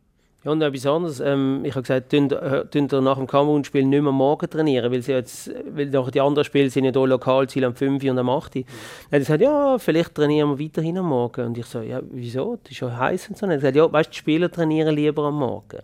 Ja, 0.42 0.52
und 0.52 0.62
etwas 0.62 0.86
anderes. 0.86 1.20
Ähm, 1.20 1.60
ich 1.64 1.72
habe 1.74 1.82
gesagt, 1.82 2.10
tun 2.10 2.30
äh, 2.30 2.64
ihr 2.72 3.00
nach 3.02 3.18
dem 3.18 3.26
Kamerun-Spiel 3.26 3.84
nicht 3.84 4.02
mehr 4.02 4.12
morgen 4.12 4.48
trainieren, 4.48 4.90
weil, 4.90 5.02
sie 5.02 5.12
jetzt, 5.12 5.50
weil 5.66 5.90
nachher 5.90 6.10
die 6.12 6.20
anderen 6.20 6.46
Spiele 6.46 6.70
sind 6.70 6.84
ja 6.84 6.92
hier 6.92 7.06
Lokalziel 7.06 7.64
am 7.64 7.74
5 7.74 8.02
und 8.04 8.18
am 8.18 8.30
8. 8.30 8.54
Dann 8.54 8.62
hat 8.62 8.68
er 9.10 9.18
gesagt, 9.18 9.42
ja, 9.42 9.78
vielleicht 9.78 10.14
trainieren 10.14 10.58
wir 10.58 10.64
weiterhin 10.64 10.96
am 10.96 11.08
Morgen. 11.08 11.46
Und 11.46 11.58
ich 11.58 11.66
so, 11.66 11.82
ja, 11.82 12.00
wieso? 12.10 12.58
Das 12.62 12.72
ist 12.72 12.80
ja 12.80 12.96
heiß 12.96 13.28
und 13.28 13.36
so. 13.36 13.44
Und 13.44 13.50
er 13.50 13.56
hat 13.56 13.60
gesagt, 13.60 13.76
ja, 13.76 13.92
weißt 13.92 14.08
du, 14.08 14.12
die 14.12 14.18
Spieler 14.18 14.50
trainieren 14.50 14.94
lieber 14.94 15.24
am 15.24 15.38
Morgen. 15.38 15.80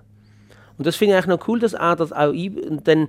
Und 0.79 0.87
das 0.87 0.97
finde 0.97 1.15
ich 1.15 1.19
eigentlich 1.19 1.39
noch 1.39 1.49
cool, 1.49 1.59
dass 1.59 1.75
er 1.75 1.97
das 1.97 2.13
auch 2.13 2.33
ein... 2.33 2.59
Und 2.59 2.89
dann 2.89 3.09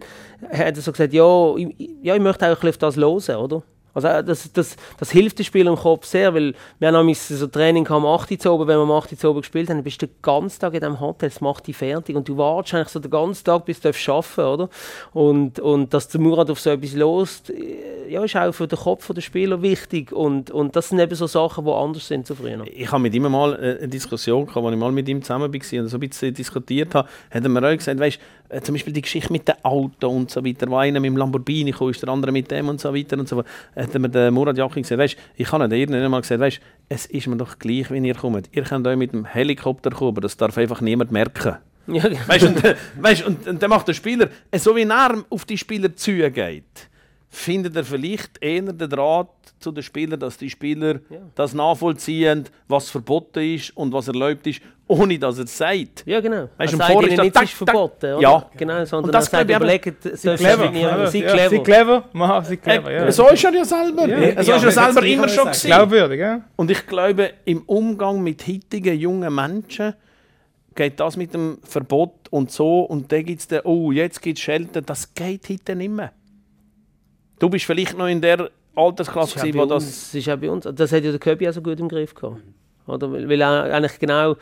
hat 0.50 0.76
er 0.76 0.82
so 0.82 0.92
gesagt, 0.92 1.14
ja, 1.14 1.56
ich, 1.56 1.92
ja, 2.02 2.16
ich 2.16 2.22
möchte 2.22 2.46
auch 2.46 2.50
ein 2.50 2.56
bisschen 2.56 2.70
auf 2.70 2.78
das 2.78 2.98
hören, 2.98 3.42
oder? 3.42 3.64
Also 3.94 4.08
äh, 4.08 4.24
das, 4.24 4.52
das, 4.54 4.76
das 5.00 5.12
hilft 5.12 5.40
den 5.40 5.46
Spielern 5.46 5.74
im 5.74 5.80
Kopf 5.80 6.06
sehr, 6.06 6.34
weil 6.34 6.54
wir 6.80 6.92
haben 6.92 7.14
so 7.14 7.48
Training 7.48 7.88
am 7.88 8.06
8. 8.06 8.46
Uhr 8.46 8.60
wenn 8.68 8.78
wir 8.78 8.84
am 8.84 8.92
8. 8.92 9.24
Uhr 9.24 9.32
oben 9.32 9.42
gespielt 9.42 9.70
haben, 9.70 9.84
bist 9.84 10.02
du 10.02 10.08
den 10.08 10.16
ganzen 10.22 10.60
Tag 10.60 10.74
in 10.74 10.82
diesem 10.82 11.00
Hotel, 11.00 11.30
das 11.30 11.42
macht 11.42 11.68
dich 11.68 11.76
fertig 11.76 12.16
und 12.16 12.28
du 12.28 12.38
wartest 12.38 12.76
eigentlich 12.76 12.90
so 12.90 13.00
den 13.00 13.12
ganzen 13.12 13.44
Tag, 13.44 13.66
bis 13.66 13.80
du 13.80 13.90
arbeiten 13.90 14.42
oder? 14.42 14.70
Und, 15.14 15.60
und 15.60 15.94
dass 15.94 16.08
der 16.08 16.22
Murat 16.22 16.50
auf 16.50 16.60
so 16.60 16.70
etwas 16.70 16.94
lost, 16.94 17.50
äh, 17.50 18.10
ja, 18.10 18.24
ist 18.24 18.36
auch 18.36 18.52
für 18.52 18.68
den 18.68 18.78
Kopf 18.78 19.12
der 19.14 19.22
Spieler 19.22 19.62
wichtig 19.62 20.12
und, 20.12 20.52
und 20.52 20.76
das 20.76 20.90
sind 20.90 21.00
eben 21.00 21.16
so 21.16 21.28
Sachen, 21.28 21.66
die 21.66 21.72
anders 21.72 22.08
sind 22.08 22.28
zu 22.28 22.36
früher. 22.36 22.64
Ich 22.74 22.92
habe 22.92 23.02
mit 23.02 23.14
ihm 23.14 23.24
mal 23.24 23.54
äh, 23.54 23.78
eine 23.80 23.88
Diskussion 23.88 24.46
gehabt, 24.46 24.66
als 24.66 24.74
ich 24.74 24.80
mal 24.80 24.92
mit 24.92 25.10
ihm 25.10 25.22
zusammen 25.22 25.52
war 25.54 25.80
und 25.80 25.88
so 25.88 25.98
ein 25.98 26.00
bisschen 26.00 26.34
diskutiert 26.34 26.96
habe, 26.96 27.08
hat 27.32 27.44
er 27.44 27.50
mir 27.50 27.68
auch 27.68 27.76
gesagt, 27.76 28.00
weißt, 28.00 28.20
äh, 28.50 28.62
zum 28.62 28.76
Beispiel 28.76 28.94
die 28.94 29.02
Geschichte 29.02 29.32
mit 29.32 29.48
dem 29.48 29.56
Auto 29.64 30.08
und 30.10 30.32
so 30.32 30.44
weiter, 30.44 30.70
wo 30.70 30.78
einer 30.78 31.00
mit 31.00 31.10
dem 31.10 31.18
Lamborghini 31.18 31.72
kam, 31.72 31.90
ist 31.90 32.02
der 32.02 32.10
andere 32.10 32.32
mit 32.32 32.50
dem 32.50 32.70
und 32.70 32.80
so 32.80 32.94
weiter 32.94 33.18
und 33.18 33.28
so 33.28 33.38
fort. 33.38 33.48
Hat 33.76 33.94
er 33.94 34.00
mir 34.00 34.10
der 34.10 34.32
Murat 34.32 34.58
Yakin 34.58 34.84
gesagt, 34.84 35.00
weißt, 35.00 35.18
ich 35.36 35.52
habe 35.52 35.68
nicht 35.68 35.78
irgendwann 35.80 36.12
mal 36.12 36.22
gesagt, 36.22 36.40
weißt, 36.40 36.60
es 36.90 37.06
ist 37.08 37.28
mir 37.28 37.38
doch 37.38 37.60
gleich, 37.60 37.90
wenn 37.92 38.06
ihr 38.06 38.16
kommt. 38.16 38.50
Ihr 38.52 38.64
könnt 38.64 38.88
euch 38.88 38.98
mit 38.98 39.14
dem 39.14 39.26
Helikopter 39.26 39.92
kommen, 39.92 40.12
aber 40.12 40.22
das 40.22 40.38
darf 40.38 40.58
einfach 40.58 40.82
niemand 40.82 41.12
merken. 41.12 41.58
Ja, 41.90 42.04
Weißt 42.04 42.44
du, 42.44 42.48
und, 42.48 42.66
äh, 42.66 42.76
weißt, 43.00 43.26
und, 43.26 43.48
und 43.48 43.64
dann 43.64 43.70
macht 43.70 43.88
der 43.88 43.94
Spieler, 43.94 44.28
äh, 44.52 44.60
so 44.60 44.76
wie 44.76 44.82
er 44.82 45.24
auf 45.30 45.46
die 45.46 45.58
Spieler 45.58 45.96
zugeht, 45.96 46.90
findet 47.30 47.78
er 47.78 47.86
vielleicht 47.86 48.44
eher 48.44 48.74
den 48.74 48.90
Draht 48.90 49.30
zu 49.60 49.72
den 49.72 49.84
Spielern, 49.84 50.20
dass 50.20 50.38
die 50.38 50.50
Spieler 50.50 51.00
das 51.36 51.54
nachvollziehen, 51.54 52.46
was 52.68 52.90
verboten 52.90 53.40
ist 53.56 53.76
und 53.76 53.92
was 53.94 54.08
erlaubt 54.08 54.46
ist, 54.48 54.62
ohne 54.88 55.20
dass 55.20 55.38
er 55.38 55.44
es 55.46 55.58
sagt. 55.58 56.04
ja 56.06 56.20
genau. 56.22 56.48
Weißt 56.58 56.72
er 56.74 56.78
du, 56.78 56.78
sagt 56.78 56.92
vorher 56.92 57.10
ihnen 57.12 57.18
ist 57.20 57.24
nicht, 57.24 57.36
das 57.36 57.44
es 57.44 57.50
ist 57.50 57.58
verboten, 57.58 58.14
oder? 58.14 58.22
Ja. 58.22 58.50
Genau, 58.56 58.86
sondern 58.86 59.06
Und 59.06 59.12
das 59.14 59.28
er 59.28 59.32
sagt, 59.32 59.48
glaube 59.48 59.52
ich 59.52 59.78
überlegt, 59.78 60.04
sie 60.18 60.36
Clever. 60.36 60.70
clever. 60.72 61.08
Sie 61.08 61.20
Ja, 61.20 61.32
clever. 61.34 61.50
Sie 61.50 61.60
clever. 61.60 62.04
Mach, 62.14 62.46
sie 62.46 62.58
clever, 62.58 62.90
Äh, 62.92 62.96
ja. 63.06 63.12
So 63.12 63.28
ist 63.30 63.44
er 63.44 63.54
ja 63.54 63.66
selber. 63.66 64.08
Ja. 64.08 64.44
so 64.44 64.52
Ja, 64.52 64.58
ist 64.58 64.64
er 64.64 64.72
selber 64.72 65.06
immer 65.06 65.28
schon 65.28 65.46
gewesen. 65.46 65.68
Glaubwürdig, 65.68 66.20
ja? 66.20 66.42
Und 66.56 66.72
ich 66.72 66.86
glaube, 66.88 67.32
im 67.46 67.64
Umgang 67.64 68.22
mit 68.24 68.48
heutigen 68.48 68.98
jungen 68.98 69.34
Menschen 69.36 69.94
geht 70.76 71.00
das 71.00 71.18
mit 71.18 71.34
dem 71.34 71.58
Verbot 71.64 72.14
und 72.30 72.52
so 72.52 72.82
und 72.82 73.12
dann 73.12 73.26
gibt 73.26 73.42
es 73.42 73.48
den, 73.48 73.62
oh, 73.64 73.92
jetzt 73.92 74.22
gibt 74.22 74.38
es 74.38 74.44
Schelten, 74.44 74.86
das 74.86 75.14
geht 75.14 75.50
heute 75.50 75.76
nicht 75.76 75.90
mehr. 75.92 76.12
Du 77.40 77.50
bist 77.50 77.66
vielleicht 77.66 77.98
noch 77.98 78.08
in 78.08 78.22
der 78.22 78.50
Altersklasse, 78.78 79.34
Das 79.36 79.44
ist, 79.44 79.52
gewesen, 79.52 79.60
auch 79.60 79.64
wo 79.64 79.68
bei 79.70 79.76
das... 79.76 79.84
uns, 79.86 80.06
das 80.12 80.16
ist 80.16 80.30
auch 80.30 80.38
bei 80.38 80.50
uns. 80.52 80.68
Das 80.74 80.92
hat 80.92 81.04
ja 81.04 81.12
der 81.12 81.20
Köbi 81.20 81.50
auch 81.50 81.54
so 81.54 81.62
gut 81.62 81.80
im 81.80 81.90
Griff 81.90 82.14
gehabt. 82.16 82.38
Oder? 82.88 83.12
Weil, 83.12 83.28
weil 83.30 83.42
er 83.42 83.64
eigentlich 83.74 84.00
genau. 84.00 84.36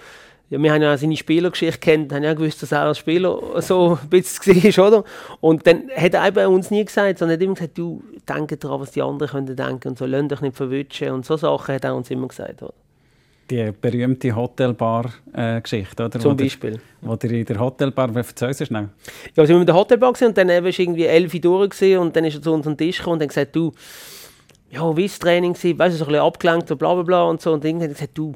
Ja, 0.51 0.61
wir 0.61 0.71
haben 0.71 0.81
ja 0.83 0.93
auch 0.93 0.97
seine 0.99 1.17
Spielergeschichte 1.17 1.79
kennt, 1.79 2.13
haben 2.13 2.21
ja 2.23 2.33
gewusst, 2.35 2.61
dass 2.61 2.71
er 2.71 2.81
als 2.81 2.99
Spieler 2.99 3.39
so 3.63 3.97
ein 3.99 4.09
bisschen 4.09 4.55
war, 4.77 4.87
oder? 4.87 5.03
Und 5.41 5.65
dann 5.65 5.89
hat 5.95 6.13
er 6.13 6.27
eben 6.27 6.53
uns 6.53 6.69
nie 6.69 6.85
gesagt, 6.85 7.17
sondern 7.17 7.37
hat 7.37 7.43
immer 7.43 7.55
gesagt, 7.55 7.75
du, 7.75 8.03
denke 8.29 8.55
daran, 8.57 8.79
was 8.81 8.91
die 8.91 9.01
anderen 9.01 9.31
können 9.31 9.55
denken 9.55 9.87
und 9.87 9.97
so, 9.97 10.05
lasst 10.05 10.31
euch 10.33 10.41
nicht 10.41 10.55
verwutschen 10.55 11.09
und 11.13 11.25
so 11.25 11.35
Sachen 11.35 11.73
hat 11.73 11.83
er 11.83 11.95
uns 11.95 12.11
immer 12.11 12.27
gesagt, 12.27 12.61
oder? 12.61 12.73
Die 13.49 13.71
berühmte 13.81 14.35
Hotelbar-Geschichte, 14.35 16.05
oder? 16.05 16.19
Zum 16.19 16.31
Wo 16.31 16.35
der- 16.35 16.45
Beispiel. 16.45 16.79
Wo 17.01 17.15
der 17.15 17.31
in 17.31 17.45
der 17.45 17.59
Hotelbar, 17.59 18.09
erzähl 18.15 18.49
es 18.49 18.65
schnell. 18.65 18.83
Ja, 18.83 18.89
also 19.37 19.41
wir 19.41 19.47
sind 19.47 19.59
mit 19.59 19.67
der 19.67 19.75
Hotelbar 19.75 20.09
und 20.21 20.37
dann 20.37 20.49
ist 20.49 20.79
irgendwie 20.79 21.05
11 21.05 21.33
Uhr 21.35 21.39
durch 21.39 21.97
und 21.97 22.15
dann 22.15 22.25
ist 22.25 22.35
er 22.35 22.41
zu 22.41 22.51
unserem 22.53 22.77
Tisch 22.77 22.97
gekommen 22.97 23.15
und 23.15 23.21
hat 23.23 23.29
gesagt, 23.29 23.55
du, 23.55 23.71
ja, 24.75 24.97
wie 24.97 25.05
ist 25.05 25.13
das 25.13 25.19
Training 25.19 25.53
gewesen? 25.53 25.79
Weißt 25.79 25.93
du, 25.93 25.99
so 25.99 26.05
ein 26.05 26.11
bisschen 26.11 26.25
abgelenkt 26.25 26.71
und 26.71 26.77
bla 26.77 26.93
bla 26.93 27.03
bla 27.03 27.23
und 27.23 27.41
so. 27.41 27.53
Und 27.53 27.63
irgendwann 27.63 27.89
hat 27.89 27.95
gesagt, 27.95 28.17
du, 28.17 28.35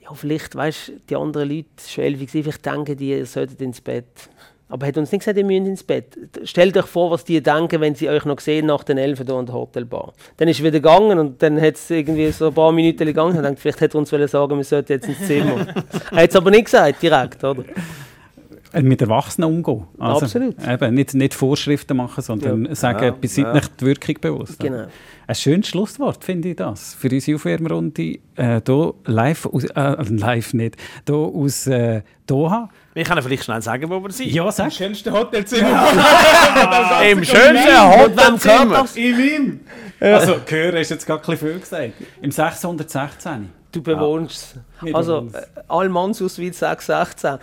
ja, 0.00 0.14
vielleicht, 0.14 0.56
weißt 0.56 0.88
du, 0.88 0.92
die 1.10 1.16
anderen 1.16 1.48
Leute, 1.50 1.68
war 1.96 2.04
elf, 2.04 2.30
vielleicht 2.30 2.64
denken 2.64 2.96
die, 2.96 3.10
ihr 3.10 3.26
solltet 3.26 3.60
ins 3.60 3.80
Bett. 3.80 4.30
Aber 4.70 4.84
er 4.84 4.88
hat 4.88 4.98
uns 4.98 5.12
nicht 5.12 5.20
gesagt, 5.20 5.38
ihr 5.38 5.44
müsst 5.44 5.66
ins 5.66 5.82
Bett. 5.82 6.16
Stellt 6.44 6.76
euch 6.76 6.86
vor, 6.86 7.10
was 7.10 7.24
die 7.24 7.42
denken, 7.42 7.80
wenn 7.80 7.94
sie 7.94 8.08
euch 8.08 8.24
noch 8.24 8.38
sehen 8.40 8.66
nach 8.66 8.84
den 8.84 8.98
Elfen 8.98 9.26
hier 9.26 9.34
an 9.34 9.46
der 9.46 9.54
Hotelbar. 9.54 10.12
Dann 10.36 10.48
ist 10.48 10.60
er 10.60 10.66
wieder 10.66 10.80
gegangen 10.80 11.18
und 11.18 11.42
dann 11.42 11.60
hat 11.60 11.74
es 11.74 11.88
irgendwie 11.90 12.30
so 12.32 12.48
ein 12.48 12.54
paar 12.54 12.72
Minuten 12.72 13.06
gegangen 13.06 13.36
und 13.36 13.42
denkt, 13.42 13.60
vielleicht 13.60 13.80
hätte 13.80 13.96
er 13.96 14.00
uns 14.00 14.10
sagen 14.10 14.56
wir 14.56 14.64
sollten 14.64 14.92
jetzt 14.92 15.08
ins 15.08 15.26
Zimmer. 15.26 15.66
er 16.12 16.22
hat 16.22 16.30
es 16.30 16.36
aber 16.36 16.50
nicht 16.50 16.66
gesagt, 16.66 17.02
direkt, 17.02 17.42
oder? 17.42 17.64
Äh, 18.72 18.82
mit 18.82 19.00
Erwachsenen 19.00 19.48
umgehen. 19.48 19.86
Also, 19.98 20.26
Absolut. 20.26 20.56
Eben, 20.66 20.94
nicht, 20.94 21.14
nicht 21.14 21.32
Vorschriften 21.32 21.96
machen, 21.96 22.22
sondern 22.22 22.66
ja. 22.66 22.74
sagen, 22.74 23.04
ja, 23.04 23.16
ihr 23.20 23.28
seid 23.28 23.44
ja. 23.46 23.52
nicht 23.54 23.80
die 23.80 23.86
Wirkung 23.86 24.16
bewusst. 24.20 24.58
Genau. 24.58 24.86
Ein 25.26 25.34
schönes 25.34 25.68
Schlusswort, 25.68 26.22
finde 26.22 26.50
ich 26.50 26.56
das, 26.56 26.94
für 26.94 27.08
unsere 27.10 27.36
Aufwärmrunde 27.36 28.18
äh, 28.36 28.60
hier 28.64 28.94
live, 29.06 29.46
aus, 29.46 29.64
äh, 29.64 29.96
live 30.08 30.52
nicht, 30.54 30.76
hier 31.06 31.16
aus 31.16 31.66
äh, 31.66 32.02
Doha. 32.26 32.68
Wir 32.92 33.04
können 33.04 33.22
vielleicht 33.22 33.44
schnell 33.44 33.62
sagen, 33.62 33.88
wo 33.88 34.02
wir 34.02 34.10
sind. 34.10 34.30
Ja, 34.32 34.50
sag. 34.52 34.66
Im 34.66 34.70
schönsten 34.72 35.12
Hotelzimmer. 35.12 35.70
Ja. 35.70 37.02
Im 37.10 37.24
schönsten 37.24 38.00
Hotelzimmer. 38.00 38.84
In 38.94 39.18
Wien. 39.18 39.60
Also, 40.00 40.36
hören 40.46 40.76
ist 40.76 40.90
jetzt 40.90 41.06
gar 41.06 41.16
ein 41.18 41.22
bisschen 41.22 41.38
viel 41.38 41.60
gesagt. 41.60 41.92
Im 42.20 42.30
616. 42.30 43.50
Du 43.72 43.82
bewohnst 43.82 44.56
es. 44.82 44.94
Also, 44.94 45.28
äh, 45.32 45.60
Allmannsausweis 45.68 46.58
616 46.58 47.38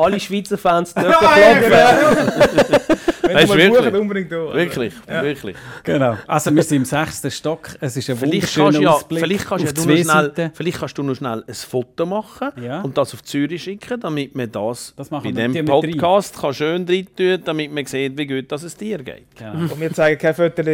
alle 0.00 0.20
Schweizer 0.20 0.58
Fans 0.58 0.94
dürfen 0.94 1.18
klopfen. 1.18 2.90
Wenn 3.32 3.46
du 3.46 3.80
mal 3.80 3.90
buchen, 3.90 4.00
unbedingt 4.00 4.32
da. 4.32 4.54
Wirklich, 4.54 4.92
ja. 5.08 5.22
wirklich. 5.22 5.56
Genau. 5.84 6.16
Also 6.26 6.54
wir 6.54 6.62
sind 6.62 6.78
im 6.78 6.84
sechsten 6.84 7.30
Stock. 7.30 7.70
Es 7.80 7.96
ist 7.96 8.10
ein 8.10 8.16
vielleicht 8.16 8.56
wunderschöner 8.56 8.80
ja, 8.80 8.90
Ausblick 8.90 9.20
vielleicht 9.20 9.46
kannst 9.46 9.64
ja 9.64 9.72
du 9.72 9.86
noch 9.86 9.96
schnell, 9.96 10.50
Vielleicht 10.54 10.78
kannst 10.78 10.98
du 10.98 11.02
noch 11.02 11.14
schnell 11.14 11.44
ein 11.46 11.54
Foto 11.54 12.06
machen 12.06 12.48
ja. 12.62 12.80
und 12.80 12.96
das 12.96 13.14
auf 13.14 13.22
Zürich 13.22 13.62
schicken, 13.62 14.00
damit 14.00 14.34
man 14.34 14.50
das, 14.50 14.94
das 14.96 15.08
bei 15.08 15.20
diesem 15.20 15.64
Podcast 15.64 16.40
kann 16.40 16.54
schön 16.54 16.86
rein 16.88 17.06
tun, 17.16 17.40
damit 17.44 17.72
man 17.72 17.86
sieht, 17.86 18.16
wie 18.18 18.26
gut 18.26 18.50
es 18.50 18.76
dir 18.76 18.98
geht. 18.98 19.26
Genau. 19.36 19.72
Und 19.72 19.80
wir 19.80 19.92
zeigen 19.92 20.20
keine 20.20 20.34
Fotos, 20.34 20.66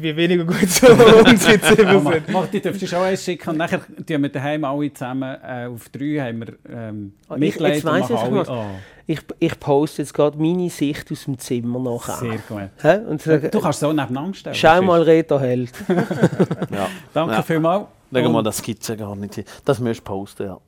wie 0.00 0.16
weniger 0.16 0.44
gut 0.44 0.68
so 0.68 0.86
umsitzen 1.24 1.76
ja, 1.78 2.00
sind. 2.00 2.28
Mach, 2.28 2.46
die 2.46 2.60
dürftest 2.60 2.92
du 2.92 2.96
auch 2.96 3.02
eins 3.02 3.24
schicken 3.24 3.50
und 3.50 3.56
nachher 3.56 3.80
tun 3.80 4.22
wir 4.22 4.28
daheim 4.28 4.64
alle 4.64 4.92
zusammen 4.92 5.36
äh, 5.42 5.66
auf 5.66 5.88
drei 5.88 6.18
haben 6.20 6.40
wir 6.40 6.54
ähm, 6.70 7.12
Mitleid 7.36 7.78
ich, 7.78 7.82
jetzt 7.82 7.84
weiss 7.84 8.10
ich 8.10 8.16
alle, 8.16 8.48
oh. 8.58 8.78
ich, 9.06 9.20
ich 9.38 9.60
poste 9.60 10.02
jetzt 10.02 10.14
gerade 10.14 10.38
meine 10.38 10.70
Sicht 10.70 11.10
aus 11.10 11.24
dem 11.24 11.38
Zimmer 11.38 11.78
nachher. 11.78 12.16
Sehr 12.16 12.38
gut. 12.38 12.70
Hä? 12.82 12.98
Und 13.08 13.22
sage, 13.22 13.48
du 13.48 13.60
kannst 13.60 13.80
so 13.80 13.92
nebeneinander 13.92 14.34
stellen. 14.34 14.56
Schau 14.56 14.82
mal, 14.82 15.02
Reto 15.02 15.38
Held. 15.38 15.72
ja. 15.88 16.88
Danke 17.12 17.34
ja. 17.34 17.42
vielmals. 17.42 17.86
Legen 18.10 18.32
wir 18.32 18.42
das 18.42 18.58
Skizze 18.58 18.96
gar 18.96 19.14
nicht 19.16 19.34
hin. 19.34 19.44
Das 19.64 19.80
müsst 19.80 20.00
du 20.00 20.04
posten, 20.04 20.46
ja. 20.46 20.58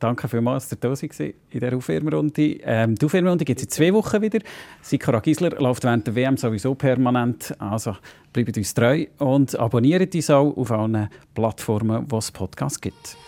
Danke 0.00 0.28
vielmals, 0.28 0.66
dass 0.66 0.72
ihr 0.72 0.78
da 0.80 0.88
war 0.88 1.02
in 1.02 1.34
dieser 1.52 1.76
Aufwärmrunde. 1.76 2.42
Ähm, 2.62 2.94
die 2.94 3.04
Aufwärmrunde 3.04 3.44
gibt 3.44 3.60
es 3.60 3.64
in 3.64 3.70
zwei 3.70 3.92
Wochen 3.92 4.22
wieder. 4.22 4.38
Sikora 4.80 5.20
Gisler 5.20 5.50
läuft 5.60 5.84
während 5.84 6.06
der 6.06 6.14
WM 6.14 6.38
sowieso 6.38 6.74
permanent. 6.74 7.54
Also 7.58 7.94
bleibt 8.32 8.56
uns 8.56 8.72
treu 8.72 9.04
und 9.18 9.58
abonniert 9.58 10.14
uns 10.14 10.30
auch 10.30 10.56
auf 10.56 10.70
allen 10.70 11.10
Plattformen, 11.34 12.06
wo 12.08 12.16
es 12.16 12.32
Podcasts 12.32 12.80
gibt. 12.80 13.18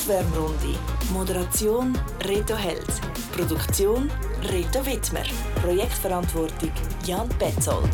Aufwärmrunde. 0.00 0.78
Moderation 1.12 1.98
Reto 2.20 2.56
Held. 2.56 2.88
Produktion 3.36 4.10
Reto 4.44 4.84
Wittmer. 4.86 5.24
Projektverantwortung 5.60 6.72
Jan 7.04 7.28
Betzold. 7.38 7.90